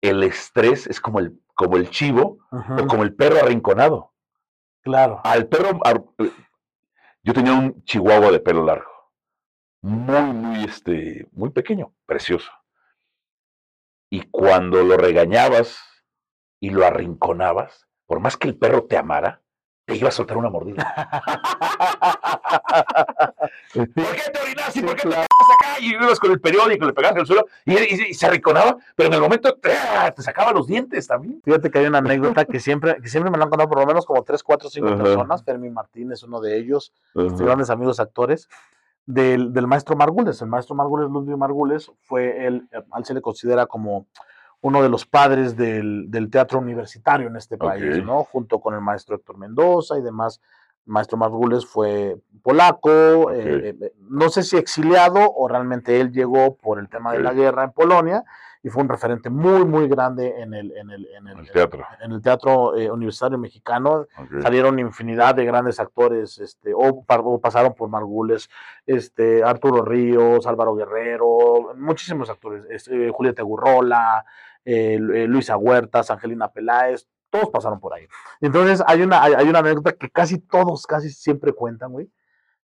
El 0.00 0.22
estrés 0.22 0.86
es 0.86 1.00
como 1.00 1.20
el, 1.20 1.40
como 1.58 1.76
el 1.76 1.90
chivo 1.90 2.38
o 2.52 2.86
como 2.86 3.02
el 3.02 3.16
perro 3.16 3.40
arrinconado. 3.40 4.14
Claro. 4.80 5.20
Al 5.24 5.48
perro, 5.48 5.80
yo 7.24 7.34
tenía 7.34 7.52
un 7.52 7.82
chihuahua 7.82 8.30
de 8.30 8.38
pelo 8.38 8.64
largo, 8.64 8.88
muy, 9.82 10.32
muy, 10.32 10.64
este, 10.64 11.26
muy 11.32 11.50
pequeño, 11.50 11.92
precioso. 12.06 12.52
Y 14.08 14.22
cuando 14.30 14.84
lo 14.84 14.96
regañabas 14.96 15.80
y 16.60 16.70
lo 16.70 16.86
arrinconabas, 16.86 17.88
por 18.06 18.20
más 18.20 18.36
que 18.36 18.46
el 18.46 18.56
perro 18.56 18.84
te 18.84 18.96
amara, 18.96 19.42
te 19.88 19.96
iba 19.96 20.08
a 20.08 20.12
soltar 20.12 20.36
una 20.36 20.50
mordida. 20.50 20.84
¿Por 23.74 23.88
qué 23.88 24.30
te 24.30 24.38
orinaste? 24.38 24.82
¿Por 24.82 24.96
qué 24.96 25.08
te 25.08 25.14
acá? 25.14 25.26
Y 25.80 25.94
ibas 25.94 26.20
con 26.20 26.30
el 26.30 26.42
periódico, 26.42 26.84
le 26.84 26.92
pegabas 26.92 27.18
el 27.18 27.26
suelo 27.26 27.46
y, 27.64 28.12
se 28.12 28.26
arrinconaba, 28.26 28.76
pero 28.94 29.08
en 29.08 29.14
el 29.14 29.20
momento 29.22 29.54
te, 29.54 29.70
sacaba 30.22 30.52
los 30.52 30.66
dientes 30.66 31.06
también. 31.06 31.40
Fíjate 31.42 31.70
que 31.70 31.78
hay 31.78 31.86
una 31.86 31.96
anécdota 31.98 32.44
que 32.44 32.60
siempre, 32.60 33.00
que 33.00 33.08
siempre 33.08 33.30
me 33.30 33.38
lo 33.38 33.44
han 33.44 33.50
contado 33.50 33.70
por 33.70 33.80
lo 33.80 33.86
menos 33.86 34.04
como 34.04 34.22
tres, 34.24 34.42
cuatro, 34.42 34.68
cinco 34.68 34.94
personas. 34.94 35.42
Fermín 35.42 35.72
Martínez, 35.72 36.22
uno 36.22 36.38
de 36.40 36.58
ellos, 36.58 36.92
este, 37.14 37.44
grandes 37.44 37.70
amigos 37.70 37.98
actores. 37.98 38.46
Del, 39.06 39.54
del, 39.54 39.66
maestro 39.66 39.96
Margules. 39.96 40.42
El 40.42 40.48
maestro 40.48 40.74
Margules, 40.74 41.08
Ludwig 41.08 41.38
Margules, 41.38 41.90
fue 42.02 42.46
él, 42.46 42.68
él 42.70 43.04
se 43.04 43.14
le 43.14 43.22
considera 43.22 43.64
como 43.64 44.06
uno 44.60 44.82
de 44.82 44.88
los 44.88 45.06
padres 45.06 45.56
del, 45.56 46.28
teatro 46.30 46.58
universitario 46.58 47.28
en 47.28 47.36
este 47.36 47.56
país, 47.56 48.04
¿no? 48.04 48.24
Junto 48.24 48.60
con 48.60 48.74
el 48.74 48.80
maestro 48.80 49.16
Héctor 49.16 49.38
Mendoza 49.38 49.98
y 49.98 50.02
demás. 50.02 50.40
El 50.86 50.92
maestro 50.92 51.18
Margules 51.18 51.66
fue 51.66 52.16
polaco, 52.42 53.30
eh, 53.30 53.76
eh, 53.80 53.92
no 54.08 54.30
sé 54.30 54.42
si 54.42 54.56
exiliado 54.56 55.32
o 55.32 55.46
realmente 55.46 56.00
él 56.00 56.10
llegó 56.10 56.56
por 56.56 56.78
el 56.78 56.88
tema 56.88 57.12
de 57.12 57.20
la 57.20 57.32
guerra 57.34 57.64
en 57.64 57.72
Polonia 57.72 58.24
y 58.62 58.70
fue 58.70 58.82
un 58.82 58.88
referente 58.88 59.30
muy, 59.30 59.64
muy 59.64 59.88
grande 59.88 60.40
en 60.40 60.52
el, 60.52 60.72
en 60.76 60.90
el, 60.90 61.08
en 61.16 61.28
el, 61.28 61.50
teatro, 61.50 61.84
en 62.00 62.12
el 62.12 62.20
teatro 62.20 62.76
eh, 62.76 62.90
universitario 62.90 63.38
mexicano. 63.38 64.06
Salieron 64.42 64.78
infinidad 64.78 65.34
de 65.34 65.44
grandes 65.44 65.78
actores, 65.78 66.38
este, 66.38 66.72
o, 66.74 67.04
pasaron 67.40 67.74
por 67.74 67.88
Margules, 67.88 68.48
este, 68.86 69.44
Arturo 69.44 69.84
Ríos, 69.84 70.46
Álvaro 70.46 70.74
Guerrero, 70.74 71.74
muchísimos 71.76 72.30
actores, 72.30 72.64
este, 72.70 73.10
Julieta 73.10 73.42
Gurrola, 73.42 74.24
eh, 74.70 74.96
eh, 74.96 75.26
Luisa 75.26 75.56
Huertas, 75.56 76.10
Angelina 76.10 76.52
Peláez, 76.52 77.08
todos 77.30 77.48
pasaron 77.48 77.80
por 77.80 77.94
ahí. 77.94 78.06
Entonces 78.42 78.82
hay 78.86 79.00
una, 79.00 79.22
hay, 79.22 79.48
una 79.48 79.60
anécdota 79.60 79.94
que 79.94 80.10
casi 80.10 80.38
todos, 80.40 80.86
casi 80.86 81.08
siempre 81.08 81.54
cuentan, 81.54 81.90
güey, 81.90 82.10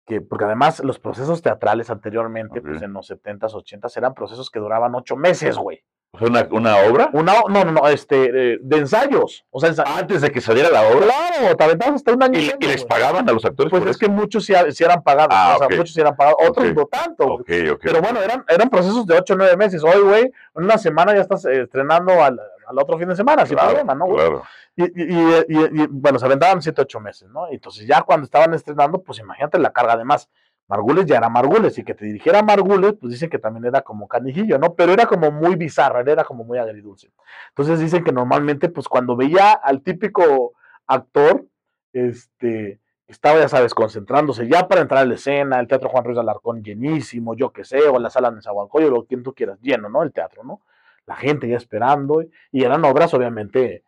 que, 0.05 0.21
porque 0.21 0.45
además 0.45 0.81
los 0.81 0.99
procesos 0.99 1.41
teatrales 1.41 1.89
anteriormente, 1.89 2.61
pues 2.61 2.83
en 2.83 2.93
los 2.93 3.11
70s, 3.11 3.53
80s, 3.53 3.97
eran 3.97 4.13
procesos 4.13 4.51
que 4.51 4.59
duraban 4.59 4.95
ocho 4.95 5.17
meses, 5.17 5.57
güey. 5.57 5.83
¿Una, 6.13 6.49
¿Una 6.51 6.77
obra? 6.79 7.11
Una, 7.13 7.35
no, 7.49 7.65
no, 7.65 7.73
no, 7.73 7.89
este, 7.89 8.59
de 8.61 8.77
ensayos. 8.77 9.45
O 9.51 9.61
sea, 9.61 9.73
antes 9.85 10.23
de 10.23 10.33
que 10.33 10.41
saliera 10.41 10.71
la 10.71 10.89
obra. 10.89 11.07
Claro, 11.07 11.57
te 11.57 11.65
aventabas 11.65 11.97
hasta 11.97 12.13
un 12.13 12.23
año. 12.23 12.41
¿Y, 12.41 12.53
y, 12.59 12.67
les 12.67 12.85
pagaban 12.85 13.29
a 13.29 13.33
los 13.33 13.45
actores? 13.45 13.71
Pues 13.71 13.85
es 13.87 13.99
que 13.99 14.09
muchos 14.09 14.45
sí, 14.47 14.53
eran 14.53 15.03
pagados. 15.03 15.29
Ah, 15.31 15.55
o 15.57 15.59
sea, 15.59 15.69
muchos 15.69 15.93
sí 15.93 16.01
eran 16.01 16.17
pagados, 16.17 16.39
otros 16.49 16.75
no 16.75 16.87
tanto. 16.87 17.45
Pero 17.47 18.01
bueno, 18.01 18.21
eran, 18.21 18.45
eran 18.49 18.69
procesos 18.71 19.07
de 19.07 19.19
ocho 19.19 19.35
o 19.35 19.37
nueve 19.37 19.57
meses. 19.57 19.85
Hoy, 19.85 20.01
güey, 20.01 20.23
en 20.25 20.65
una 20.65 20.79
semana 20.79 21.15
ya 21.15 21.21
estás 21.21 21.45
eh, 21.45 21.63
estrenando 21.63 22.13
al, 22.13 22.41
al, 22.67 22.79
otro 22.79 22.99
fin 22.99 23.09
de 23.09 23.17
semana, 23.17 23.45
sin 23.45 23.57
problema, 23.57 23.95
¿no, 23.95 24.07
güey? 24.07 24.19
Claro. 24.19 24.43
Y, 24.77 24.85
y, 24.85 25.45
y, 25.49 25.87
bueno, 25.91 26.19
se 26.19 26.27
aventaban 26.27 26.63
siete, 26.63 26.83
ocho 26.83 27.01
meses, 27.01 27.29
¿no? 27.31 27.49
Entonces 27.49 27.87
ya 27.87 28.03
cuando 28.03 28.25
estaban 28.25 28.55
estrenando, 28.55 29.03
pues 29.03 29.19
imagínate 29.19 29.59
la 29.59 29.73
carga 29.73 29.97
de 29.97 30.05
más. 30.05 30.29
Margules 30.69 31.07
ya 31.07 31.17
era 31.17 31.31
Margules 31.31 31.79
y 31.79 31.85
que 31.85 31.95
te 31.95 32.05
dirigiera 32.05 32.43
Margules, 32.43 32.95
pues 33.01 33.13
dicen 33.13 33.31
que 33.31 33.39
también 33.39 33.65
era 33.65 33.81
como 33.81 34.07
canijillo, 34.07 34.59
¿no? 34.59 34.75
Pero 34.75 34.93
era 34.93 35.07
como 35.07 35.31
muy 35.31 35.57
bizarra, 35.57 36.01
era 36.01 36.25
como 36.25 36.45
muy 36.45 36.59
agridulce. 36.59 37.11
Entonces 37.49 37.81
dicen 37.81 38.05
que 38.05 38.13
normalmente, 38.13 38.69
pues 38.69 38.87
cuando 38.87 39.17
veía 39.17 39.53
al 39.53 39.83
típico 39.83 40.53
actor, 40.87 41.47
este, 41.95 42.81
estaba, 43.07 43.41
ya 43.41 43.49
sabes, 43.49 43.73
concentrándose 43.73 44.47
ya 44.47 44.69
para 44.69 44.83
entrar 44.83 45.03
a 45.03 45.07
la 45.07 45.15
escena, 45.15 45.59
el 45.59 45.67
Teatro 45.67 45.89
Juan 45.89 46.05
Ruiz 46.05 46.19
Alarcón 46.19 46.63
llenísimo, 46.63 47.35
yo 47.35 47.51
qué 47.51 47.65
sé, 47.65 47.89
o 47.89 47.99
la 47.99 48.11
sala 48.11 48.31
de 48.31 48.43
Zahualcoyo, 48.43 48.91
lo 48.91 49.07
que 49.07 49.17
tú 49.17 49.33
quieras, 49.35 49.59
lleno, 49.63 49.89
¿no? 49.89 50.03
El 50.03 50.13
teatro, 50.13 50.45
¿no? 50.45 50.61
La 51.07 51.17
gente 51.17 51.49
ya 51.49 51.57
esperando, 51.57 52.23
y 52.53 52.65
eran 52.65 52.85
obras 52.85 53.15
obviamente 53.15 53.83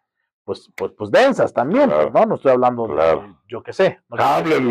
pues, 0.51 0.69
pues, 0.75 0.91
pues 0.99 1.13
densas 1.13 1.53
también, 1.53 1.89
¿no? 1.89 2.27
No 2.27 2.35
estoy 2.35 2.51
hablando 2.51 2.89
de, 2.89 3.35
yo 3.47 3.63
qué 3.63 3.73
sé. 3.73 4.01
¿no? 4.09 4.17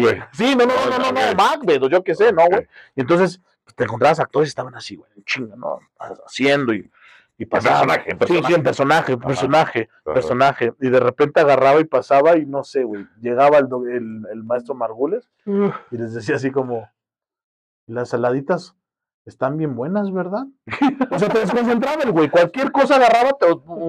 güey. 0.02 0.22
Sí, 0.34 0.54
no, 0.54 0.66
no, 0.66 0.74
no, 0.74 0.98
no, 0.98 1.12
no, 1.14 1.28
no, 1.28 1.36
Macbeth, 1.36 1.90
yo 1.90 2.04
qué 2.04 2.16
sé, 2.16 2.34
¿no, 2.34 2.46
güey? 2.48 2.68
Y 2.98 3.00
entonces 3.00 3.40
pues, 3.64 3.76
te 3.78 3.86
encontrabas 3.86 4.20
actores 4.20 4.50
y 4.50 4.52
estaban 4.52 4.76
así, 4.76 4.98
güey, 4.98 5.10
chinga, 5.24 5.56
¿no? 5.56 5.80
Haciendo 5.98 6.74
y, 6.74 6.92
y 7.38 7.46
pasaba. 7.46 7.86
Personaje, 7.86 8.16
personaje. 8.18 8.48
Sí, 8.48 8.54
sí, 8.54 8.62
personaje, 8.62 9.18
personaje, 9.18 9.90
personaje. 10.04 10.74
Y 10.82 10.90
de 10.90 11.00
repente 11.00 11.40
agarraba 11.40 11.80
y 11.80 11.86
pasaba 11.86 12.36
y 12.36 12.46
no 12.46 12.66
sé, 12.66 12.84
güey, 12.84 13.08
llegaba 13.22 13.58
el, 13.60 13.68
el, 13.90 14.28
el 14.34 14.44
maestro 14.44 14.76
Margules 14.76 15.30
y 15.46 15.98
les 15.98 16.14
decía 16.14 16.36
así 16.36 16.52
como, 16.52 16.90
las 17.88 18.10
saladitas 18.10 18.76
están 19.26 19.58
bien 19.58 19.76
buenas, 19.76 20.12
¿verdad? 20.12 20.46
o 21.12 21.20
sea, 21.20 21.30
te 21.30 21.40
desconcentraba 21.40 22.04
el 22.04 22.12
güey, 22.12 22.30
cualquier 22.30 22.72
cosa 22.72 22.96
agarraba, 22.96 23.32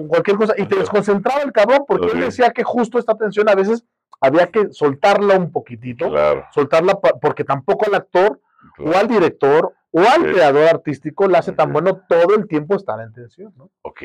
cualquier 0.09 0.37
cosa, 0.37 0.55
y 0.57 0.67
te 0.67 0.77
desconcentraba 0.77 1.43
el 1.43 1.53
cabrón, 1.53 1.85
porque 1.87 2.09
él 2.13 2.21
decía 2.21 2.51
que 2.51 2.63
justo 2.63 2.99
esta 2.99 3.17
tensión 3.17 3.49
a 3.49 3.55
veces 3.55 3.85
había 4.21 4.49
que 4.49 4.73
soltarla 4.73 5.37
un 5.39 5.51
poquitito, 5.51 6.13
soltarla 6.53 6.99
porque 7.21 7.45
tampoco 7.45 7.87
al 7.87 7.95
actor, 7.95 8.41
o 8.79 8.95
al 8.95 9.09
director, 9.09 9.75
o 9.93 10.01
al 10.01 10.23
creador 10.31 10.69
artístico 10.69 11.27
le 11.27 11.39
hace 11.39 11.53
tan 11.53 11.73
bueno 11.73 12.03
todo 12.09 12.37
el 12.37 12.47
tiempo 12.47 12.77
estar 12.77 13.01
en 13.01 13.13
tensión, 13.13 13.53
¿no? 13.57 13.71
Ok, 13.83 14.03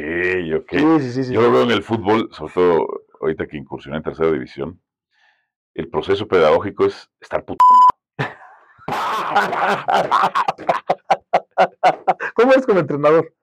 ok. 0.57 0.71
Sí, 0.71 1.11
sí, 1.11 1.23
sí, 1.25 1.33
Yo 1.33 1.41
lo 1.41 1.51
veo 1.51 1.63
en 1.63 1.71
el 1.71 1.83
fútbol, 1.83 2.29
sobre 2.31 2.53
todo 2.53 2.87
ahorita 3.21 3.45
que 3.47 3.57
incursioné 3.57 3.97
en 3.97 4.03
tercera 4.03 4.31
división, 4.31 4.81
el 5.73 5.89
proceso 5.89 6.27
pedagógico 6.27 6.85
es 6.85 7.09
estar 7.19 7.43
puto. 7.43 7.63
¿Cómo 12.35 12.51
eres 12.51 12.65
como 12.65 12.79
entrenador? 12.79 13.33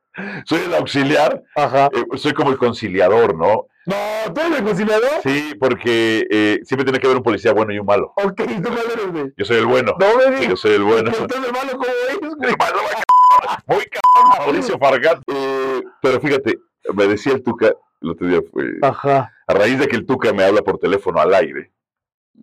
Soy 0.45 0.61
el 0.67 0.75
auxiliar, 0.75 1.43
Ajá. 1.57 1.89
Eh, 1.93 2.19
soy 2.19 2.35
como 2.35 2.51
el 2.51 2.59
conciliador, 2.59 3.35
¿no? 3.35 3.67
No, 3.87 4.33
¿tú 4.33 4.41
eres 4.41 4.59
el 4.59 4.65
conciliador? 4.65 5.11
Sí, 5.23 5.55
porque 5.59 6.27
eh, 6.31 6.61
siempre 6.65 6.85
tiene 6.85 6.99
que 6.99 7.07
haber 7.07 7.17
un 7.17 7.23
policía 7.23 7.53
bueno 7.53 7.73
y 7.73 7.79
un 7.79 7.87
malo. 7.87 8.13
Ok, 8.17 8.37
¿tú 8.37 8.69
cuál 8.69 8.85
eres, 8.93 9.11
güey? 9.11 9.33
Yo 9.37 9.45
soy 9.45 9.57
el 9.57 9.67
bueno. 9.67 9.97
No 9.99 10.17
me 10.19 10.37
digas. 10.37 10.49
Yo 10.49 10.57
soy 10.57 10.75
el 10.75 10.83
bueno. 10.83 11.11
¿Tú 11.11 11.25
eres 11.25 11.47
el 11.47 11.53
malo 11.53 11.73
como 11.73 11.85
es, 11.85 12.19
güey? 12.19 12.53
Muy 13.67 13.85
cabrón, 13.87 14.39
Mauricio 14.39 14.79
Fargat. 14.79 15.23
Eh, 15.27 15.83
pero 16.01 16.21
fíjate, 16.21 16.59
me 16.95 17.07
decía 17.07 17.33
el 17.33 17.43
Tuca, 17.43 17.73
el 18.03 18.11
otro 18.11 18.29
día 18.29 18.41
fue... 18.53 18.65
Ajá. 18.83 19.33
A 19.47 19.55
raíz 19.55 19.79
de 19.79 19.89
que 19.89 19.97
el 19.97 20.07
Tuca 20.07 20.33
me 20.33 20.45
habla 20.45 20.63
por 20.63 20.79
teléfono 20.79 21.21
al 21.21 21.35
aire, 21.35 21.73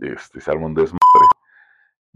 este, 0.01 0.41
se 0.41 0.51
arma 0.51 0.65
un 0.65 0.73
desmadre 0.73 0.98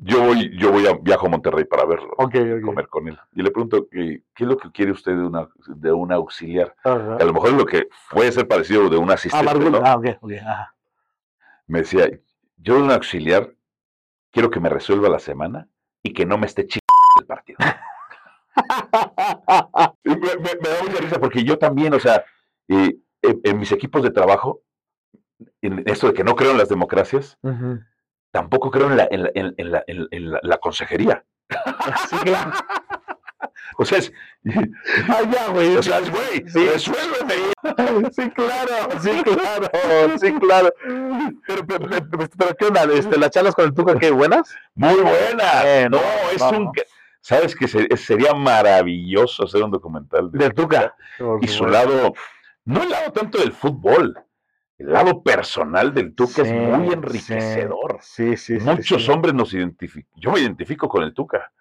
yo 0.05 0.21
voy, 0.21 0.57
yo 0.57 0.71
voy 0.71 0.87
a 0.87 0.93
viajo 0.93 1.27
a 1.27 1.29
Monterrey 1.29 1.65
para 1.65 1.85
verlo, 1.85 2.15
comer 2.15 2.87
con 2.87 3.07
él. 3.07 3.17
Y 3.33 3.41
le 3.41 3.51
pregunto, 3.51 3.87
¿qué, 3.89 4.21
es 4.37 4.47
lo 4.47 4.57
que 4.57 4.71
quiere 4.71 4.91
usted 4.91 5.13
de 5.13 5.23
una, 5.23 5.47
de 5.67 5.91
un 5.91 6.11
auxiliar? 6.11 6.75
a 6.83 7.23
lo 7.23 7.33
mejor 7.33 7.49
es 7.49 7.55
lo 7.55 7.65
que 7.65 7.87
puede 8.11 8.31
ser 8.31 8.47
parecido 8.47 8.89
de 8.89 8.97
un 8.97 9.11
ah, 9.11 9.13
asistente. 9.13 9.79
Ah, 9.83 9.99
Me 11.67 11.79
decía, 11.79 12.09
yo 12.57 12.75
de 12.75 12.81
un 12.81 12.91
auxiliar 12.91 13.53
quiero 14.31 14.49
que 14.49 14.59
me 14.59 14.69
resuelva 14.69 15.07
la 15.07 15.19
semana 15.19 15.67
y 16.01 16.11
que 16.11 16.25
no 16.25 16.37
me 16.37 16.47
esté 16.47 16.67
chingando 16.67 17.21
el 17.21 17.25
partido. 17.25 17.59
me, 20.03 20.15
da 20.15 20.83
mucha 20.83 20.99
risa 20.99 21.19
porque 21.19 21.43
yo 21.43 21.57
también, 21.57 21.93
o 21.93 21.99
sea, 21.99 22.23
en, 22.67 23.57
mis 23.57 23.71
equipos 23.71 24.03
de 24.03 24.11
trabajo, 24.11 24.61
en 25.61 25.83
esto 25.85 26.07
de 26.07 26.13
que 26.13 26.23
no 26.23 26.35
creo 26.35 26.51
en 26.51 26.57
las 26.57 26.69
democracias, 26.69 27.37
tampoco 28.33 28.71
creo 28.71 28.89
en 28.89 28.97
la, 28.97 29.07
en 29.09 29.23
la, 29.23 29.31
en 29.33 29.71
la, 29.71 29.83
en 29.87 30.31
la, 30.41 30.57
consejería. 30.57 31.23
Sí, 32.09 32.17
claro. 32.17 32.51
O 33.77 33.85
sea, 33.85 33.97
es. 33.97 34.13
Ay, 34.45 35.29
ya, 35.31 35.47
güey. 35.47 35.75
O 35.75 35.81
sea, 35.81 35.97
es, 35.97 36.11
güey, 36.11 36.43
sí. 36.47 36.67
resuélveme. 36.67 37.33
Sí, 38.11 38.29
claro, 38.29 39.01
sí, 39.01 39.23
claro, 39.23 40.17
sí, 40.19 40.33
claro. 40.35 40.73
Pero, 41.47 41.65
pero, 41.65 41.87
pero, 42.37 42.55
¿qué 42.55 42.65
onda? 42.65 42.83
Este, 42.93 43.17
¿Las 43.17 43.31
charlas 43.31 43.55
con 43.55 43.65
el 43.65 43.73
Tuca 43.73 43.97
qué 43.97 44.11
buenas? 44.11 44.53
Muy 44.75 45.01
buenas. 45.01 45.89
no, 45.89 45.99
es 46.31 46.41
un. 46.41 46.71
Sabes 47.21 47.55
que 47.55 47.67
sería 47.97 48.33
maravilloso 48.35 49.45
hacer 49.45 49.63
un 49.63 49.71
documental 49.71 50.31
de, 50.31 50.51
Tuca. 50.51 50.95
Y 51.41 51.47
su 51.47 51.65
lado, 51.65 52.13
no 52.65 52.83
el 52.83 52.89
lado 52.89 53.11
tanto 53.11 53.39
del 53.39 53.53
fútbol, 53.53 54.15
el 54.77 54.91
lado 54.91 55.21
personal 55.23 55.93
del 55.93 56.15
Tuca 56.15 56.41
es 56.41 56.51
muy 56.51 56.93
enriquecedor. 56.93 57.99
Sí, 58.01 58.35
sí, 58.37 58.57
Muchos 58.59 59.07
hombres 59.09 59.33
nos 59.33 59.53
identifican. 59.53 60.09
Yo 60.15 60.31
me 60.31 60.39
identifico 60.39 60.89
con 60.89 61.03
el 61.03 61.13
Tuca. 61.13 61.51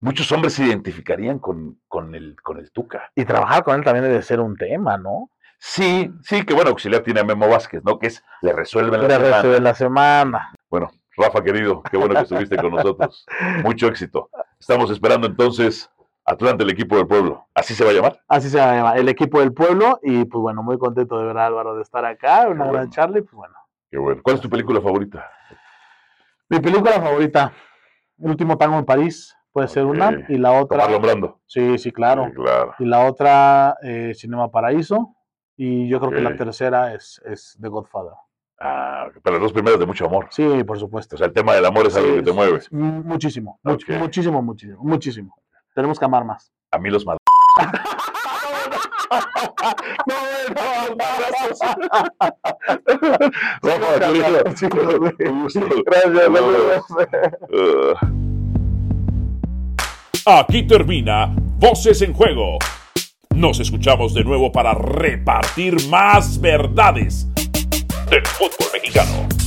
Muchos 0.00 0.32
hombres 0.32 0.54
se 0.54 0.64
identificarían 0.64 1.38
con, 1.38 1.78
con, 1.86 2.14
el, 2.14 2.36
con 2.42 2.58
el 2.58 2.72
Tuca. 2.72 3.10
Y 3.14 3.24
trabajar 3.24 3.62
con 3.62 3.76
él 3.76 3.84
también 3.84 4.04
debe 4.04 4.22
ser 4.22 4.40
un 4.40 4.56
tema, 4.56 4.96
¿no? 4.98 5.30
Sí, 5.58 6.10
sí, 6.22 6.44
que 6.44 6.54
bueno, 6.54 6.70
auxiliar 6.70 7.02
tiene 7.02 7.20
a 7.20 7.24
Memo 7.24 7.48
Vázquez, 7.48 7.84
¿no? 7.84 8.00
Que 8.00 8.08
es, 8.08 8.24
le 8.40 8.52
resuelve 8.52 8.96
la 8.98 9.04
le 9.04 9.14
semana. 9.14 9.36
resuelve 9.36 9.60
la 9.60 9.74
semana. 9.74 10.52
Bueno, 10.68 10.90
Rafa 11.16 11.44
querido, 11.44 11.82
qué 11.88 11.96
bueno 11.96 12.14
que 12.14 12.22
estuviste 12.22 12.56
con 12.56 12.72
nosotros. 12.72 13.24
Mucho 13.62 13.86
éxito. 13.86 14.28
Estamos 14.58 14.90
esperando 14.90 15.28
entonces 15.28 15.88
Atlante, 16.24 16.62
el 16.62 16.70
equipo 16.70 16.96
del 16.96 17.06
pueblo. 17.06 17.48
¿Así 17.54 17.74
se 17.74 17.84
va 17.84 17.90
a 17.90 17.94
llamar? 17.94 18.20
Así 18.28 18.48
se 18.48 18.58
va 18.58 18.72
a 18.72 18.76
llamar, 18.76 18.98
el 18.98 19.08
equipo 19.08 19.40
del 19.40 19.52
pueblo. 19.52 19.98
Y 20.02 20.24
pues 20.24 20.40
bueno, 20.40 20.62
muy 20.62 20.78
contento 20.78 21.18
de 21.18 21.26
ver 21.26 21.38
a 21.38 21.46
Álvaro 21.46 21.74
de 21.74 21.82
estar 21.82 22.04
acá, 22.04 22.48
una 22.48 22.66
gran 22.66 22.90
charla 22.90 23.18
y 23.18 23.22
pues 23.22 23.34
bueno. 23.34 23.54
Qué 23.90 23.98
bueno. 23.98 24.20
¿Cuál 24.22 24.36
es 24.36 24.42
tu 24.42 24.48
película 24.48 24.80
favorita? 24.80 25.30
Mi 26.48 26.60
película 26.60 26.92
favorita, 26.92 27.52
El 28.18 28.30
último 28.30 28.56
tango 28.56 28.78
en 28.78 28.84
París, 28.84 29.36
puede 29.52 29.68
ser 29.68 29.84
una. 29.84 30.24
Y 30.28 30.38
la 30.38 30.52
otra. 30.52 30.86
Marlon 30.86 31.36
Sí, 31.46 31.78
sí, 31.78 31.90
claro. 31.92 32.30
claro. 32.34 32.74
Y 32.78 32.84
la 32.84 33.06
otra, 33.06 33.76
eh, 33.82 34.12
Cinema 34.14 34.50
Paraíso. 34.50 35.14
Y 35.56 35.88
yo 35.88 36.00
creo 36.00 36.12
que 36.12 36.20
la 36.20 36.36
tercera 36.36 36.94
es, 36.94 37.20
es 37.24 37.56
The 37.60 37.68
Godfather. 37.68 38.14
Ah, 38.58 39.08
pero 39.22 39.34
las 39.36 39.42
dos 39.42 39.52
primeras 39.52 39.78
de 39.78 39.86
mucho 39.86 40.06
amor. 40.06 40.28
Sí, 40.30 40.62
por 40.64 40.78
supuesto. 40.78 41.16
O 41.16 41.18
sea, 41.18 41.26
el 41.26 41.32
tema 41.32 41.54
del 41.54 41.64
amor 41.64 41.86
es 41.86 41.96
algo 41.96 42.14
que 42.14 42.22
te 42.22 42.32
mueve. 42.32 42.60
Muchísimo, 42.70 43.58
muchísimo, 43.62 44.40
muchísimo, 44.40 44.82
muchísimo. 44.82 45.41
Tenemos 45.74 45.98
que 45.98 46.04
amar 46.04 46.24
más. 46.24 46.52
A 46.70 46.78
mí 46.78 46.90
los 46.90 47.04
madres. 47.04 47.20
no, 50.06 50.14
Aquí 60.24 60.62
termina 60.66 61.34
Voces 61.58 62.02
en 62.02 62.12
Juego. 62.12 62.58
Nos 63.34 63.60
escuchamos 63.60 64.14
de 64.14 64.24
nuevo 64.24 64.52
para 64.52 64.74
repartir 64.74 65.88
más 65.88 66.40
verdades 66.40 67.26
del 68.08 68.26
fútbol 68.26 68.68
mexicano. 68.72 69.41